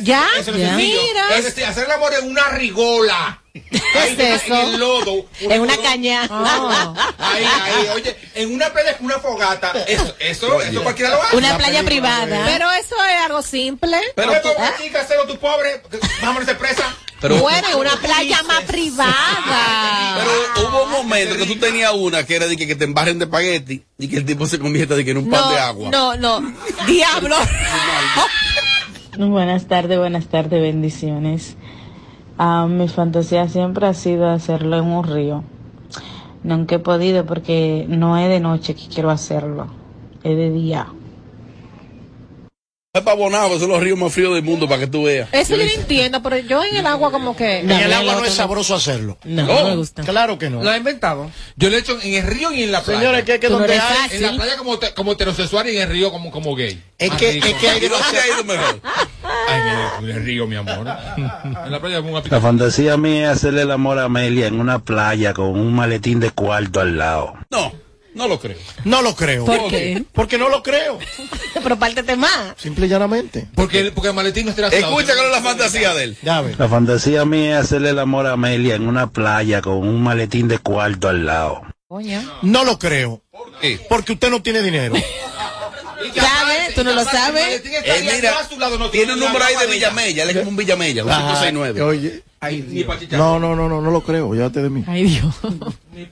¿Ya? 0.00 0.26
Eso 0.38 0.52
sencillo. 0.52 0.76
Mira. 0.76 1.36
Es 1.36 1.44
decir, 1.44 1.64
hacer 1.64 1.84
el 1.84 1.92
amor 1.92 2.12
en 2.14 2.30
una 2.30 2.48
rigola. 2.50 3.40
¿Qué 3.52 3.60
es 3.70 4.42
eso? 4.42 4.54
En 4.54 4.68
el 4.74 4.80
lodo. 4.80 5.26
En 5.40 5.60
una 5.60 5.76
caña. 5.76 6.22
Ahí, 7.18 7.44
ahí, 7.44 7.88
oye, 7.94 8.16
en 8.34 8.52
una 8.52 8.72
playa 8.72 8.96
con 8.96 9.06
una 9.06 9.18
fogata. 9.18 9.72
Eso, 9.86 10.14
eso, 10.18 10.60
eso 10.62 10.82
cualquiera 10.82 11.10
lo 11.10 11.22
hace. 11.22 11.36
Una 11.36 11.56
playa 11.56 11.82
privada. 11.82 12.44
Pero 12.46 12.70
eso 12.72 12.96
es 13.04 13.20
algo 13.24 13.42
simple. 13.42 13.98
Pero 14.14 14.32
tú, 14.40 14.48
chica, 14.82 15.04
cero, 15.06 15.22
tu 15.26 15.38
pobre, 15.38 15.82
vámonos 16.20 16.46
de 16.46 16.54
presa. 16.54 16.94
Pero- 17.28 17.40
bueno, 17.40 17.66
en 17.72 17.78
una 17.78 17.96
playa 17.96 18.42
más 18.42 18.60
privada. 18.64 20.18
Pero 20.18 20.68
hubo 20.68 20.84
un 20.84 20.90
momento 20.90 21.36
que 21.38 21.46
tú 21.46 21.56
tenías 21.56 21.92
una 21.94 22.22
que 22.24 22.36
era 22.36 22.46
de 22.46 22.54
que, 22.54 22.66
que 22.66 22.74
te 22.76 22.84
embarren 22.84 23.18
de 23.18 23.24
espagueti 23.24 23.82
y 23.98 24.08
que 24.08 24.16
el 24.18 24.26
tipo 24.26 24.46
se 24.46 24.58
convierta 24.58 24.94
de 24.94 25.06
que 25.06 25.12
en 25.12 25.16
un 25.16 25.30
pan 25.30 25.48
de 25.54 25.58
agua. 25.58 25.90
no, 25.90 26.16
no. 26.16 26.40
Diablo. 26.86 27.36
Buenas 29.18 29.66
tardes, 29.68 29.96
buenas 29.98 30.26
tardes, 30.26 30.60
bendiciones. 30.60 31.56
Ah, 32.36 32.66
mi 32.68 32.88
fantasía 32.88 33.48
siempre 33.48 33.86
ha 33.86 33.94
sido 33.94 34.28
hacerlo 34.28 34.76
en 34.76 34.84
un 34.84 35.04
río. 35.04 35.44
Nunca 36.42 36.74
he 36.74 36.78
podido 36.78 37.24
porque 37.24 37.86
no 37.88 38.18
es 38.18 38.28
de 38.28 38.40
noche 38.40 38.74
que 38.74 38.86
quiero 38.88 39.10
hacerlo, 39.10 39.68
es 40.24 40.36
de 40.36 40.50
día. 40.50 40.88
Es 42.96 43.02
para 43.02 43.16
Bonao, 43.16 43.58
son 43.58 43.70
los 43.70 43.82
ríos 43.82 43.98
más 43.98 44.12
fríos 44.12 44.34
del 44.34 44.44
mundo 44.44 44.68
para 44.68 44.78
que 44.78 44.86
tú 44.86 45.02
veas. 45.02 45.28
Eso 45.32 45.56
yo 45.56 45.64
lo 45.64 45.72
entiendo, 45.72 46.22
pero 46.22 46.38
yo 46.38 46.62
en 46.62 46.76
el 46.76 46.86
agua 46.86 47.10
como 47.10 47.34
que... 47.34 47.58
En 47.58 47.68
el 47.72 47.92
agua 47.92 48.14
no 48.14 48.24
es 48.24 48.34
sabroso 48.34 48.72
hacerlo. 48.72 49.18
No, 49.24 49.42
no 49.48 49.68
me 49.70 49.74
gusta. 49.74 50.02
Claro 50.04 50.38
que 50.38 50.48
no. 50.48 50.62
Lo 50.62 50.70
ha 50.70 50.76
inventado. 50.76 51.28
Yo 51.56 51.70
lo 51.70 51.76
he 51.76 51.80
hecho 51.80 51.98
en 52.00 52.14
el 52.14 52.22
río 52.24 52.52
y 52.52 52.62
en 52.62 52.70
la 52.70 52.82
playa. 52.82 53.00
Señores, 53.00 53.24
que 53.24 53.34
es 53.34 53.40
que 53.40 53.48
no 53.50 53.58
donde 53.58 53.72
hay... 53.80 53.80
fácil. 53.80 54.24
En 54.24 54.36
la 54.36 54.42
playa 54.44 54.56
como, 54.58 54.78
te- 54.78 54.94
como 54.94 55.10
heterosexual 55.10 55.68
y 55.70 55.76
en 55.76 55.82
el 55.82 55.88
río 55.88 56.12
como, 56.12 56.30
como 56.30 56.54
gay. 56.54 56.80
Es 56.96 57.10
que, 57.14 57.36
es 57.38 57.54
que 57.54 57.68
hay 57.68 57.84
¿Y 57.84 57.88
dónde 57.88 58.06
te 58.12 58.16
ha 58.20 58.26
ido 58.28 58.44
mejor? 58.44 58.80
Ay, 59.24 59.60
en 59.60 60.04
el, 60.04 60.10
en 60.10 60.16
el 60.16 60.24
río, 60.24 60.46
mi 60.46 60.54
amor. 60.54 60.86
En 61.16 61.72
la 61.72 61.80
playa 61.80 61.96
como 61.96 62.12
una 62.16 62.22
La 62.30 62.40
fantasía 62.40 62.96
mía 62.96 63.32
es 63.32 63.38
hacerle 63.38 63.62
el 63.62 63.72
amor 63.72 63.98
a 63.98 64.04
Amelia 64.04 64.46
en 64.46 64.60
una 64.60 64.78
playa 64.78 65.34
con 65.34 65.46
un 65.46 65.74
maletín 65.74 66.20
de 66.20 66.30
cuarto 66.30 66.78
al 66.80 66.96
lado. 66.96 67.34
No, 67.50 67.72
no 68.14 68.28
lo 68.28 68.40
creo. 68.40 68.56
No 68.84 69.02
lo 69.02 69.14
creo. 69.14 69.44
¿Por 69.44 69.68
qué? 69.68 70.04
Porque 70.12 70.38
no 70.38 70.48
lo 70.48 70.62
creo. 70.62 70.98
Pero 71.62 71.78
pártete 71.78 72.16
más. 72.16 72.54
Simple 72.56 72.86
y 72.86 72.88
llanamente. 72.88 73.46
Porque, 73.54 73.80
el- 73.80 73.92
porque 73.92 74.08
el 74.08 74.14
maletín 74.14 74.44
no 74.46 74.50
estará 74.50 74.68
Escucha 74.68 75.14
cuál 75.14 75.26
es 75.26 75.32
la 75.32 75.42
fantasía 75.42 75.94
de 75.94 76.04
él. 76.04 76.16
Ya 76.22 76.40
ves. 76.40 76.58
La 76.58 76.68
fantasía 76.68 77.24
mía 77.24 77.58
es 77.58 77.64
hacerle 77.66 77.90
el 77.90 77.98
amor 77.98 78.26
a 78.26 78.32
Amelia 78.32 78.74
en 78.74 78.86
una 78.88 79.10
playa 79.10 79.60
con 79.62 79.74
un 79.78 80.02
maletín 80.02 80.48
de 80.48 80.58
cuarto 80.58 81.08
al 81.08 81.26
lado. 81.26 81.62
No 82.42 82.64
lo 82.64 82.78
creo. 82.78 83.22
Sí. 83.62 83.78
Porque 83.88 84.12
usted 84.14 84.30
no 84.30 84.42
tiene 84.42 84.62
dinero. 84.62 84.94
¿Tú 86.74 86.84
no 86.84 86.92
lo 86.92 87.04
sabes? 87.04 87.62
Eh, 87.64 88.10
mira, 88.20 88.34
tiene 88.90 89.12
un 89.14 89.20
número 89.20 89.44
ahí 89.44 89.54
de 89.56 89.66
Villamella, 89.66 90.22
él 90.24 90.30
es 90.30 90.36
como 90.38 90.50
un 90.50 90.56
Villamella, 90.56 91.04
un 91.04 91.10
Ah, 91.10 91.16
569. 91.40 91.82
Oye. 91.82 92.22
Ni 92.68 92.84
pa' 92.84 92.98
chicharrón. 92.98 93.18
No, 93.18 93.38
no, 93.40 93.56
no, 93.56 93.68
no, 93.68 93.80
no 93.80 93.90
lo 93.90 94.02
creo. 94.02 94.34
Llévate 94.34 94.60
de 94.62 94.68
mí. 94.68 94.84
Ay, 94.86 95.04
Dios. 95.04 95.34
Ni. 95.94 96.06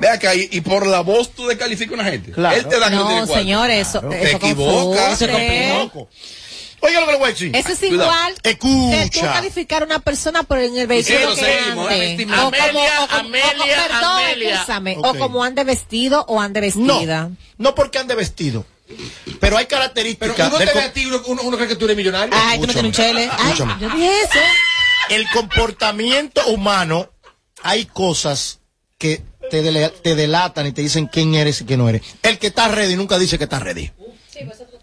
Ve 0.00 0.08
acá, 0.08 0.34
y, 0.34 0.48
y 0.50 0.60
por 0.60 0.86
la 0.86 1.00
voz 1.00 1.32
tú 1.34 1.46
descalificas 1.46 1.92
a 1.92 1.94
una 2.02 2.10
gente. 2.10 2.32
Claro. 2.32 2.56
Él 2.56 2.66
te 2.66 2.80
da 2.80 2.88
que 2.90 2.96
no, 2.96 3.26
No, 3.26 3.32
señores, 3.32 3.88
eso, 3.88 4.00
Te 4.00 4.22
eso 4.24 4.36
equivocas. 4.38 5.18
confunde. 5.18 5.68
Loco. 5.78 6.08
Oiga 6.84 6.98
lo 6.98 7.06
que 7.06 7.12
le 7.12 7.18
voy 7.18 7.28
a 7.28 7.32
decir. 7.32 7.54
Eso 7.54 7.68
es 7.68 7.82
igual 7.84 8.34
que 8.42 8.56
tú 8.56 8.92
Escucha. 8.92 9.32
calificar 9.34 9.82
a 9.82 9.86
una 9.86 10.00
persona 10.00 10.42
por 10.42 10.58
en 10.58 10.76
el 10.76 10.88
vehículo 10.88 11.16
Sí, 11.16 11.24
lo 11.24 11.36
que 11.36 11.58
ande. 11.58 12.24
O 12.24 12.26
como, 12.26 12.46
Amelia, 12.48 13.02
o 13.04 13.06
como- 13.06 13.20
Amelia, 13.20 13.52
o- 13.60 13.86
perdón, 13.88 14.04
Amelia. 14.24 14.54
escúchame, 14.56 14.96
Ok. 14.98 15.06
o 15.06 15.18
como 15.18 15.44
ande 15.44 15.62
vestido 15.62 16.24
o 16.26 16.40
ande 16.40 16.60
No, 16.74 16.88
vestida. 16.96 17.30
no 17.58 17.74
porque 17.76 17.98
ande 18.00 18.16
vestido. 18.16 18.66
Pero 19.40 19.56
hay 19.56 19.66
Pero 19.66 19.78
características. 19.80 20.48
uno 20.48 20.58
del 20.58 20.68
te 20.68 20.74
ve 20.74 20.84
a 20.84 20.92
ti, 20.92 21.06
uno, 21.06 21.20
uno, 21.26 21.42
uno 21.42 21.56
cree 21.56 21.68
que 21.68 21.76
tú 21.76 21.84
eres 21.86 21.96
millonario. 21.96 22.34
Ay, 22.36 22.60
tú 22.60 22.66
no 22.66 22.72
tienes 22.72 22.88
un 22.88 22.92
chele. 22.92 23.28
Ay, 23.32 23.52
Escúchame. 23.52 23.74
yo 23.80 23.88
dije 23.90 24.10
eso. 24.20 24.38
el 25.10 25.28
comportamiento 25.30 26.46
humano, 26.46 27.08
hay 27.62 27.86
cosas 27.86 28.60
que 28.98 29.22
te, 29.50 29.88
te 30.02 30.14
delatan 30.14 30.66
y 30.66 30.72
te 30.72 30.82
dicen 30.82 31.06
quién 31.06 31.34
eres 31.34 31.60
y 31.60 31.64
quién 31.64 31.80
no 31.80 31.88
eres. 31.88 32.02
El 32.22 32.38
que 32.38 32.46
está 32.48 32.68
ready 32.68 32.94
nunca 32.96 33.18
dice 33.18 33.38
que 33.38 33.44
está 33.44 33.58
ready. 33.58 33.90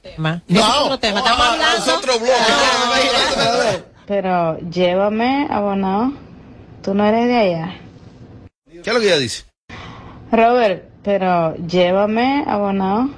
Tema. 0.02 0.42
No. 0.48 0.60
Eso 0.62 0.70
es 0.70 0.82
otro 0.86 1.00
tema. 1.00 1.20
Estamos 1.20 1.42
Ah, 1.46 1.52
hablando. 1.54 1.78
Es 1.86 1.88
otro 1.98 2.20
bloque. 2.20 3.84
Pero 4.08 4.58
llévame, 4.70 5.48
abonado. 5.50 6.14
Tú 6.84 6.94
no 6.94 7.06
eres 7.06 7.28
de 7.28 7.36
allá. 7.38 7.76
¿Qué 8.72 8.80
es 8.90 8.94
lo 8.94 9.00
que 9.00 9.08
ella 9.08 9.18
dice? 9.18 9.44
Robert, 10.32 10.86
pero 11.04 11.56
llévame, 11.58 12.44
abonado. 12.48 13.10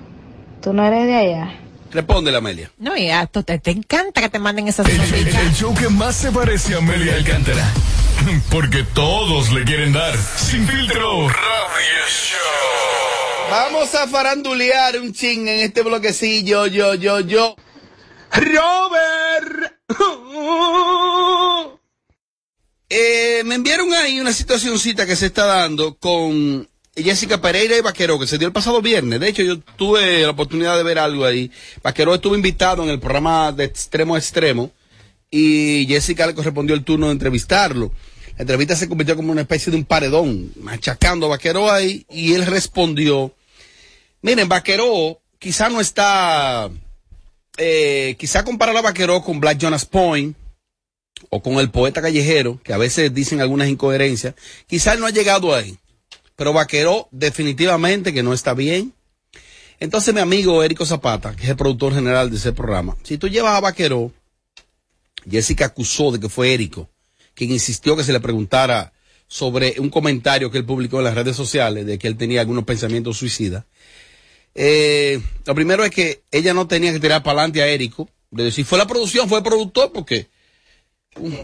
Tú 0.62 0.74
no 0.74 0.86
eres 0.86 1.08
de 1.08 1.16
allá. 1.16 1.56
Responde 1.92 2.32
la 2.32 2.38
Amelia. 2.38 2.72
No, 2.78 2.96
y 2.96 3.10
a 3.10 3.26
tú 3.26 3.44
te, 3.44 3.60
te 3.60 3.72
encanta 3.72 4.22
que 4.22 4.30
te 4.30 4.40
manden 4.40 4.68
esas 4.68 4.88
El, 4.88 4.98
cositas. 4.98 5.36
el 5.42 5.54
show 5.54 5.74
que 5.76 5.90
más 5.90 6.16
se 6.16 6.32
parece 6.32 6.76
a 6.76 6.78
Amelia 6.78 7.16
Alcántara. 7.16 7.68
Porque 8.52 8.84
todos 8.94 9.52
le 9.52 9.64
quieren 9.66 9.92
dar. 9.92 10.16
Sin 10.38 10.66
filtro. 10.68 11.28
Radio 11.28 12.08
Show. 12.08 12.38
Vamos 13.50 13.94
a 13.96 14.08
farandulear 14.08 14.98
un 15.00 15.12
ching 15.14 15.48
en 15.48 15.60
este 15.60 15.82
bloquecillo, 15.82 16.68
yo, 16.68 16.94
yo, 16.96 17.20
yo. 17.20 17.56
Robert. 18.32 19.74
Eh, 22.94 23.44
me 23.46 23.56
enviaron 23.56 23.94
ahí 23.94 24.20
una 24.20 24.34
situacioncita 24.34 25.06
que 25.06 25.16
se 25.16 25.28
está 25.28 25.46
dando 25.46 25.96
con 25.96 26.68
Jessica 27.04 27.42
Pereira 27.42 27.78
y 27.78 27.82
Vaquero, 27.82 28.20
que 28.20 28.28
se 28.28 28.38
dio 28.38 28.48
el 28.48 28.54
pasado 28.54 28.82
viernes. 28.82 29.20
De 29.20 29.30
hecho, 29.30 29.44
yo 29.44 29.60
tuve 29.60 30.22
la 30.22 30.32
oportunidad 30.32 30.78
de 30.78 30.84
ver 30.84 31.00
algo 31.00 31.26
ahí. 31.26 31.52
Vaquero 31.84 32.14
estuvo 32.14 32.36
invitado 32.36 32.84
en 32.84 32.90
el 32.90 33.00
programa 33.00 33.52
de 33.52 33.66
extremo 33.66 34.16
a 34.16 34.18
extremo 34.18 34.72
y 35.30 35.86
Jessica 35.88 36.28
le 36.28 36.36
correspondió 36.36 36.76
el 36.76 36.84
turno 36.84 37.08
de 37.08 37.14
entrevistarlo. 37.14 37.92
La 38.38 38.44
entrevista 38.44 38.76
se 38.76 38.90
convirtió 38.90 39.16
como 39.16 39.32
una 39.32 39.42
especie 39.42 39.72
de 39.72 39.78
un 39.78 39.86
paredón, 39.86 40.52
machacando 40.58 41.28
a 41.28 41.30
Vaqueró 41.30 41.72
ahí, 41.72 42.06
y 42.10 42.34
él 42.34 42.46
respondió, 42.46 43.34
miren, 44.22 44.50
Vaqueró 44.50 45.20
quizá 45.40 45.70
no 45.70 45.80
está, 45.80 46.70
eh, 47.58 48.16
quizá 48.20 48.44
comparar 48.44 48.76
a 48.78 48.82
Vaqueró 48.82 49.22
con 49.22 49.40
Black 49.40 49.58
Jonas 49.58 49.86
Point, 49.86 50.36
o 51.30 51.42
con 51.42 51.56
el 51.56 51.70
poeta 51.70 52.02
callejero, 52.02 52.60
que 52.64 52.74
a 52.74 52.78
veces 52.78 53.14
dicen 53.14 53.42
algunas 53.42 53.70
incoherencias, 53.70 54.36
quizá 54.68 54.94
él 54.94 55.00
no 55.00 55.06
ha 55.06 55.12
llegado 55.12 55.54
ahí. 55.54 55.78
Pero 56.42 56.54
Vaqueró 56.54 57.08
definitivamente 57.12 58.16
que 58.16 58.24
no 58.24 58.34
está 58.34 58.56
bien. 58.56 58.96
Entonces 59.80 60.12
mi 60.12 60.22
amigo 60.22 60.64
Érico 60.64 60.88
Zapata, 60.88 61.36
que 61.36 61.44
es 61.44 61.50
el 61.50 61.56
productor 61.56 61.94
general 61.94 62.32
de 62.32 62.38
ese 62.38 62.52
programa, 62.52 62.98
si 63.04 63.20
tú 63.20 63.28
llevas 63.28 63.54
a 63.54 63.60
Vaqueró, 63.60 64.12
Jessica 65.30 65.66
acusó 65.66 66.12
de 66.12 66.20
que 66.20 66.30
fue 66.30 66.56
Érico 66.56 66.90
quien 67.36 67.52
insistió 67.52 67.96
que 67.96 68.04
se 68.04 68.12
le 68.12 68.20
preguntara 68.20 68.92
sobre 69.28 69.76
un 69.78 69.92
comentario 69.92 70.50
que 70.50 70.58
él 70.58 70.66
publicó 70.66 70.98
en 70.98 71.04
las 71.04 71.14
redes 71.14 71.36
sociales 71.36 71.86
de 71.86 72.00
que 72.00 72.08
él 72.08 72.18
tenía 72.18 72.42
algunos 72.42 72.64
pensamientos 72.64 73.18
suicidas. 73.18 73.66
Eh, 74.56 75.22
lo 75.46 75.54
primero 75.54 75.86
es 75.86 75.92
que 75.92 76.24
ella 76.32 76.56
no 76.56 76.66
tenía 76.66 76.92
que 76.92 77.00
tirar 77.00 77.22
para 77.22 77.38
adelante 77.38 77.62
a 77.62 77.68
Érico, 77.68 78.10
de 78.32 78.46
decir 78.46 78.66
fue 78.66 78.80
la 78.80 78.88
producción, 78.88 79.30
fue 79.30 79.38
el 79.38 79.44
productor, 79.44 79.92
porque 79.94 80.28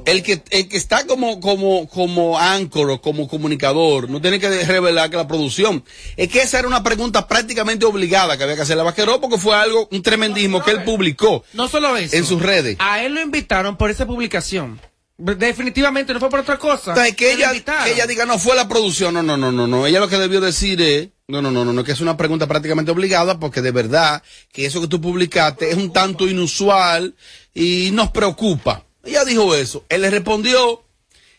el 0.06 0.24
que, 0.24 0.42
el 0.52 0.70
que 0.70 0.78
está 0.78 1.06
como, 1.06 1.42
como, 1.42 1.88
como 1.90 2.40
anchor 2.40 2.90
o 2.90 3.02
como 3.02 3.28
comunicador 3.28 4.10
no 4.10 4.22
tiene 4.22 4.40
que 4.40 4.50
revelar 4.64 5.10
que 5.10 5.18
la 5.18 5.28
producción. 5.28 5.84
Es 6.16 6.30
que 6.30 6.42
esa 6.42 6.60
era 6.60 6.68
una 6.68 6.84
pregunta 6.84 7.28
prácticamente 7.28 7.86
obligada 7.86 8.38
que 8.38 8.44
había 8.44 8.56
que 8.56 8.62
hacerle 8.62 8.82
a 8.82 8.86
Vaqueró 8.86 9.20
porque 9.20 9.38
fue 9.38 9.56
algo, 9.56 9.90
un 9.92 10.02
tremendismo 10.02 10.64
que 10.64 10.72
él 10.72 10.84
publicó 10.84 11.44
No 11.54 11.68
solo 11.68 11.98
eso. 11.98 12.16
en 12.16 12.26
sus 12.26 12.42
redes. 12.42 12.78
A 12.80 13.04
él 13.04 13.14
lo 13.14 13.22
invitaron 13.22 13.76
por 13.76 13.92
esa 13.92 14.06
publicación. 14.08 14.80
Definitivamente 15.18 16.14
no 16.14 16.20
fue 16.20 16.30
por 16.30 16.42
otra 16.42 16.58
cosa. 16.58 16.94
Sea, 16.94 17.12
que 17.12 17.34
ella, 17.34 17.52
que 17.52 17.92
ella 17.92 18.06
diga 18.06 18.26
no 18.26 18.38
fue 18.38 18.56
la 18.56 18.68
producción, 18.68 19.16
no, 19.16 19.24
no, 19.24 19.36
no, 19.36 19.52
no, 19.52 19.68
no. 19.68 19.88
Ella 19.88 20.00
lo 20.00 20.08
que 20.08 20.18
debió 20.18 20.40
decir 20.40 20.80
es, 20.82 21.10
no, 21.28 21.42
no, 21.42 21.52
no, 21.52 21.66
no, 21.66 21.74
no, 21.74 21.84
que 21.84 21.92
es 21.92 22.02
una 22.02 22.16
pregunta 22.16 22.48
prácticamente 22.48 22.92
obligada 22.92 23.40
porque 23.40 23.62
de 23.62 23.72
verdad 23.72 24.22
que 24.54 24.66
eso 24.66 24.80
que 24.80 24.88
tú 24.88 25.02
publicaste 25.02 25.72
es 25.72 25.76
un 25.76 25.92
tanto 25.92 26.28
inusual 26.28 27.16
y 27.54 27.90
nos 27.92 28.12
preocupa. 28.12 28.87
Ella 29.08 29.26
dijo 29.26 29.56
eso. 29.56 29.84
Él 29.90 30.02
le 30.02 30.10
respondió 30.10 30.84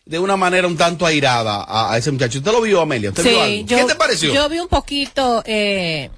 de 0.05 0.19
una 0.19 0.37
manera 0.37 0.67
un 0.67 0.77
tanto 0.77 1.05
airada 1.07 1.63
a, 1.63 1.93
a 1.93 1.99
ese 1.99 2.11
muchacho. 2.11 2.39
¿Usted 2.39 2.53
lo 2.53 2.63
vio, 2.63 2.81
Amelia? 2.81 3.11
¿Usted 3.11 3.25
vio 3.25 3.41
algo? 3.43 3.67
¿Qué 3.67 3.85
te 3.85 3.95
pareció? 3.95 4.33
Yo 4.33 4.49
vi 4.49 4.59
un 4.59 4.69
poquito, 4.69 5.43
eh, 5.45 6.11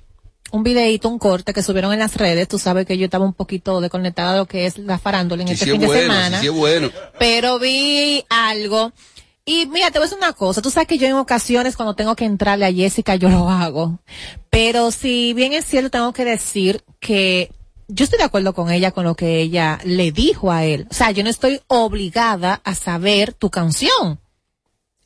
un 0.52 0.62
videíto, 0.62 1.08
un 1.08 1.18
corte 1.18 1.52
que 1.52 1.62
subieron 1.62 1.92
en 1.92 1.98
las 1.98 2.16
redes. 2.16 2.46
Tú 2.48 2.58
sabes 2.58 2.86
que 2.86 2.96
yo 2.96 3.04
estaba 3.06 3.24
un 3.24 3.32
poquito 3.34 3.80
desconectada 3.80 4.32
de 4.32 4.38
lo 4.38 4.46
que 4.46 4.66
es 4.66 4.78
la 4.78 4.98
farándula 4.98 5.42
en 5.42 5.48
Sí, 5.48 5.54
este 5.54 5.64
sí 5.66 5.70
fin 5.72 5.82
es 5.82 5.88
de 5.88 5.94
bueno, 5.94 6.02
semana. 6.14 6.36
sí, 6.38 6.42
sí 6.42 6.46
es 6.48 6.54
bueno. 6.54 6.90
Pero 7.18 7.58
vi 7.58 8.24
algo. 8.28 8.92
Y 9.44 9.66
mira, 9.66 9.90
te 9.90 9.98
voy 9.98 10.04
a 10.04 10.06
decir 10.06 10.18
una 10.18 10.34
cosa. 10.34 10.62
Tú 10.62 10.70
sabes 10.70 10.86
que 10.86 10.98
yo 10.98 11.08
en 11.08 11.14
ocasiones 11.14 11.74
cuando 11.74 11.94
tengo 11.96 12.14
que 12.14 12.24
entrarle 12.26 12.66
a 12.66 12.72
Jessica, 12.72 13.16
yo 13.16 13.28
lo 13.28 13.48
hago. 13.50 13.98
Pero 14.50 14.92
si 14.92 15.32
bien 15.34 15.52
es 15.52 15.64
cierto, 15.64 15.90
tengo 15.90 16.12
que 16.12 16.24
decir 16.24 16.84
que 17.00 17.50
yo 17.92 18.04
estoy 18.04 18.18
de 18.18 18.24
acuerdo 18.24 18.54
con 18.54 18.70
ella, 18.70 18.92
con 18.92 19.04
lo 19.04 19.14
que 19.14 19.40
ella 19.40 19.78
le 19.84 20.12
dijo 20.12 20.50
a 20.52 20.64
él. 20.64 20.86
O 20.90 20.94
sea, 20.94 21.10
yo 21.10 21.22
no 21.22 21.30
estoy 21.30 21.60
obligada 21.66 22.60
a 22.64 22.74
saber 22.74 23.32
tu 23.32 23.50
canción. 23.50 24.20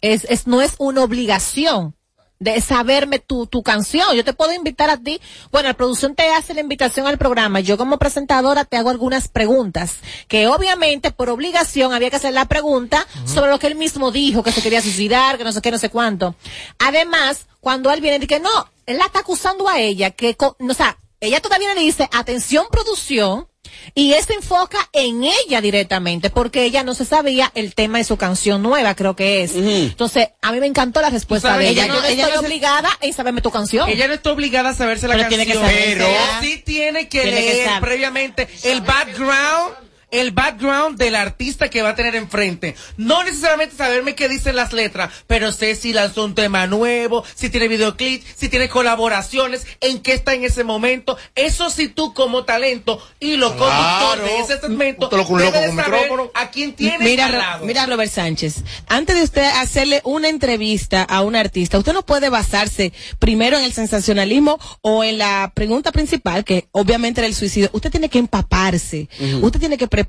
Es, 0.01 0.27
es, 0.29 0.47
no 0.47 0.61
es 0.61 0.75
una 0.79 1.03
obligación 1.03 1.95
de 2.39 2.61
saberme 2.61 3.19
tu, 3.21 3.47
tu 3.47 3.63
canción. 3.63 4.15
Yo 4.15 4.25
te 4.25 4.35
puedo 4.35 4.53
invitar 4.53 4.91
a 4.91 4.99
ti. 4.99 5.21
Bueno, 5.51 5.69
la 5.69 5.75
producción 5.75 6.15
te 6.15 6.31
hace 6.31 6.53
la 6.53 6.61
invitación 6.61 7.07
al 7.07 7.17
programa. 7.17 7.61
Yo 7.61 7.79
como 7.79 7.99
presentadora 7.99 8.65
te 8.65 8.77
hago 8.77 8.91
algunas 8.91 9.29
preguntas. 9.29 9.97
Que 10.29 10.47
obviamente 10.47 11.11
por 11.11 11.31
obligación 11.31 11.95
había 11.95 12.11
que 12.11 12.17
hacer 12.17 12.35
la 12.35 12.47
pregunta 12.47 13.07
sobre 13.25 13.51
lo 13.51 13.59
que 13.59 13.69
él 13.69 13.77
mismo 13.77 14.11
dijo, 14.11 14.43
que 14.43 14.53
se 14.53 14.63
quería 14.63 14.83
suicidar, 14.83 15.39
que 15.39 15.45
no 15.45 15.53
sé 15.53 15.63
qué, 15.63 15.71
no 15.71 15.79
sé 15.79 15.89
cuánto. 15.89 16.35
Además, 16.79 17.47
cuando 17.61 17.91
él 17.91 18.03
viene 18.03 18.17
y 18.17 18.21
dice, 18.21 18.41
no, 18.41 18.69
él 18.85 18.99
la 18.99 19.07
está 19.07 19.21
acusando 19.21 19.69
a 19.69 19.79
ella, 19.79 20.11
que, 20.11 20.37
o 20.39 20.75
sea, 20.75 20.99
ella 21.25 21.41
todavía 21.41 21.75
le 21.75 21.81
dice, 21.81 22.09
atención 22.13 22.67
producción, 22.71 23.49
y 23.95 24.13
él 24.15 24.25
se 24.25 24.35
enfoca 24.35 24.89
en 24.93 25.25
ella 25.25 25.61
directamente, 25.61 26.31
porque 26.31 26.65
ella 26.65 26.83
no 26.85 26.95
se 26.95 27.05
sabía 27.05 27.51
el 27.55 27.75
tema 27.75 27.99
de 27.99 28.05
su 28.05 28.17
canción 28.17 28.63
nueva, 28.63 28.95
creo 28.95 29.15
que 29.17 29.43
es. 29.43 29.53
Entonces, 29.55 30.29
a 30.41 30.53
mí 30.53 30.61
me 30.61 30.67
encantó 30.67 31.01
la 31.03 31.11
respuesta 31.11 31.51
sabes, 31.51 31.67
de 31.67 31.73
ella. 31.73 31.85
ella 31.85 31.89
Yo 31.89 31.95
no- 31.95 32.01
no 32.01 32.07
ella 32.07 32.23
estoy 32.25 32.35
no 32.37 32.41
se- 32.41 32.47
obligada 32.47 32.89
en 33.01 33.13
saberme 33.13 33.41
tu 33.43 33.51
canción. 33.51 33.89
Ella 33.89 34.09
no 34.09 34.15
está 34.15 34.33
obligada 34.33 34.71
a 34.71 34.75
saberse 34.75 35.07
la 35.09 35.15
Pero 35.15 35.29
canción. 35.29 35.45
tiene 35.47 35.53
que 35.61 35.67
saber. 35.67 35.99
pero 35.99 36.07
sí 36.41 36.63
tiene 36.65 37.09
que 37.09 37.21
Tiene 37.23 37.41
leer 37.41 37.67
saber. 37.67 37.81
previamente 37.83 38.49
el 38.63 38.81
background. 38.81 39.75
El 40.15 40.31
background 40.31 40.97
del 40.99 41.15
artista 41.17 41.69
que 41.69 41.83
va 41.83 41.91
a 41.91 41.95
tener 41.95 42.15
enfrente. 42.17 42.75
No 42.97 43.23
necesariamente 43.25 43.77
saberme 43.77 44.15
qué 44.15 44.29
dicen 44.29 44.57
las 44.57 44.73
letras, 44.73 45.11
pero 45.27 45.53
sé 45.53 45.75
si 45.75 45.93
lanzó 45.93 46.25
un 46.25 46.35
tema 46.35 46.67
nuevo, 46.67 47.25
si 47.35 47.51
tiene 47.51 47.69
videoclip, 47.69 48.23
si 48.37 48.49
tiene 48.49 48.69
colaboraciones, 48.69 49.67
en 49.81 49.99
qué 50.01 50.13
está 50.13 50.35
en 50.35 50.45
ese 50.45 50.63
momento. 50.65 51.19
Eso 51.35 51.69
sí 51.71 51.89
tú 51.89 52.15
como 52.15 52.45
talento 52.45 53.03
y 53.19 53.37
lo 53.37 53.57
conductor 53.57 54.23
de 54.23 54.39
ese 54.41 54.61
segmento 54.61 55.09
Te 55.09 55.17
lo 55.17 55.25
debes 55.25 55.53
con 55.53 55.77
saber 55.77 56.01
micrófono. 56.03 56.31
a 56.35 56.51
quién 56.51 56.75
tiene 56.75 56.99
Mira, 57.05 57.27
al 57.27 57.33
Ro- 57.33 57.39
lado. 57.39 57.67
mira, 57.67 57.87
Robert 57.87 58.11
Sánchez, 58.13 58.63
antes 58.87 59.17
de 59.17 59.23
usted 59.25 59.45
hacerle 59.57 60.01
una 60.05 60.29
entrevista 60.29 61.03
a 61.03 61.23
un 61.23 61.35
artista, 61.35 61.77
usted 61.79 61.93
no 61.93 62.07
puede 62.07 62.29
basarse 62.29 62.93
primero 63.19 63.59
en 63.59 63.65
el 63.65 63.73
sensacionalismo 63.73 64.59
o 64.81 65.03
en 65.03 65.19
la 65.19 65.51
pregunta 65.55 65.91
principal, 65.93 66.45
que 66.45 66.69
obviamente 66.71 67.21
era 67.21 67.27
el 67.29 67.35
suicidio. 67.35 67.69
Usted 67.73 67.91
tiene 67.91 68.09
que 68.09 68.19
empaparse, 68.21 69.09
usted 69.43 69.59
tiene 69.59 69.77
que 69.77 69.89
prepararse 69.89 70.04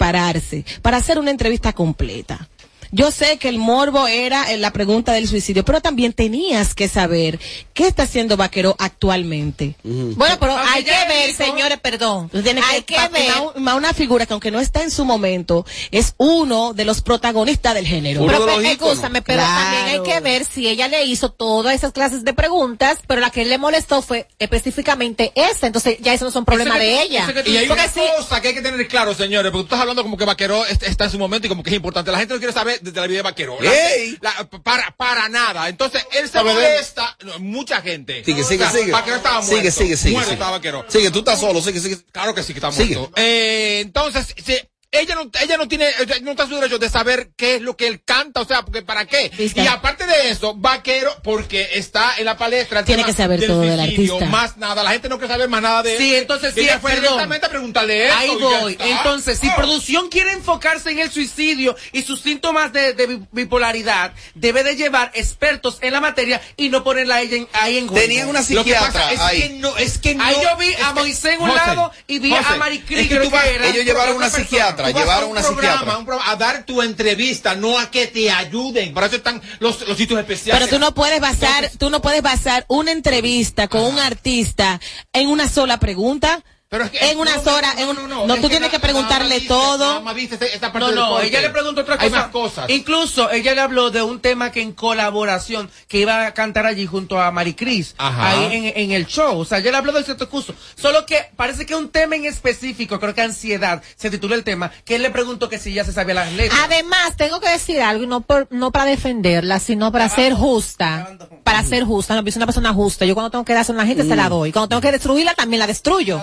para 0.82 0.98
hacer 0.98 1.20
una 1.20 1.32
entrevista 1.32 1.74
completa. 1.74 2.48
Yo 2.92 3.12
sé 3.12 3.38
que 3.38 3.50
el 3.50 3.58
morbo 3.58 4.08
era 4.08 4.52
eh, 4.52 4.58
la 4.58 4.72
pregunta 4.72 5.14
del 5.14 5.28
suicidio, 5.28 5.66
pero 5.66 5.82
también 5.82 6.14
tenías 6.14 6.74
que 6.76 6.88
saber 6.88 7.40
qué 7.74 7.88
está 7.88 8.04
haciendo 8.04 8.38
Vaquero 8.38 8.76
actualmente. 8.80 9.76
Bueno, 9.84 10.38
pero 10.40 10.58
hay 10.58 10.84
que 10.84 10.92
ver, 11.08 11.34
señores, 11.34 11.80
perdón. 11.80 12.30
Hay 12.34 12.82
que 12.84 12.96
ver. 13.12 13.32
Una, 13.56 13.76
una 13.76 13.94
figura 13.94 14.26
que 14.26 14.34
aunque 14.34 14.52
no 14.52 14.60
está 14.60 14.84
en 14.84 14.92
su 14.92 15.06
momento, 15.06 15.66
es 15.92 16.14
uno 16.18 16.74
de 16.74 16.86
los 16.86 17.02
protagonistas 17.02 17.74
del 17.74 17.86
género. 17.88 18.26
Pero, 18.26 18.46
pues, 18.46 18.66
escúchame, 18.68 19.22
pero 19.22 19.40
Claro. 19.42 19.64
también 19.78 19.86
hay 20.02 20.04
que 20.14 20.20
ver 20.22 20.46
si 20.46 20.68
ella 20.68 20.88
le 20.88 21.04
hizo 21.06 21.30
todas 21.32 21.76
esas 21.76 21.92
clases 21.92 22.24
de 22.24 22.34
preguntas, 22.34 23.00
pero 23.08 23.22
la 23.22 23.30
que 23.30 23.46
le 23.46 23.58
molestó 23.58 24.02
fue 24.02 24.28
específicamente 24.40 25.32
esa. 25.36 25.68
Entonces, 25.68 25.98
ya 26.00 26.14
eso 26.14 26.26
no 26.26 26.32
son 26.32 26.46
problemas 26.46 26.80
de 26.80 27.02
ella. 27.02 27.28
Y 27.46 27.58
hay 27.58 27.70
una 27.70 27.88
sí, 27.88 28.00
cosa 28.18 28.42
que 28.42 28.50
hay 28.50 28.54
que 28.54 28.62
tener 28.62 28.88
claro, 28.88 29.14
señores, 29.14 29.52
porque 29.52 29.64
tú 29.64 29.76
estás 29.76 29.82
hablando 29.82 30.02
como 30.04 30.18
que 30.18 30.26
Vaquero 30.26 30.66
es- 30.66 30.82
está 30.84 31.06
en 31.06 31.12
su 31.12 31.20
momento 31.20 31.48
y 31.48 31.50
como 31.50 31.64
que 31.64 31.70
es 31.70 31.76
importante. 31.76 32.12
La 32.12 32.18
gente 32.20 32.34
no 32.34 32.40
quiere 32.40 32.54
saber 32.54 32.75
desde 32.82 33.00
la 33.02 33.08
vida 33.08 33.18
de 33.18 33.24
Vaquero. 33.24 33.58
La- 33.62 33.72
la- 34.22 34.50
para, 34.62 34.92
para 34.96 35.30
nada. 35.30 35.70
Entonces, 35.70 36.06
él 36.12 36.30
se 36.30 36.44
molesta. 36.44 37.18
no, 37.24 37.40
mucha 37.40 37.82
gente. 37.82 38.24
Sigue, 38.24 38.44
sigue, 38.44 38.64
O 38.66 38.70
sea, 38.70 38.80
sigue. 38.80 38.92
Vaquero 38.92 39.18
estaba 39.18 39.42
muerto. 39.42 39.56
Sigue, 39.56 39.72
sigue, 39.72 39.98
sigue, 39.98 40.12
Muerto 40.14 40.30
sigue. 40.30 40.34
estaba 40.36 40.52
Vaquero. 40.58 40.86
Sigue, 40.88 41.12
tú 41.12 41.20
estás 41.20 41.40
solo, 41.40 41.62
sigue, 41.62 41.80
sigue. 41.80 41.98
Claro 42.12 42.34
que 42.36 42.44
sí 42.44 42.54
que 42.54 42.60
está 42.60 42.72
Sigue. 42.72 42.96
muerto. 42.98 43.14
Eh, 43.16 43.80
entonces, 43.82 44.34
si- 44.44 44.60
ella 44.92 45.16
no, 45.16 45.30
ella 45.42 45.58
no 45.58 45.68
tiene, 45.68 45.88
no 46.22 46.32
está 46.32 46.48
su 46.48 46.56
derecho 46.56 46.80
de 46.80 46.90
saber 46.90 47.32
qué 47.36 47.56
es 47.56 47.62
lo 47.62 47.76
que 47.76 47.88
él 47.88 48.02
canta, 48.04 48.42
o 48.42 48.46
sea, 48.46 48.64
porque 48.64 48.82
para 48.82 49.06
qué. 49.06 49.32
Y 49.56 49.68
aparte 49.68 50.06
de 50.08 50.30
eso, 50.30 50.54
Vaquero, 50.56 51.12
porque 51.24 51.70
está 51.74 52.16
en 52.18 52.26
la 52.26 52.38
palestra. 52.38 52.80
el 52.80 52.86
Tiene 52.86 53.04
tema 53.04 53.08
que 53.14 53.22
saber 53.22 53.40
del 53.40 53.50
todo 53.50 53.62
del 53.62 53.80
artista. 53.80 54.26
Más 54.28 54.58
nada, 54.58 54.84
la 54.84 54.92
gente 54.92 55.10
no 55.10 55.18
quiere 55.18 55.34
saber 55.34 55.50
más 55.50 55.62
nada 55.62 55.84
de 55.84 55.98
Sí, 55.98 56.14
él. 56.16 56.22
entonces 56.22 56.54
sí, 56.54 56.62
ella 56.62 56.80
fue 56.80 56.96
directamente 56.96 57.46
a 57.46 57.50
preguntarle 57.50 58.08
eso. 58.08 58.16
Ahí 58.18 58.30
voy. 58.40 58.78
Entonces, 58.80 59.40
si 59.40 59.48
Oh. 59.50 59.56
producción 59.56 60.10
quiere 60.10 60.32
enfocarse 60.32 60.92
en 60.92 61.00
el 61.00 61.12
suicidio 61.12 61.76
y 61.92 62.02
sus 62.04 62.22
síntomas 62.22 62.72
de, 62.72 62.94
de 62.94 63.08
bi- 63.08 63.26
bipolaridad, 63.32 64.14
debe 64.34 64.64
de 64.64 64.76
llevar 64.76 65.12
expertos 65.14 65.78
en 65.82 65.92
la 65.94 66.02
materia 66.02 66.42
y 66.58 66.70
no 66.70 66.84
ponerla 66.84 67.16
a 67.16 67.22
ella 67.22 67.38
en- 67.38 67.48
ahí 67.54 67.78
en 67.78 67.88
juego. 67.88 68.02
Tenían 68.02 68.28
una 68.30 68.40
Lo 68.42 68.46
que 68.48 68.54
psiquiatra 68.56 68.88
pasa 68.94 69.12
es 69.12 69.20
ahí. 69.20 69.42
que 69.42 69.50
no, 69.56 69.76
es 69.78 69.98
que 69.98 70.10
Ahí 70.20 70.36
no- 70.38 70.44
yo 70.44 70.58
vi 70.58 70.74
a 70.82 70.94
Moisés 70.94 71.34
en 71.36 71.42
un 71.42 71.50
José, 71.50 71.66
lado 71.68 71.92
y 72.08 72.20
vi 72.20 72.34
a 72.34 72.44
José, 72.44 72.58
Maricris, 72.60 73.00
es 73.00 73.08
que 73.08 73.16
creo 73.16 73.24
tú 73.26 73.30
vas- 73.32 73.44
que 73.44 73.56
era. 73.56 73.68
ellos 73.68 73.86
llevaron 73.86 74.16
una 74.18 74.26
persona. 74.26 74.44
psiquiatra, 74.46 74.85
A 74.94 75.26
un 75.26 75.32
una 75.32 75.42
programa, 75.42 75.42
psiquiatra. 75.42 75.98
un 75.98 76.06
programa, 76.06 76.32
a 76.32 76.36
dar 76.36 76.66
tu 76.66 76.82
entrevista, 76.82 77.56
no 77.56 77.80
a 77.80 77.90
que 77.92 78.08
te 78.08 78.30
ayuden. 78.30 78.94
Para 78.94 79.08
eso 79.08 79.18
están 79.18 79.42
los, 79.60 79.88
los 79.88 79.98
sitios 79.98 80.20
especiales. 80.20 80.64
Pero 80.64 80.78
tú 80.78 80.80
no 80.80 80.94
puedes 80.94 81.20
basar, 81.20 81.72
tú 81.78 81.90
no 81.90 82.02
puedes 82.02 82.22
basar 82.22 82.66
una 82.68 82.92
entrevista 82.92 83.68
con 83.68 83.82
un 83.82 84.00
artista 84.00 84.80
en 85.14 85.30
una 85.30 85.50
sola 85.50 85.80
pregunta. 85.80 86.44
En 86.72 87.20
una 87.20 87.42
sola, 87.42 87.74
en 87.78 87.88
un- 87.90 88.10
no, 88.10 88.34
es 88.34 88.42
tú 88.42 88.50
tienes 88.50 88.70
que 88.70 88.80
preguntarle 88.80 89.40
todo. 89.42 90.02
No, 90.74 90.92
no, 90.92 91.20
ella 91.22 91.40
le 91.42 91.50
preguntó 91.52 91.82
otra 91.82 91.96
cosa. 91.96 92.06
Hay 92.06 92.12
más 92.12 92.28
cosas. 92.30 92.70
Incluso 92.70 93.30
ella 93.32 93.54
le 93.54 93.62
habló 93.62 93.92
de 93.92 94.02
un 94.02 94.20
tema 94.20 94.52
que 94.52 94.62
en 94.62 94.74
colaboración 94.74 95.70
que 95.88 96.00
iba 96.00 96.26
a 96.26 96.34
cantar 96.34 96.66
allí 96.66 96.86
junto 96.86 97.22
a 97.22 97.32
Maricris 97.32 97.94
Ajá. 97.98 98.32
ahí 98.32 98.56
en, 98.56 98.74
en 98.76 98.92
el 98.92 99.06
show. 99.06 99.38
O 99.40 99.46
sea, 99.46 99.60
ella 99.60 99.72
le 99.72 99.78
habló 99.78 99.92
del 99.94 100.04
cierto 100.06 100.28
curso. 100.28 100.54
Solo 100.76 101.06
que 101.06 101.30
parece 101.36 101.66
que 101.66 101.76
un 101.76 101.90
tema 101.90 102.16
en 102.16 102.26
específico, 102.26 103.00
creo 103.00 103.14
que 103.14 103.22
ansiedad, 103.22 103.82
se 103.96 104.10
titula 104.10 104.36
el 104.36 104.44
tema, 104.44 104.72
que 104.84 104.96
él 104.96 105.04
le 105.04 105.12
preguntó 105.12 105.48
que 105.48 105.60
si 105.60 105.74
ya 105.74 105.86
se 105.86 105.94
sabía 105.94 106.16
las 106.16 106.34
letras. 106.34 106.60
Además, 106.66 107.16
tengo 107.16 107.40
que 107.40 107.50
decir 107.50 107.80
algo, 107.82 108.04
y 108.04 108.08
no, 108.08 108.22
por, 108.22 108.48
no 108.50 108.72
para 108.72 108.86
defenderla, 108.86 109.60
sino 109.60 109.92
para 109.92 110.10
ser 110.10 110.34
justa. 110.34 111.18
Para 111.44 111.64
ser 111.64 111.84
justa, 111.84 112.16
no, 112.16 112.24
yo 112.24 112.32
soy 112.32 112.40
una 112.40 112.48
persona 112.48 112.74
justa. 112.74 113.06
Yo 113.06 113.14
cuando 113.14 113.30
tengo 113.30 113.46
que 113.46 113.54
darse 113.54 113.72
a 113.72 113.76
una 113.76 113.86
gente 113.86 114.04
se 114.04 114.16
la 114.16 114.30
doy. 114.30 114.52
Cuando 114.52 114.68
tengo 114.70 114.82
que 114.82 114.92
destruirla, 114.92 115.36
también 115.36 115.60
la 115.60 115.68
destruyo. 115.68 116.22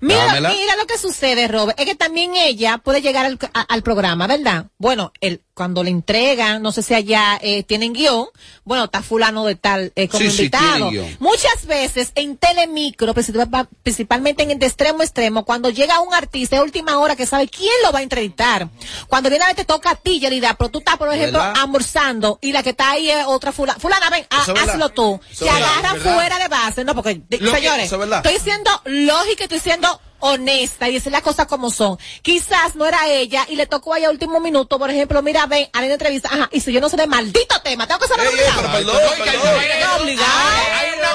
Mira, 0.00 0.26
Dámela. 0.26 0.48
mira 0.50 0.76
lo 0.76 0.86
que 0.86 0.98
sucede, 0.98 1.48
Robert. 1.48 1.78
Es 1.78 1.86
que 1.86 1.94
también 1.94 2.34
ella 2.36 2.78
puede 2.78 3.00
llegar 3.02 3.26
al, 3.26 3.38
a- 3.54 3.60
al 3.62 3.82
programa, 3.82 4.26
¿verdad? 4.26 4.66
Bueno, 4.78 5.12
el, 5.20 5.42
cuando 5.56 5.82
le 5.82 5.88
entregan, 5.88 6.60
no 6.60 6.70
sé 6.70 6.82
si 6.82 6.92
allá 6.92 7.38
eh, 7.40 7.62
tienen 7.62 7.94
guion, 7.94 8.26
bueno, 8.64 8.84
está 8.84 9.02
fulano 9.02 9.46
de 9.46 9.54
tal 9.54 9.90
eh, 9.96 10.06
como 10.06 10.20
Sí, 10.20 10.26
invitado. 10.28 10.90
Muchas 11.18 11.64
veces 11.64 12.12
en 12.14 12.36
Telemicro, 12.36 13.14
princip- 13.14 13.66
principalmente 13.82 14.42
en 14.42 14.50
el 14.50 14.58
de 14.58 14.66
extremo 14.66 15.00
a 15.00 15.04
extremo, 15.04 15.46
cuando 15.46 15.70
llega 15.70 15.98
un 16.00 16.12
artista 16.12 16.56
de 16.56 16.62
última 16.62 16.98
hora 16.98 17.16
que 17.16 17.24
sabe 17.24 17.48
quién 17.48 17.72
lo 17.82 17.90
va 17.90 18.00
a 18.00 18.02
entrevistar, 18.02 18.68
cuando 19.08 19.30
viene 19.30 19.44
a 19.44 19.46
ver 19.46 19.56
te 19.56 19.64
toca 19.64 19.92
a 19.92 19.94
ti, 19.96 20.20
Yerida, 20.20 20.52
pero 20.58 20.68
tú 20.70 20.80
estás, 20.80 20.98
por 20.98 21.08
ejemplo, 21.10 21.38
¿Verdad? 21.38 21.54
almorzando 21.62 22.38
y 22.42 22.52
la 22.52 22.62
que 22.62 22.70
está 22.70 22.90
ahí 22.90 23.08
es 23.10 23.24
otra 23.26 23.50
fulana. 23.50 23.78
Fulana, 23.78 24.10
ven, 24.10 24.26
verdad. 24.46 24.68
hazlo 24.68 24.90
tú. 24.90 25.18
Verdad, 25.40 25.56
agarran 25.78 26.00
fuera 26.02 26.38
de 26.38 26.48
base, 26.48 26.84
no, 26.84 26.94
porque, 26.94 27.22
de- 27.30 27.38
señores, 27.38 27.90
estoy 27.90 28.38
siendo 28.40 28.70
lógica, 28.84 29.44
estoy 29.44 29.60
siendo 29.60 30.00
honesta 30.32 30.88
y 30.88 30.94
decir 30.94 31.12
las 31.12 31.22
cosas 31.22 31.46
como 31.46 31.70
son. 31.70 31.98
Quizás 32.22 32.74
no 32.74 32.86
era 32.86 33.08
ella 33.08 33.46
y 33.48 33.56
le 33.56 33.66
tocó 33.66 33.94
a 33.94 33.98
ella 33.98 34.08
a 34.08 34.10
último 34.10 34.40
minuto, 34.40 34.78
por 34.78 34.90
ejemplo, 34.90 35.22
mira, 35.22 35.46
ven, 35.46 35.68
a 35.72 35.80
la 35.80 35.86
entrevista, 35.86 36.28
ajá, 36.32 36.48
y 36.52 36.60
si 36.60 36.72
yo 36.72 36.80
no 36.80 36.88
sé 36.88 36.96
de 36.96 37.06
maldito 37.06 37.60
tema, 37.62 37.86
tengo 37.86 38.00
que 38.00 38.08
saber 38.08 38.28
obligado. 38.28 38.68
Hay 38.70 38.84
una 38.84 38.92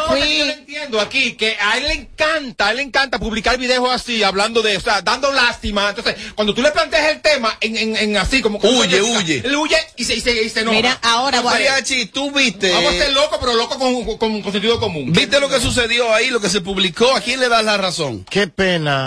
cosa 0.05 0.15
que 0.15 0.37
yo 0.37 0.45
no 0.45 0.51
entiendo 0.51 0.99
aquí, 0.99 1.33
que 1.33 1.57
a 1.59 1.77
él 1.77 1.83
le 1.83 1.93
encanta, 1.93 2.67
a 2.67 2.71
él 2.71 2.77
le 2.77 2.83
encanta 2.83 3.19
publicar 3.19 3.57
videos 3.57 3.89
así, 3.91 4.23
hablando 4.23 4.61
de, 4.61 4.77
o 4.77 4.81
sea, 4.81 5.01
dando 5.01 5.31
lástima. 5.31 5.89
Entonces, 5.89 6.15
cuando 6.35 6.53
tú 6.53 6.61
le 6.61 6.71
planteas 6.71 7.11
el 7.11 7.21
tema 7.21 7.57
en, 7.61 7.77
en, 7.77 7.95
en 7.95 8.17
así, 8.17 8.41
como... 8.41 8.59
Huye, 8.59 9.01
huye. 9.01 9.41
Él 9.43 9.55
huye 9.55 9.77
y 9.95 10.05
se, 10.05 10.15
y 10.15 10.21
se, 10.21 10.43
y 10.43 10.49
se 10.49 10.61
enoja. 10.61 10.75
Mira, 10.75 10.99
ahora 11.01 11.41
Mariachi, 11.41 12.07
tú 12.07 12.31
viste. 12.31 12.71
Vamos 12.71 12.93
a 12.93 12.97
ser 12.97 13.13
locos, 13.13 13.37
pero 13.39 13.53
locos 13.55 13.77
con, 13.77 14.17
con, 14.17 14.41
con 14.41 14.51
sentido 14.51 14.79
común. 14.79 15.11
¿Viste 15.11 15.39
lo 15.39 15.49
que 15.49 15.59
sucedió 15.59 16.13
ahí, 16.13 16.29
lo 16.29 16.39
que 16.39 16.49
se 16.49 16.61
publicó? 16.61 17.15
¿A 17.15 17.21
quién 17.21 17.39
le 17.39 17.49
das 17.49 17.63
la 17.63 17.77
razón? 17.77 18.25
Qué 18.29 18.47
pena, 18.47 19.00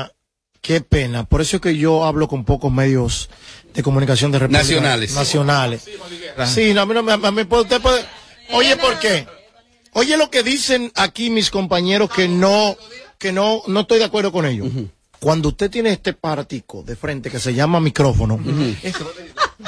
qué 0.65 0.81
pena. 0.81 1.25
Por 1.25 1.43
eso 1.43 1.57
es 1.57 1.63
que 1.63 1.77
yo 1.77 2.05
hablo 2.05 2.27
con 2.27 2.45
pocos 2.45 2.73
medios 2.73 3.29
de 3.75 3.83
comunicación 3.83 4.33
de 4.33 4.39
República 4.39 4.63
Nacionales. 4.63 5.15
Nacionales. 5.15 5.85
Sí, 6.47 6.73
no, 6.75 6.81
a 6.81 6.87
mí 6.87 6.95
no 6.95 7.03
me, 7.03 7.13
a 7.13 7.31
mí 7.31 7.45
puede- 7.45 7.63
usted 7.65 7.81
puede- 7.83 8.05
Oye, 8.53 8.77
¿por 8.77 8.99
qué? 8.99 9.27
Oye 9.93 10.17
lo 10.17 10.31
que 10.31 10.43
dicen 10.43 10.91
aquí 10.97 11.29
mis 11.31 11.51
compañeros 11.51 12.11
que 12.11 12.27
no, 12.29 12.77
que 13.19 13.31
no, 13.31 13.63
no 13.67 13.81
estoy 13.81 13.99
de 13.99 14.05
acuerdo 14.07 14.33
con 14.33 14.47
ellos. 14.47 14.69
Cuando 15.21 15.51
usted 15.51 15.71
tiene 15.71 15.91
este 15.91 16.13
partico 16.15 16.83
de 16.83 16.97
frente 16.97 17.31
que 17.31 17.39
se 17.39 17.53
llama 17.55 17.79
micrófono, 17.81 18.39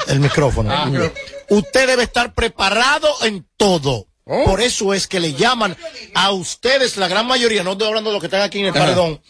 el 0.07 0.19
micrófono, 0.19 0.71
Ah, 0.71 0.89
pero- 0.91 1.13
usted 1.49 1.87
debe 1.87 2.03
estar 2.03 2.33
preparado 2.33 3.07
en 3.23 3.45
todo. 3.55 4.06
Por 4.27 4.61
eso 4.61 4.93
es 4.93 5.07
que 5.07 5.19
le 5.21 5.33
llaman 5.33 5.77
a 6.13 6.31
ustedes, 6.31 6.97
la 6.97 7.07
gran 7.07 7.25
mayoría, 7.25 7.63
no 7.63 7.71
estoy 7.73 7.87
hablando 7.87 8.09
de 8.09 8.15
los 8.15 8.21
que 8.21 8.27
están 8.27 8.41
aquí 8.41 8.59
en 8.59 8.65
el 8.67 8.73
paredón, 8.73 9.21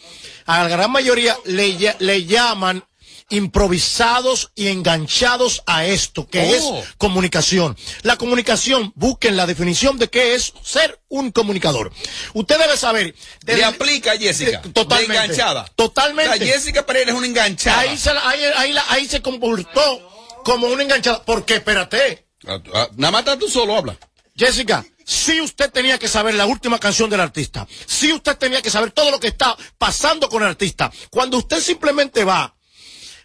a 0.46 0.62
la 0.64 0.68
gran 0.68 0.90
mayoría 0.90 1.36
le, 1.44 1.94
le 1.98 2.24
llaman 2.26 2.84
improvisados 3.30 4.50
y 4.54 4.68
enganchados 4.68 5.62
a 5.66 5.84
esto, 5.86 6.26
que 6.28 6.40
Oh. 6.40 6.78
es 6.82 6.88
comunicación. 6.98 7.76
La 8.02 8.16
comunicación, 8.16 8.92
busquen 8.94 9.36
la 9.36 9.46
definición 9.46 9.98
de 9.98 10.08
qué 10.08 10.34
es 10.34 10.52
ser 10.62 11.00
un 11.08 11.30
comunicador. 11.32 11.92
Usted 12.34 12.58
debe 12.58 12.76
saber. 12.76 13.14
Le 13.46 13.64
aplica 13.64 14.12
a 14.12 14.16
Jessica. 14.18 14.62
Eh, 14.64 14.68
Totalmente. 14.72 15.12
De 15.12 15.18
enganchada. 15.24 15.64
Totalmente. 15.76 16.38
Sea, 16.38 16.46
Jessica 16.54 16.84
Pereira 16.86 17.12
es 17.12 17.16
una 17.18 17.26
enganchada. 17.26 17.80
Ahí 17.80 17.96
se, 17.98 18.12
la- 18.14 18.28
ahí, 18.28 18.40
ahí 18.56 18.72
la- 18.72 18.84
ahí 18.88 19.06
se 19.06 19.20
comportó 19.22 20.40
como 20.44 20.66
una 20.68 20.82
enganchada. 20.82 21.22
Porque, 21.24 21.56
espérate. 21.56 22.26
Ah, 22.46 22.58
ah, 22.74 22.88
Nada 22.96 23.10
más 23.10 23.20
estás 23.20 23.38
tú 23.38 23.48
solo, 23.48 23.76
habla. 23.76 23.96
Jessica, 24.38 24.84
si 25.04 25.40
usted 25.40 25.70
tenía 25.70 25.98
que 25.98 26.06
saber 26.08 26.34
la 26.34 26.46
última 26.46 26.78
canción 26.78 27.10
del 27.10 27.20
artista, 27.20 27.66
si 27.86 28.12
usted 28.12 28.36
tenía 28.36 28.62
que 28.62 28.70
saber 28.70 28.90
todo 28.92 29.10
lo 29.10 29.18
que 29.18 29.28
está 29.28 29.56
pasando 29.78 30.28
con 30.28 30.42
el 30.42 30.48
artista, 30.48 30.92
cuando 31.10 31.38
usted 31.38 31.60
simplemente 31.60 32.24
va 32.24 32.54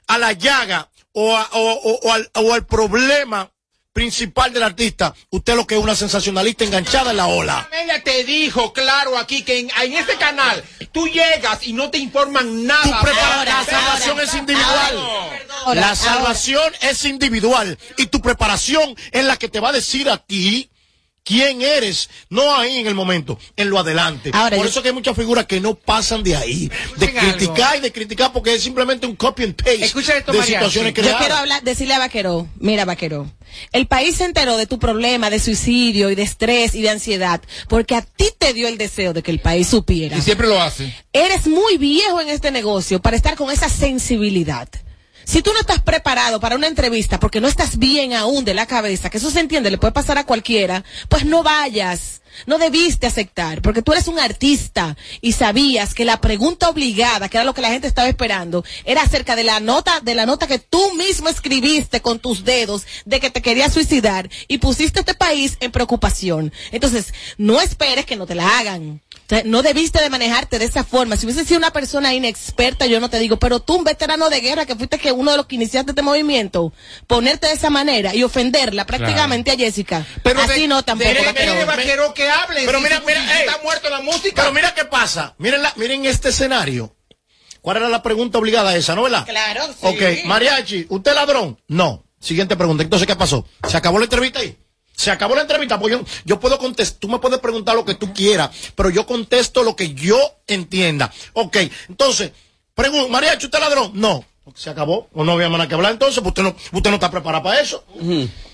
a 0.07 0.17
la 0.17 0.31
llaga 0.33 0.89
o, 1.11 1.35
a- 1.37 1.49
o- 1.51 1.73
o- 1.73 1.99
o 2.03 2.11
al, 2.13 2.31
o 2.35 2.53
al 2.53 2.65
problema 2.65 3.51
principal 3.91 4.51
del 4.51 4.63
artista, 4.63 5.13
usted 5.29 5.55
lo 5.55 5.67
que 5.67 5.75
es 5.75 5.81
una 5.81 5.95
sensacionalista 5.95 6.63
enganchada 6.63 7.11
en 7.11 7.17
la 7.17 7.27
ola. 7.27 7.69
Ella 7.83 8.03
te 8.03 8.23
dijo 8.23 8.73
claro 8.73 9.15
aquí 9.19 9.43
que 9.43 9.59
en, 9.59 9.69
en 9.83 9.93
este 9.93 10.15
canal 10.15 10.63
tú 10.91 11.07
llegas 11.07 11.59
y 11.67 11.73
no 11.73 11.91
te 11.91 11.99
informan 11.99 12.65
nada. 12.65 12.81
Tu 12.81 12.89
prepara- 13.07 13.35
Ahora, 13.37 13.53
la 13.59 13.65
salvación 13.65 14.09
ahora, 14.11 14.23
es 14.23 14.33
individual. 14.33 14.97
ahora, 14.97 15.81
la 15.81 15.87
ahora. 15.89 15.95
salvación 15.95 16.73
es 16.81 17.05
individual 17.05 17.77
y 17.97 18.07
tu 18.07 18.19
preparación 18.19 18.95
es 19.11 19.25
la 19.25 19.37
que 19.37 19.47
te 19.49 19.59
va 19.59 19.69
a 19.69 19.73
decir 19.73 20.09
a 20.09 20.17
ti 20.17 20.71
quién 21.23 21.61
eres, 21.61 22.09
no 22.29 22.55
ahí 22.55 22.77
en 22.79 22.87
el 22.87 22.95
momento, 22.95 23.39
en 23.55 23.69
lo 23.69 23.79
adelante. 23.79 24.31
Ahora, 24.33 24.57
Por 24.57 24.65
yo- 24.65 24.69
eso 24.71 24.81
que 24.81 24.89
hay 24.89 24.93
muchas 24.93 25.15
figuras 25.15 25.45
que 25.45 25.59
no 25.61 25.75
pasan 25.75 26.21
de 26.23 26.35
ahí, 26.35 26.67
de 26.97 27.05
Escuchen 27.05 27.17
algo. 27.17 27.31
criticar 27.37 27.77
y 27.77 27.79
de 27.81 27.91
criticar 27.91 28.33
porque 28.33 28.55
es 28.55 28.63
simplemente 28.63 29.05
un 29.07 29.15
copy 29.15 29.43
and 29.43 29.55
paste 29.55 29.85
Escucha 29.85 30.17
esto, 30.17 30.31
de 30.31 30.39
Mariachi. 30.39 30.53
situaciones 30.55 30.93
Yo 30.93 31.01
creadas. 31.01 31.19
quiero 31.21 31.35
hablar, 31.35 31.63
decirle 31.63 31.93
a 31.93 31.99
Vaqueró, 31.99 32.47
mira 32.59 32.85
Vaqueró, 32.85 33.31
el 33.71 33.87
país 33.87 34.15
se 34.17 34.25
enteró 34.25 34.57
de 34.57 34.67
tu 34.67 34.79
problema 34.79 35.29
de 35.29 35.39
suicidio 35.39 36.09
y 36.09 36.15
de 36.15 36.23
estrés 36.23 36.75
y 36.75 36.81
de 36.81 36.89
ansiedad, 36.89 37.41
porque 37.69 37.95
a 37.95 38.01
ti 38.01 38.29
te 38.37 38.53
dio 38.53 38.67
el 38.67 38.77
deseo 38.77 39.13
de 39.13 39.23
que 39.23 39.31
el 39.31 39.39
país 39.39 39.67
supiera. 39.67 40.17
Y 40.17 40.21
siempre 40.21 40.47
lo 40.47 40.61
hace. 40.61 40.93
Eres 41.13 41.47
muy 41.47 41.77
viejo 41.77 42.19
en 42.19 42.29
este 42.29 42.51
negocio 42.51 43.01
para 43.01 43.15
estar 43.15 43.35
con 43.35 43.49
esa 43.51 43.69
sensibilidad. 43.69 44.67
Si 45.25 45.41
tú 45.41 45.51
no 45.53 45.59
estás 45.59 45.81
preparado 45.81 46.39
para 46.39 46.55
una 46.55 46.67
entrevista 46.67 47.19
porque 47.19 47.41
no 47.41 47.47
estás 47.47 47.77
bien 47.77 48.13
aún 48.13 48.45
de 48.45 48.53
la 48.53 48.65
cabeza, 48.65 49.09
que 49.09 49.17
eso 49.17 49.31
se 49.31 49.39
entiende, 49.39 49.71
le 49.71 49.77
puede 49.77 49.93
pasar 49.93 50.17
a 50.17 50.25
cualquiera, 50.25 50.83
pues 51.09 51.25
no 51.25 51.43
vayas. 51.43 52.21
No 52.47 52.57
debiste 52.57 53.05
aceptar, 53.05 53.61
porque 53.61 53.83
tú 53.83 53.93
eres 53.93 54.07
un 54.07 54.19
artista 54.19 54.97
y 55.21 55.33
sabías 55.33 55.93
que 55.93 56.03
la 56.03 56.19
pregunta 56.19 56.67
obligada, 56.69 57.29
que 57.29 57.37
era 57.37 57.43
lo 57.43 57.53
que 57.53 57.61
la 57.61 57.69
gente 57.69 57.87
estaba 57.87 58.09
esperando, 58.09 58.65
era 58.85 59.03
acerca 59.03 59.35
de 59.35 59.43
la 59.43 59.59
nota, 59.59 59.99
de 60.01 60.15
la 60.15 60.25
nota 60.25 60.47
que 60.47 60.57
tú 60.57 60.93
mismo 60.95 61.29
escribiste 61.29 62.01
con 62.01 62.17
tus 62.17 62.43
dedos 62.43 62.85
de 63.05 63.19
que 63.19 63.29
te 63.29 63.43
querías 63.43 63.73
suicidar 63.73 64.29
y 64.47 64.57
pusiste 64.57 65.01
este 65.01 65.13
país 65.13 65.57
en 65.59 65.71
preocupación. 65.71 66.51
Entonces, 66.71 67.13
no 67.37 67.61
esperes 67.61 68.05
que 68.05 68.15
no 68.15 68.25
te 68.25 68.35
la 68.35 68.57
hagan. 68.57 69.01
No 69.45 69.61
debiste 69.61 70.01
de 70.01 70.09
manejarte 70.09 70.59
de 70.59 70.65
esa 70.65 70.83
forma. 70.83 71.17
Si 71.17 71.25
hubiese 71.25 71.43
sido 71.45 71.57
una 71.57 71.71
persona 71.71 72.13
inexperta, 72.13 72.85
yo 72.85 72.99
no 72.99 73.09
te 73.09 73.19
digo, 73.19 73.37
pero 73.37 73.59
tú, 73.59 73.75
un 73.75 73.83
veterano 73.83 74.29
de 74.29 74.39
guerra, 74.41 74.65
que 74.65 74.75
fuiste 74.75 74.99
que 74.99 75.11
uno 75.11 75.31
de 75.31 75.37
los 75.37 75.45
que 75.47 75.55
iniciaste 75.55 75.91
este 75.91 76.01
movimiento, 76.01 76.73
ponerte 77.07 77.47
de 77.47 77.53
esa 77.53 77.69
manera 77.69 78.13
y 78.13 78.23
ofenderla 78.23 78.85
prácticamente 78.85 79.51
a 79.51 79.55
Jessica. 79.57 80.05
Así 80.43 80.67
no 80.67 80.83
tampoco, 80.83 81.09
Dile- 81.09 81.25
vaquero. 81.25 81.51
dile, 81.53 81.65
vaquero, 81.65 82.13
que 82.13 82.29
hablen. 82.29 82.65
Pero 82.65 82.77
Si- 82.77 82.83
mira, 82.83 83.01
mira, 83.05 83.39
está 83.39 83.59
muerto 83.63 83.89
la 83.89 84.01
música. 84.01 84.41
Pero 84.43 84.53
mira 84.53 84.73
qué 84.75 84.85
pasa. 84.85 85.33
Miren, 85.37 85.63
la- 85.63 85.73
miren 85.75 86.05
este 86.05 86.29
escenario. 86.29 86.95
¿Cuál 87.61 87.77
era 87.77 87.89
la 87.89 88.03
pregunta 88.03 88.37
obligada 88.39 88.75
esa, 88.75 88.93
no 88.93 89.03
verdad? 89.03 89.25
Claro, 89.25 89.65
sí. 89.67 89.73
Ok, 89.87 90.25
Mariachi, 90.25 90.85
¿usted 90.89 91.11
es 91.11 91.15
ladrón? 91.15 91.59
No. 91.67 92.03
Siguiente 92.19 92.55
pregunta. 92.55 92.83
Entonces, 92.83 93.05
¿qué 93.07 93.15
pasó? 93.15 93.45
¿Se 93.69 93.75
acabó 93.77 93.99
la 93.99 94.05
entrevista 94.05 94.39
ahí? 94.39 94.57
Se 94.95 95.11
acabó 95.11 95.35
la 95.35 95.41
entrevista, 95.41 95.79
pues 95.79 95.91
yo, 95.93 96.01
yo 96.23 96.39
puedo 96.39 96.57
contestar, 96.59 96.99
tú 96.99 97.09
me 97.09 97.19
puedes 97.19 97.39
preguntar 97.39 97.75
lo 97.75 97.83
que 97.83 97.95
tú 97.95 98.13
quieras, 98.13 98.51
pero 98.75 98.89
yo 98.89 99.05
contesto 99.05 99.63
lo 99.63 99.75
que 99.75 99.93
yo 99.93 100.17
entienda. 100.47 101.11
Ok, 101.33 101.57
entonces, 101.89 102.31
pregunto, 102.75 103.09
Mariachi, 103.09 103.45
¿usted 103.45 103.57
es 103.57 103.63
ladrón? 103.63 103.91
No. 103.95 104.23
Se 104.55 104.69
acabó, 104.69 105.07
o 105.13 105.23
no 105.23 105.31
había 105.31 105.47
nada 105.47 105.69
que 105.69 105.73
hablar 105.73 105.93
entonces, 105.93 106.19
pues 106.21 106.31
usted 106.31 106.43
no, 106.43 106.55
usted 106.73 106.89
no 106.89 106.95
está 106.97 107.09
preparada 107.09 107.41
para 107.41 107.61
eso. 107.61 107.85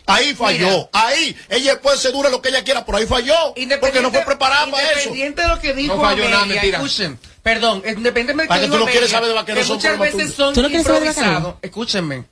Ahí 0.05 0.35
falló, 0.35 0.87
ahí, 0.93 1.35
ella 1.49 1.81
puede 1.81 1.97
ser 1.97 2.11
dura 2.11 2.29
lo 2.29 2.41
que 2.41 2.49
ella 2.49 2.63
quiera, 2.63 2.85
pero 2.85 2.99
ahí 2.99 3.07
falló, 3.07 3.53
porque 3.81 3.99
no 4.01 4.11
fue 4.11 4.21
preparada 4.21 4.69
para 4.69 4.83
eso. 4.91 5.09
Independiente 5.09 5.41
de 5.41 5.47
lo 5.47 5.59
que 5.59 5.73
dijo 5.73 5.95
No 5.95 6.01
falló 6.01 6.29
nada, 6.29 6.45
mentira. 6.45 6.77
escuchen, 6.77 7.19
perdón, 7.41 7.83
independientemente 7.85 8.43
de 8.43 8.47
Para 8.47 8.59
que 8.61 8.65
dijo 8.67 8.75
tú 8.75 8.79
no 8.79 8.83
Amelia, 8.83 8.91
quieres 8.91 9.11
saber 9.11 9.29
de 9.29 9.35
vaqueros, 9.35 9.61
que 9.61 9.67
son 9.67 9.77
muchas 9.77 9.99
veces 9.99 10.33
son 10.35 10.53
¿Tú 10.53 10.61
no 10.61 10.67
quieres 10.67 10.85
saber 10.85 11.01
de 11.01 11.07
improvisados, 11.09 11.55
escúchenme, 11.63 12.23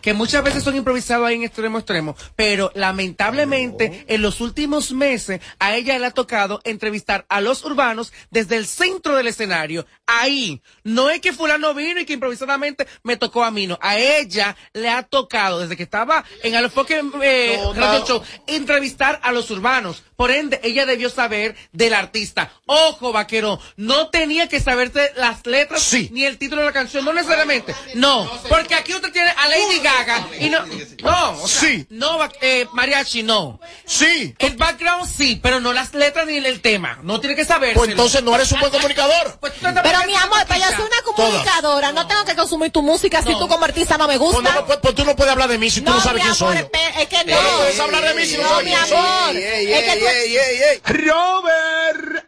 que 0.00 0.14
muchas 0.14 0.44
veces 0.44 0.62
son 0.62 0.76
improvisados 0.76 1.26
ahí 1.26 1.36
en 1.36 1.44
extremo 1.44 1.78
extremo, 1.78 2.16
pero 2.36 2.70
lamentablemente 2.74 4.04
en 4.08 4.22
los 4.22 4.40
últimos 4.40 4.92
meses 4.92 5.40
a 5.58 5.74
ella 5.76 5.98
le 5.98 6.06
ha 6.06 6.10
tocado 6.10 6.60
entrevistar 6.64 7.26
a 7.28 7.40
los 7.40 7.64
urbanos 7.64 8.12
desde 8.30 8.56
el 8.56 8.66
centro 8.66 9.16
del 9.16 9.28
escenario, 9.28 9.86
ahí, 10.06 10.62
no 10.88 11.10
es 11.10 11.20
que 11.20 11.32
fulano 11.32 11.74
vino 11.74 12.00
y 12.00 12.04
que 12.04 12.14
improvisadamente 12.14 12.86
me 13.02 13.16
tocó 13.16 13.44
a 13.44 13.50
mí, 13.50 13.66
no, 13.66 13.78
a 13.80 13.98
ella 13.98 14.56
le 14.72 14.88
ha 14.88 15.02
tocado 15.02 15.60
desde 15.60 15.76
que 15.76 15.82
estaba 15.82 16.24
en 16.42 16.56
Alofoque 16.56 17.02
eh. 17.22 17.60
Radio 17.74 18.06
Show, 18.06 18.22
entrevistar 18.46 19.20
a 19.22 19.32
los 19.32 19.50
urbanos, 19.50 20.02
por 20.16 20.30
ende 20.30 20.60
ella 20.62 20.86
debió 20.86 21.10
saber 21.10 21.56
del 21.72 21.94
artista, 21.94 22.52
ojo 22.66 23.12
vaquero, 23.12 23.60
no 23.76 24.08
tenía 24.08 24.48
que 24.48 24.60
saberse 24.60 25.12
las 25.16 25.46
letras 25.46 25.92
ni 26.10 26.24
el 26.24 26.38
título 26.38 26.62
de 26.62 26.68
la 26.68 26.72
canción, 26.72 27.04
no 27.04 27.12
necesariamente, 27.12 27.74
no, 27.94 28.30
porque 28.48 28.74
aquí 28.74 28.94
usted 28.94 29.12
tiene 29.12 29.30
a 29.30 29.48
Lady 29.48 29.80
Gaga 29.80 30.28
y 30.40 30.50
no, 30.50 30.64
no, 31.02 31.42
o 31.42 31.48
sea, 31.48 31.68
no, 31.90 32.18
eh, 32.40 32.66
mariachi, 32.72 33.22
no. 33.22 33.60
Sí. 33.84 34.34
El 34.38 34.56
background 34.56 35.08
sí, 35.08 35.38
pero 35.42 35.60
no 35.60 35.72
las 35.72 35.94
letras 35.94 36.26
ni 36.26 36.36
el 36.36 36.60
tema. 36.60 36.98
No 37.02 37.20
tiene 37.20 37.36
que 37.36 37.44
saber. 37.44 37.74
Pues 37.74 37.90
entonces 37.90 38.22
no 38.22 38.34
eres 38.34 38.50
un 38.52 38.60
buen 38.60 38.72
comunicador. 38.72 39.38
Pero 39.40 39.98
mi 40.06 40.14
amor, 40.14 40.46
para 40.46 40.70
yo 40.70 40.76
ser 40.78 40.86
una 40.86 41.02
comunicadora, 41.04 41.92
no 41.92 42.06
tengo 42.06 42.24
que 42.24 42.34
consumir 42.36 42.70
tu 42.70 42.82
música 42.82 43.22
si 43.22 43.32
tú 43.38 43.46
como 43.48 43.64
artista 43.64 43.96
no 43.98 44.06
me 44.08 44.18
Pues, 44.18 44.32
gusta. 44.34 44.54
no, 44.54 44.66
pues- 44.66 44.78
pues 44.82 44.94
tú 44.94 45.04
no 45.04 45.14
puedes 45.16 45.32
hablar 45.32 45.48
de 45.48 45.58
mí 45.58 45.70
si 45.70 45.80
tú 45.80 45.90
no, 45.90 45.96
No, 45.96 46.02
sabes 46.02 46.22
quién 46.22 46.34
soy 46.34 46.56
yo. 46.56 46.62
es 47.00 47.06
que 47.08 47.24
No 47.24 47.40
no. 47.42 47.56
puedes 47.58 47.80
hablar 47.80 48.04
de 48.04 48.14
mí 48.14 48.24
si 48.26 48.36
no 48.36 48.42
No, 48.44 48.48
sabes 48.50 48.64
quién 48.64 48.86
soy. 48.86 48.98
amor. 48.98 49.36
Es 49.36 49.84
que 49.84 50.80
tú- 50.84 50.92
Robert. 50.94 52.24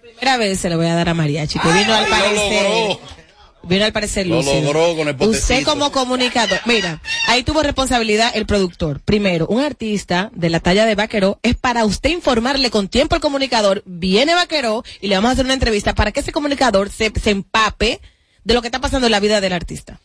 Primera 0.00 0.36
vez 0.36 0.60
se 0.60 0.68
le 0.68 0.76
voy 0.76 0.86
a 0.86 0.94
dar 0.94 1.08
a 1.08 1.14
Mariachi, 1.14 1.58
que 1.58 1.68
vino 1.68 1.94
al 1.94 2.06
parecer. 2.06 2.98
Viene 3.64 3.84
al 3.84 3.92
parecer 3.92 4.26
Lo 4.26 4.36
lúcido. 4.36 4.62
logró 4.62 4.96
con 4.96 5.08
el 5.08 5.14
Usted 5.14 5.26
potecito. 5.26 5.70
como 5.70 5.92
comunicador, 5.92 6.60
mira, 6.64 7.02
ahí 7.26 7.42
tuvo 7.42 7.62
responsabilidad 7.62 8.30
el 8.34 8.46
productor. 8.46 9.00
Primero, 9.00 9.46
un 9.48 9.60
artista 9.60 10.30
de 10.34 10.48
la 10.48 10.60
talla 10.60 10.86
de 10.86 10.94
Vaqueró 10.94 11.38
es 11.42 11.56
para 11.56 11.84
usted 11.84 12.10
informarle 12.10 12.70
con 12.70 12.88
tiempo 12.88 13.14
al 13.14 13.20
comunicador, 13.20 13.82
viene 13.84 14.34
Vaqueró 14.34 14.84
y 15.00 15.08
le 15.08 15.16
vamos 15.16 15.30
a 15.30 15.32
hacer 15.32 15.44
una 15.44 15.54
entrevista 15.54 15.94
para 15.94 16.12
que 16.12 16.20
ese 16.20 16.32
comunicador 16.32 16.88
se, 16.90 17.12
se 17.20 17.30
empape 17.30 18.00
de 18.44 18.54
lo 18.54 18.62
que 18.62 18.68
está 18.68 18.80
pasando 18.80 19.06
en 19.06 19.12
la 19.12 19.20
vida 19.20 19.40
del 19.40 19.52
artista. 19.52 20.00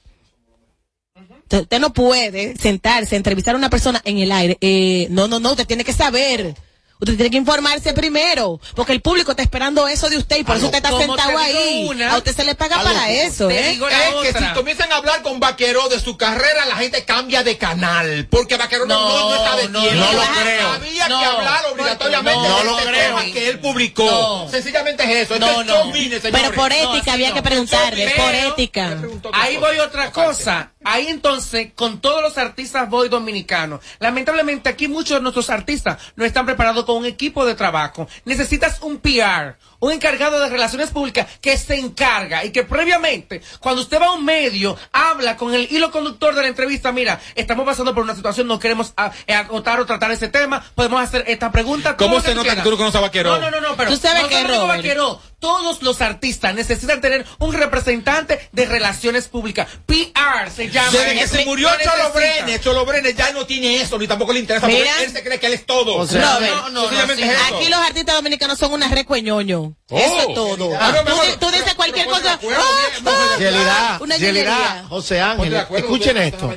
Usted 1.44 1.62
usted 1.62 1.80
no 1.80 1.94
puede 1.94 2.58
sentarse, 2.58 3.16
entrevistar 3.16 3.54
a 3.54 3.58
una 3.58 3.70
persona 3.70 4.02
en 4.06 4.18
el 4.18 4.32
aire. 4.32 4.58
Eh, 4.62 5.08
no, 5.12 5.28
no, 5.28 5.40
no, 5.40 5.52
usted 5.52 5.68
tiene 5.68 5.84
que 5.84 5.94
saber. 5.94 6.56
Usted 7.04 7.16
tiene 7.18 7.32
que 7.32 7.38
informarse 7.38 7.94
primero, 7.94 8.60
porque 8.76 8.94
el 8.94 9.02
público 9.02 9.32
está 9.32 9.44
esperando 9.44 9.88
eso 9.88 10.10
de 10.10 10.18
usted 10.18 10.38
y 10.38 10.44
por 10.44 10.56
eso 10.58 10.66
usted 10.68 10.78
está 10.84 10.98
sentado 10.98 11.38
ahí. 11.38 11.86
una, 11.90 12.14
a 12.14 12.18
usted 12.18 12.36
se 12.36 12.44
le 12.46 12.56
paga 12.56 12.82
para 12.82 13.10
eso, 13.12 13.48
te 13.48 13.60
¿eh? 13.60 13.70
digo 13.72 13.88
la 13.90 14.10
es 14.10 14.34
que 14.34 14.40
si 14.40 14.54
comienzan 14.54 14.92
a 14.92 14.96
hablar 14.98 15.22
con 15.22 15.40
Vaquero 15.40 15.88
de 15.90 16.00
su 16.00 16.18
carrera, 16.18 16.66
la 16.66 16.76
gente 16.78 17.04
cambia 17.06 17.44
de 17.44 17.58
canal. 17.58 18.28
Porque 18.30 18.58
Vaquero 18.58 18.86
no, 18.86 18.96
no, 19.00 19.30
no 19.30 19.36
está 19.36 19.56
de 19.58 19.70
no, 19.70 19.82
no 19.82 20.14
lo 20.14 20.22
creo. 20.42 20.68
Había 20.72 21.08
No. 21.10 21.20
que 21.20 21.26
hablar 21.26 21.66
obligatoriamente 21.72 22.48
No, 22.50 22.58
de 22.58 22.64
no 22.64 22.78
este 22.80 22.92
lo 22.92 22.92
creo. 23.18 23.34
que 23.34 23.50
él 23.50 23.60
publicó. 23.60 24.48
Sencillamente 24.50 25.04
es 25.04 25.26
eso. 25.30 25.34
Esto 25.36 25.64
No, 25.64 25.94
es. 25.96 26.22
Pero 26.22 26.52
por 26.54 26.70
No, 26.72 26.96
ética 26.96 27.14
había 27.14 27.30
no. 27.30 27.36
que 27.36 27.42
preguntarle, 27.44 28.10
por 28.16 28.34
ética. 28.34 28.98
Ahí 29.34 29.58
voy 29.58 29.80
otra 29.80 30.12
cosa. 30.12 30.72
Ahí 30.84 31.08
entonces, 31.08 31.72
con 31.76 32.02
todos 32.02 32.22
los 32.22 32.38
artistas 32.38 32.90
voy 32.90 33.10
dominicanos. 33.10 33.82
Lamentablemente 34.00 34.70
aquí 34.70 34.88
muchos 34.88 35.18
de 35.18 35.22
nuestros 35.22 35.50
artistas 35.50 35.98
no 36.16 36.26
están 36.26 36.46
preparados 36.46 36.86
con 36.86 36.98
un 36.98 37.06
equipo 37.06 37.46
de 37.46 37.56
trabajo. 37.56 38.08
Necesitas 38.26 38.82
un 38.82 38.98
PR, 38.98 39.58
un 39.84 39.92
encargado 39.92 40.40
de 40.40 40.48
relaciones 40.50 40.92
públicas 40.92 41.28
que 41.42 41.58
se 41.58 41.76
encarga 41.76 42.46
y 42.46 42.52
que 42.52 42.64
previamente, 42.64 43.42
cuando 43.60 43.82
usted 43.82 44.00
va 44.00 44.08
a 44.08 44.12
un 44.12 44.24
medio, 44.24 44.78
habla 44.94 45.36
con 45.36 45.54
el 45.54 45.68
hilo 45.70 45.92
conductor 45.92 46.34
de 46.36 46.42
la 46.42 46.48
entrevista. 46.48 46.94
Mira, 46.94 47.20
estamos 47.36 47.66
pasando 47.66 47.94
por 47.94 48.04
una 48.04 48.16
situación, 48.16 48.48
no 48.48 48.60
queremos 48.60 48.94
ah, 48.96 49.12
eh, 49.28 49.34
acotar 49.34 49.82
o 49.82 49.86
tratar 49.86 50.10
ese 50.12 50.30
tema. 50.30 50.64
Podemos 50.74 51.02
hacer 51.02 51.26
esta 51.28 51.52
pregunta. 51.52 51.98
¿Cómo 51.98 52.22
se 52.22 52.34
nota 52.34 52.56
que 52.56 52.62
tú 52.62 52.72
no 52.72 52.78
conoces 52.78 52.98
a 52.98 53.02
Vaquero? 53.02 53.32
No, 53.38 53.42
no, 53.42 53.52
no, 53.52 53.60
no, 53.60 53.76
pero 53.76 53.92
Tú 53.92 53.98
sabes 53.98 54.24
no 54.24 54.30
que, 54.30 54.42
Robert. 54.44 54.68
Vaquero, 54.68 55.22
todos 55.40 55.82
los 55.82 56.00
artistas 56.00 56.56
necesitan 56.56 57.02
tener 57.02 57.26
un 57.40 57.52
representante 57.54 58.48
de 58.54 58.66
relaciones 58.66 59.28
públicas. 59.28 59.68
PR 59.86 60.50
se 60.50 60.70
llama. 60.70 60.92
Desde 60.92 61.20
que 61.20 61.28
se 61.28 61.38
Me- 61.40 61.46
murió 61.46 61.70
lo 61.70 61.78
necesita. 61.78 61.98
Cholo 61.98 62.14
Brenes, 62.14 62.62
Cholo 62.62 62.86
Brenes 62.86 63.16
ya 63.18 63.32
no 63.34 63.46
tiene 63.46 63.82
eso, 63.82 63.98
ni 63.98 64.08
tampoco 64.08 64.32
le 64.32 64.40
interesa. 64.40 64.66
Mira. 64.68 64.86
porque 64.86 65.04
él 65.04 65.12
se 65.12 65.24
cree 65.24 65.40
que 65.42 65.48
él 65.48 65.54
es 65.54 65.66
todo. 65.66 65.98
O 65.98 66.08
sea, 66.08 66.36
Robert, 66.36 66.54
no, 66.56 66.70
no, 66.70 66.82
sencillamente 66.84 67.24
sí. 67.24 67.30
es 67.30 67.36
eso. 67.36 67.56
Aquí 67.56 67.70
los 67.70 67.80
artistas 67.80 68.16
dominicanos 68.16 68.58
son 68.58 68.72
una 68.72 68.88
recueñoño. 68.88 69.73
Eso 69.90 70.20
es 70.30 70.34
todo. 70.36 70.72
Ah, 70.80 70.92
no, 71.06 71.12
tú, 71.16 71.22
tú 71.40 71.52
dices 71.52 71.74
cualquier 71.76 72.08
cosa. 72.08 72.34
ah, 72.34 72.64
no, 73.04 73.12
ah, 73.12 73.36
Yelida, 73.40 73.98
una 74.02 74.18
Yelida. 74.18 74.86
José 74.90 75.22
Ángel, 75.22 75.54
escuchen 75.76 76.18
esto. 76.18 76.54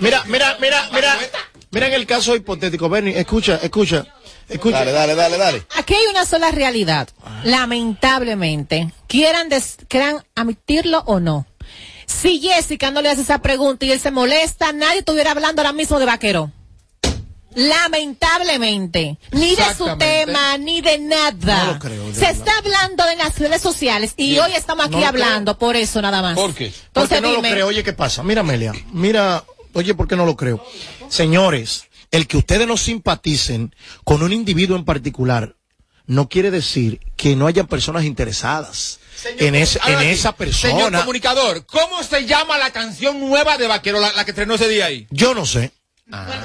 Mira, 0.00 0.22
mira, 0.26 0.56
mira, 0.60 0.88
mira. 0.92 1.18
Mira 1.70 1.86
en 1.88 1.92
el 1.94 2.06
caso 2.06 2.34
hipotético, 2.34 2.88
Bernie, 2.88 3.18
escucha, 3.18 3.58
escucha, 3.62 4.06
escucha. 4.48 4.78
Dale, 4.78 4.92
dale, 4.92 5.14
dale, 5.14 5.36
dale. 5.36 5.66
Aquí 5.76 5.94
hay 5.94 6.06
una 6.06 6.24
sola 6.24 6.50
realidad. 6.50 7.08
Lamentablemente, 7.44 8.90
quieran, 9.06 9.48
des- 9.48 9.76
quieran 9.88 10.24
admitirlo 10.34 11.02
o 11.06 11.20
no. 11.20 11.46
Si 12.06 12.40
Jessica 12.40 12.90
no 12.90 13.02
le 13.02 13.10
hace 13.10 13.20
esa 13.20 13.40
pregunta 13.42 13.84
y 13.84 13.92
él 13.92 14.00
se 14.00 14.10
molesta, 14.10 14.72
nadie 14.72 15.00
estuviera 15.00 15.32
hablando 15.32 15.60
ahora 15.60 15.72
mismo 15.74 15.98
de 15.98 16.06
vaquero. 16.06 16.50
Lamentablemente, 17.58 19.18
ni 19.32 19.54
de 19.56 19.74
su 19.76 19.96
tema, 19.98 20.56
ni 20.58 20.80
de 20.80 20.98
nada. 20.98 21.64
No 21.64 21.72
lo 21.74 21.78
creo, 21.78 22.14
Se 22.14 22.30
está 22.30 22.56
hablando 22.58 23.04
de 23.04 23.16
las 23.16 23.38
redes 23.38 23.60
sociales 23.62 24.14
y 24.16 24.30
Bien. 24.30 24.44
hoy 24.44 24.52
estamos 24.52 24.86
aquí 24.86 24.96
No 24.96 25.06
hablando 25.06 25.58
por 25.58 25.76
eso 25.76 26.00
nada 26.00 26.22
más. 26.22 26.34
¿Por 26.34 26.54
qué? 26.54 26.66
Entonces 26.66 26.92
Porque 26.92 27.20
no 27.20 27.28
dime, 27.36 27.48
lo 27.48 27.54
creo. 27.54 27.66
Oye, 27.68 27.82
¿qué 27.82 27.92
pasa? 27.92 28.22
Mira, 28.22 28.40
Amelia. 28.42 28.72
Mira, 28.92 29.44
oye, 29.74 29.94
¿por 29.94 30.06
qué 30.08 30.16
no 30.16 30.24
lo 30.26 30.36
creo? 30.36 30.64
Señores, 31.08 31.84
el 32.10 32.26
que 32.26 32.36
ustedes 32.36 32.66
no 32.66 32.76
simpaticen 32.76 33.74
con 34.04 34.22
un 34.22 34.32
individuo 34.32 34.76
en 34.76 34.84
particular 34.84 35.54
no 36.06 36.28
quiere 36.28 36.50
decir 36.50 37.00
que 37.16 37.36
no 37.36 37.46
haya 37.46 37.64
personas 37.64 38.04
interesadas 38.04 38.98
en, 39.38 39.54
ese, 39.54 39.78
en 39.86 39.98
sí, 39.98 40.06
esa 40.06 40.30
Señor 40.32 40.36
persona. 40.36 41.00
comunicador, 41.00 41.66
¿cómo 41.66 42.02
se 42.02 42.24
llama 42.24 42.56
la 42.56 42.70
canción 42.70 43.20
nueva 43.20 43.58
de 43.58 43.66
Vaquero, 43.66 44.00
la, 44.00 44.12
la 44.12 44.24
que 44.24 44.30
estrenó 44.30 44.54
ese 44.54 44.68
día 44.68 44.86
ahí? 44.86 45.06
Yo 45.10 45.34
no 45.34 45.44
sé. 45.44 45.72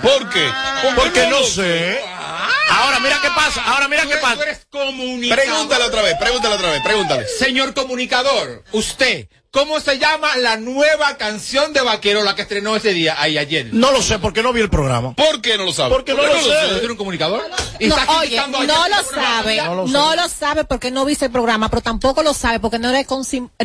¿Por 0.01 0.29
qué? 0.29 0.49
Porque 0.95 1.27
no 1.27 1.43
sé. 1.43 1.99
Ahora 2.69 2.99
mira 2.99 3.19
qué 3.21 3.29
pasa. 3.29 3.63
Ahora 3.63 3.87
mira 3.87 4.03
qué 4.05 4.17
pasa. 4.17 4.35
Tú 4.35 4.41
eres 4.43 4.65
comunicador. 4.69 5.45
Pregúntale 5.45 5.83
otra 5.85 6.01
vez, 6.01 6.15
pregúntale 6.19 6.55
otra 6.55 6.71
vez, 6.71 6.81
pregúntale. 6.83 7.27
Señor 7.27 7.73
comunicador, 7.73 8.63
usted, 8.71 9.27
¿cómo 9.53 9.79
se 9.79 9.99
llama 9.99 10.35
la 10.37 10.57
nueva 10.57 11.15
canción 11.17 11.73
de 11.73 11.81
Vaquero, 11.81 12.23
la 12.23 12.33
que 12.35 12.41
estrenó 12.41 12.75
ese 12.75 12.91
día, 12.91 13.15
ahí 13.19 13.37
ayer? 13.37 13.69
No 13.71 13.91
lo 13.91 14.01
sé 14.01 14.17
porque 14.17 14.41
no 14.41 14.51
vi 14.51 14.61
el 14.61 14.69
programa. 14.69 15.13
¿Por 15.13 15.41
qué 15.41 15.57
no 15.57 15.65
lo 15.65 15.71
sabe? 15.71 15.91
Porque 15.93 16.15
no 16.15 16.25
lo 16.25 16.33
sé. 16.33 16.49
¿Tú 16.69 16.75
eres 16.77 16.89
un 16.89 16.97
comunicador? 16.97 17.43
Y 17.79 17.87
No, 17.87 17.95
está 17.95 18.19
oye, 18.19 18.39
a 18.39 18.47
no 18.47 18.63
lo 18.63 18.65
por 18.65 19.15
sabe, 19.15 19.57
no 19.61 20.15
lo 20.15 20.27
sabe 20.27 20.63
porque 20.65 20.89
no 20.89 21.05
viste 21.05 21.25
el 21.25 21.31
programa, 21.31 21.69
pero 21.69 21.81
tampoco 21.83 22.23
lo 22.23 22.33
sabe 22.33 22.59
porque 22.59 22.79
no, 22.79 22.91
le 22.91 23.05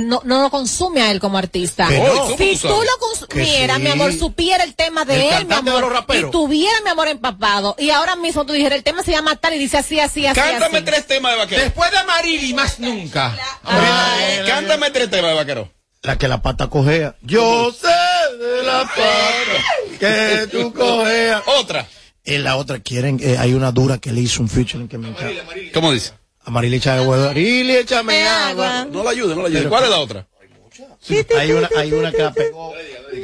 no, 0.00 0.20
no 0.24 0.42
lo 0.42 0.50
consume 0.50 1.00
a 1.00 1.10
él 1.10 1.20
como 1.20 1.38
artista. 1.38 1.88
No. 1.88 2.06
¿Cómo 2.06 2.36
Si 2.36 2.58
tú 2.58 2.68
lo 2.68 2.98
consumieras, 3.00 3.78
sí. 3.78 3.82
mi 3.82 3.88
amor, 3.88 4.12
supiera 4.12 4.64
el 4.64 4.74
tema 4.74 5.06
de 5.06 5.14
El 5.14 5.22
él, 5.22 5.46
mi 5.46 5.48
de 5.48 5.70
amor, 5.70 6.04
y 6.14 6.30
tuviera 6.30 6.80
mi 6.82 6.90
amor 6.90 7.08
empapado, 7.08 7.74
y 7.78 7.90
ahora 7.90 8.14
mismo 8.14 8.44
tú 8.44 8.52
dijeras, 8.52 8.76
el 8.76 8.84
tema 8.84 9.02
se 9.02 9.12
llama 9.12 9.36
tal 9.36 9.54
y 9.54 9.58
dice 9.58 9.78
así, 9.78 9.98
así, 9.98 10.26
así, 10.26 10.38
Cántame 10.38 10.78
así. 10.78 10.84
tres 10.84 11.06
temas 11.06 11.32
de 11.32 11.38
vaquero. 11.38 11.62
Después 11.62 11.90
de 11.90 12.04
Marili, 12.04 12.52
más 12.52 12.78
nunca. 12.78 13.34
Cántame 14.46 14.90
tres 14.90 15.08
temas 15.10 15.30
de 15.30 15.36
vaquero. 15.36 15.77
La 16.08 16.16
que 16.16 16.26
la 16.26 16.40
pata 16.40 16.68
cojea. 16.68 17.16
Yo 17.20 17.70
sé 17.70 17.86
de 18.38 18.62
la 18.62 18.80
pata 18.80 19.98
que 20.00 20.46
tú 20.50 20.72
cojeas. 20.72 21.42
Otra. 21.60 21.86
En 22.24 22.44
la 22.44 22.56
otra 22.56 22.78
quieren, 22.78 23.20
eh, 23.22 23.36
hay 23.38 23.52
una 23.52 23.72
dura 23.72 23.98
que 23.98 24.10
le 24.10 24.22
hizo 24.22 24.40
un 24.40 24.48
featuring 24.48 24.88
que 24.88 24.96
me 24.96 25.08
encanta. 25.10 25.42
¿Cómo 25.74 25.92
dice? 25.92 26.12
A 26.46 26.50
Marily 26.50 26.76
échame 26.76 27.00
agua. 27.02 27.16
Marily 27.26 27.72
échame 27.76 28.26
agua. 28.26 28.86
No 28.90 29.04
la 29.04 29.10
ayude, 29.10 29.34
no 29.34 29.42
la 29.42 29.48
ayude. 29.48 29.58
Pero- 29.60 29.68
¿Cuál 29.68 29.84
es 29.84 29.90
la 29.90 29.98
otra? 29.98 30.26
Hay 31.38 31.52
una, 31.52 31.68
hay 31.76 31.92
una 31.92 32.10
que 32.10 32.22
la 32.22 32.32
pegó, 32.32 32.72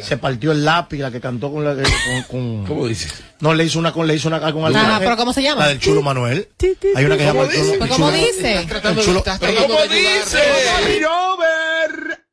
se 0.03 0.19
partió 0.19 0.53
el 0.53 0.63
lápiz, 0.65 0.99
la 0.99 1.11
que 1.11 1.21
cantó 1.23 1.51
con 1.53 1.65
la 1.65 1.75
con, 1.75 2.23
con- 2.29 2.67
¿Cómo 2.67 2.87
dice? 2.87 3.09
no 3.41 3.55
le 3.55 3.65
hizo 3.65 3.79
una 3.79 3.93
con 3.93 4.07
le 4.07 4.15
hizo 4.15 4.29
una 4.29 4.41
con 4.41 4.65
algo. 4.65 4.79
Ajá, 4.79 4.99
pero 4.99 5.17
¿cómo 5.17 5.33
se 5.33 5.43
llama? 5.43 5.63
La 5.63 5.69
del 5.69 5.79
chulo 5.81 6.03
Manuel. 6.03 6.49
Hay 6.95 7.05
una 7.07 7.17
que 7.17 7.23
se 7.23 7.33
llama 7.33 7.45
el 7.45 7.51
chulo. 7.79 7.89
¿Cómo 7.89 8.11
dice? 8.11 8.57
el 8.59 8.69
chulo- 9.01 9.25
¿Pero 9.41 9.63
cómo 9.63 9.79
dice? 9.87 10.39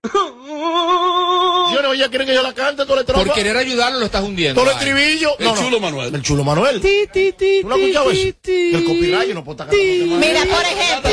Yo 0.04 1.82
no, 1.84 1.94
ella 1.94 2.10
quiere 2.10 2.26
que 2.26 2.34
yo 2.34 2.42
la 2.42 2.54
cante 2.54 2.86
todo 2.88 3.00
el 3.00 3.06
tropa. 3.06 3.24
Por 3.24 3.34
querer 3.36 3.56
ayudarlo 3.56 4.00
lo 4.00 4.06
estás 4.06 4.24
hundiendo. 4.24 4.60
Todo 4.60 4.72
el 4.72 4.78
estribillo. 4.78 5.38
El 5.38 5.46
No, 5.46 5.56
no. 5.56 5.62
chulo 5.62 5.80
Manuel. 5.80 6.16
El 6.16 6.24
chulo 6.24 6.44
Manuel. 6.44 6.82
¿Tú 6.82 6.88
no 7.68 7.76
has 7.76 7.82
escuchado 7.82 8.12
eso? 8.12 8.28
El 8.44 8.84
copyright 8.84 9.28
yo 9.28 9.34
no 9.36 9.44
puedo 9.44 9.64
estar 9.64 9.68
cantando. 9.68 10.16
Mira, 10.16 10.40
por 10.46 10.64
ejemplo. 10.66 11.12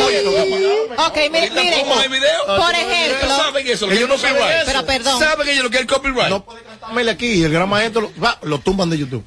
Ok, 1.07 1.16
mire, 1.30 1.51
mire. 1.51 1.80
¿Cómo 1.80 1.99
hay 2.01 2.09
video? 2.09 2.47
Por 2.47 2.74
ejemplo. 2.74 3.28
¿Saben 3.36 3.66
eso? 3.68 3.89
Que 3.89 3.95
Ellos 3.95 4.05
es 4.05 4.09
no 4.09 4.18
saben 4.18 4.36
copyright. 4.39 4.66
Pero 4.66 4.86
perdón. 4.86 5.18
¿Saben 5.18 5.47
que 5.47 5.53
ellos 5.53 5.64
lo 5.64 5.70
que 5.70 5.76
es 5.76 5.82
el 5.82 5.86
copyright? 5.89 6.30
No 6.30 6.45
puede 6.45 6.61
cantármele 6.89 7.11
aquí 7.11 7.26
y 7.26 7.45
el 7.45 7.53
gran 7.53 7.68
maestro 7.68 8.03
lo, 8.03 8.12
va, 8.20 8.39
lo 8.43 8.59
tumban 8.59 8.89
de 8.91 8.99
YouTube. 8.99 9.24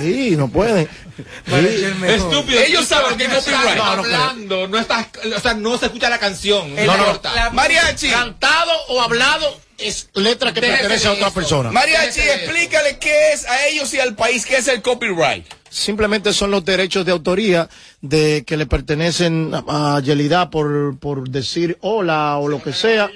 Sí, 0.00 0.34
no 0.36 0.48
pueden. 0.48 0.88
Sí. 1.46 1.84
Estúpido. 2.08 2.60
Ellos 2.60 2.86
saben 2.86 3.16
que 3.16 3.24
es 3.26 3.30
No 3.30 3.40
creo. 3.40 3.84
hablando, 3.84 4.66
no 4.66 4.78
estás, 4.78 5.06
o 5.36 5.40
sea, 5.40 5.54
no 5.54 5.78
se 5.78 5.86
escucha 5.86 6.10
la 6.10 6.18
canción. 6.18 6.74
No, 6.74 6.84
no, 6.86 6.96
no. 6.96 7.04
importa. 7.04 7.50
Mariachi. 7.52 8.10
Cantado 8.10 8.72
o 8.88 9.00
hablado 9.00 9.60
es 9.78 10.08
letra 10.14 10.52
que 10.52 10.60
Déjese 10.60 10.78
pertenece 10.80 11.08
a 11.08 11.12
otra 11.12 11.30
persona. 11.30 11.70
Mariachi, 11.70 12.20
explícale 12.20 12.98
qué 12.98 13.32
es 13.32 13.46
a 13.46 13.66
ellos 13.68 13.94
y 13.94 14.00
al 14.00 14.16
país, 14.16 14.44
qué 14.44 14.56
es 14.56 14.66
el 14.66 14.82
copyright. 14.82 15.46
Simplemente 15.70 16.32
son 16.32 16.50
los 16.50 16.64
derechos 16.64 17.06
de 17.06 17.12
autoría 17.12 17.68
de 18.00 18.42
que 18.44 18.56
le 18.56 18.66
pertenecen 18.66 19.52
a, 19.54 19.96
a 19.96 20.00
Yelida 20.00 20.50
por, 20.50 20.98
por 20.98 21.28
decir 21.28 21.78
hola 21.80 22.38
o 22.38 22.48
lo 22.48 22.60
que 22.60 22.72
sea. 22.72 23.08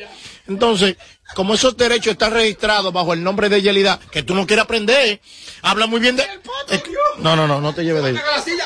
Entonces, 0.46 0.96
como 1.34 1.54
esos 1.54 1.76
derechos 1.76 2.12
están 2.12 2.32
registrados 2.32 2.92
bajo 2.92 3.12
el 3.12 3.22
nombre 3.22 3.48
de 3.48 3.62
Yelida, 3.62 3.98
que 4.10 4.22
tú 4.22 4.34
no 4.34 4.46
quieres 4.46 4.64
aprender, 4.64 5.20
habla 5.62 5.86
muy 5.86 6.00
bien 6.00 6.16
de... 6.16 6.26
No, 7.18 7.36
no, 7.36 7.46
no, 7.46 7.60
no 7.60 7.74
te 7.74 7.84
lleves 7.84 8.02
de 8.02 8.10
ahí. 8.10 8.16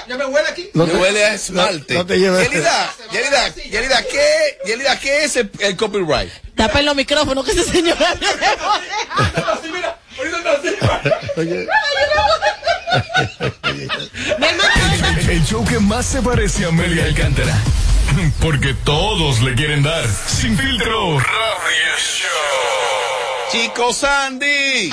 Ya 0.08 0.16
me 0.16 0.26
huele 0.26 0.48
aquí. 0.48 0.70
No 0.74 0.86
te- 0.86 0.96
huele 0.96 1.24
a 1.24 1.34
esmalte. 1.34 1.94
no- 1.94 2.00
no 2.00 2.06
te 2.06 2.18
lleves. 2.18 2.48
Yelida, 2.50 2.92
Yelida, 3.10 3.48
Yelida, 3.54 4.02
¿qué, 4.04 4.58
Yelida, 4.66 5.00
¿qué 5.00 5.24
es 5.24 5.36
el, 5.36 5.50
el 5.60 5.76
copyright? 5.76 6.30
Tapen 6.54 6.84
los 6.84 6.94
micrófonos 6.94 7.44
que 7.44 7.52
ese 7.52 7.64
señor. 7.64 7.96
Así, 8.02 9.68
mira, 9.72 9.98
ahorita 10.18 10.38
está 10.38 10.52
así. 10.52 10.68
Oye, 11.40 11.66
El 15.30 15.44
show 15.46 15.64
que 15.64 15.78
más 15.78 16.04
se 16.06 16.20
parece 16.20 16.64
a 16.64 16.68
Amelia 16.68 17.04
Alcántara. 17.04 17.56
Porque 18.40 18.74
todos 18.84 19.40
le 19.40 19.54
quieren 19.54 19.82
dar. 19.82 20.06
Sin 20.08 20.56
filtro. 20.56 21.18
Radio 21.18 21.96
Show. 21.98 22.28
Chico 23.50 23.92
Sandy. 23.92 24.90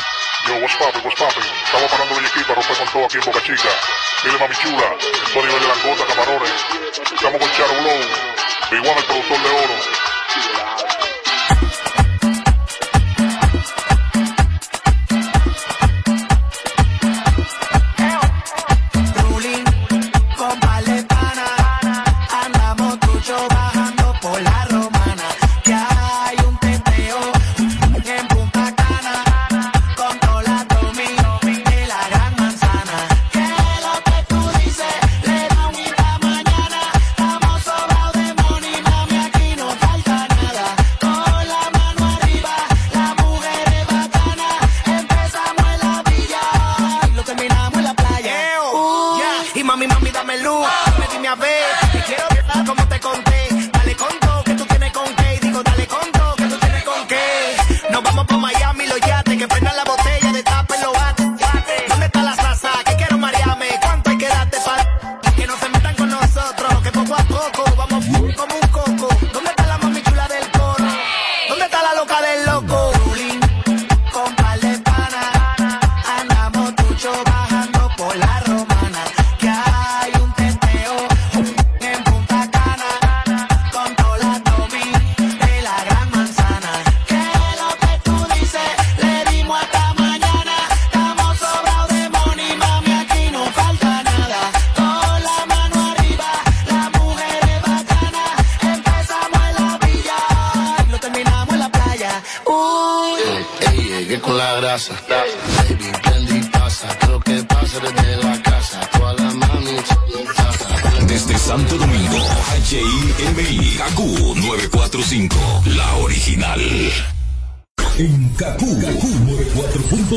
Yo, 0.48 0.56
what's 0.62 0.76
poppin', 0.78 1.02
what's 1.04 1.20
poppin'? 1.20 1.44
Estamos 1.66 1.92
parando 1.92 2.16
Bellaquita, 2.16 2.54
rompe 2.56 2.74
con 2.74 2.88
todo 2.88 3.06
aquí 3.06 3.18
en 3.18 3.26
Boca 3.26 3.42
Chica. 3.44 3.70
Dile 4.24 4.38
mami 4.40 4.56
chula, 4.56 4.96
en 5.00 5.34
todo 5.34 5.46
nivel 5.46 5.62
de 5.62 5.68
langota, 5.68 6.06
camarones. 6.06 6.52
Estamos 7.14 7.40
con 7.40 7.52
Charo 7.52 7.74
Blow, 7.82 8.00
One, 8.72 9.00
el 9.00 9.06
productor 9.06 9.42
de 9.42 9.50
oro. 9.50 9.99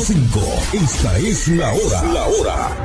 94.5. 0.02 0.82
Esta 0.82 1.18
es 1.18 1.48
la 1.48 1.72
hora. 1.72 2.02
La 2.12 2.24
hora. 2.24 2.76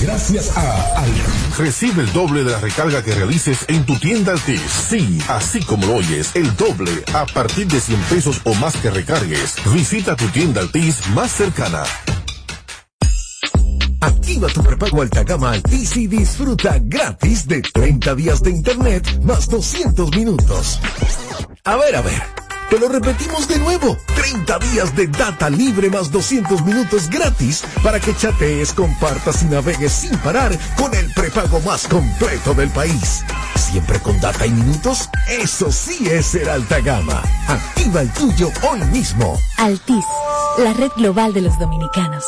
Gracias 0.00 0.56
a 0.56 0.98
Al. 0.98 1.10
Recibe 1.58 2.02
el 2.02 2.12
doble 2.14 2.44
de 2.44 2.52
la 2.52 2.60
recarga 2.60 3.02
que 3.02 3.14
realices 3.14 3.66
en 3.68 3.84
tu 3.84 3.98
tienda 3.98 4.32
Altis. 4.32 4.62
Sí, 4.88 5.18
así 5.28 5.60
como 5.60 5.86
lo 5.86 5.96
oyes, 5.96 6.30
el 6.34 6.56
doble 6.56 7.04
a 7.12 7.26
partir 7.26 7.66
de 7.66 7.78
100 7.78 8.00
pesos 8.04 8.40
o 8.44 8.54
más 8.54 8.74
que 8.76 8.90
recargues. 8.90 9.56
Visita 9.74 10.16
tu 10.16 10.26
tienda 10.28 10.62
Altis 10.62 11.06
más 11.08 11.30
cercana. 11.30 11.82
Activa 14.00 14.48
tu 14.48 14.62
prepago 14.62 15.02
alta 15.02 15.24
gama 15.24 15.52
Altis 15.52 15.96
y 15.96 16.06
disfruta 16.06 16.78
gratis 16.80 17.46
de 17.46 17.60
30 17.60 18.14
días 18.14 18.42
de 18.42 18.50
internet 18.50 19.20
más 19.22 19.48
200 19.48 20.10
minutos. 20.16 20.80
A 21.64 21.76
ver, 21.76 21.96
a 21.96 22.00
ver. 22.00 22.41
Te 22.72 22.78
lo 22.78 22.88
repetimos 22.88 23.46
de 23.48 23.58
nuevo. 23.58 23.98
30 24.14 24.58
días 24.60 24.96
de 24.96 25.06
data 25.06 25.50
libre 25.50 25.90
más 25.90 26.10
200 26.10 26.64
minutos 26.64 27.10
gratis 27.10 27.62
para 27.82 28.00
que 28.00 28.16
chatees, 28.16 28.72
compartas 28.72 29.42
y 29.42 29.44
navegues 29.44 29.92
sin 29.92 30.16
parar 30.20 30.58
con 30.78 30.94
el 30.94 31.12
prepago 31.12 31.60
más 31.60 31.86
completo 31.86 32.54
del 32.54 32.70
país. 32.70 33.26
Siempre 33.56 34.00
con 34.00 34.18
data 34.22 34.46
y 34.46 34.52
minutos. 34.52 35.10
Eso 35.28 35.70
sí 35.70 36.08
es 36.10 36.24
ser 36.24 36.48
alta 36.48 36.80
gama. 36.80 37.22
Activa 37.46 38.00
el 38.00 38.10
tuyo 38.14 38.50
hoy 38.66 38.80
mismo. 38.86 39.38
Altis, 39.58 40.06
la 40.56 40.72
red 40.72 40.92
global 40.96 41.34
de 41.34 41.42
los 41.42 41.58
dominicanos. 41.58 42.24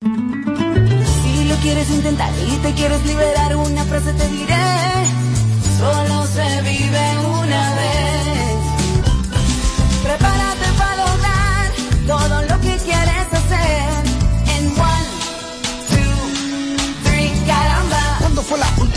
Si 0.00 1.44
lo 1.44 1.56
quieres 1.56 1.90
intentar 1.90 2.32
y 2.48 2.56
te 2.62 2.72
quieres 2.72 3.04
liberar, 3.04 3.56
una 3.56 3.84
frase 3.84 4.14
te 4.14 4.26
diré. 4.26 5.33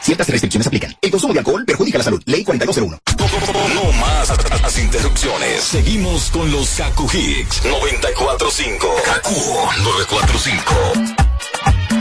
Ciertas 0.00 0.28
restricciones 0.28 0.66
aplican. 0.66 0.96
El 1.00 1.10
consumo 1.10 1.32
de 1.32 1.40
alcohol 1.40 1.64
perjudica 1.64 1.98
la 1.98 2.04
salud. 2.04 2.22
Ley 2.26 2.44
4201. 2.44 2.98
No 3.74 3.92
más 3.92 4.28
las 4.62 4.78
interrupciones. 4.78 5.62
Seguimos 5.62 6.30
con 6.30 6.50
los 6.50 6.68
Kaku 6.70 7.08
Hicks 7.12 7.64
945. 7.64 8.88
Kaku 9.04 9.34
945. 9.82 11.97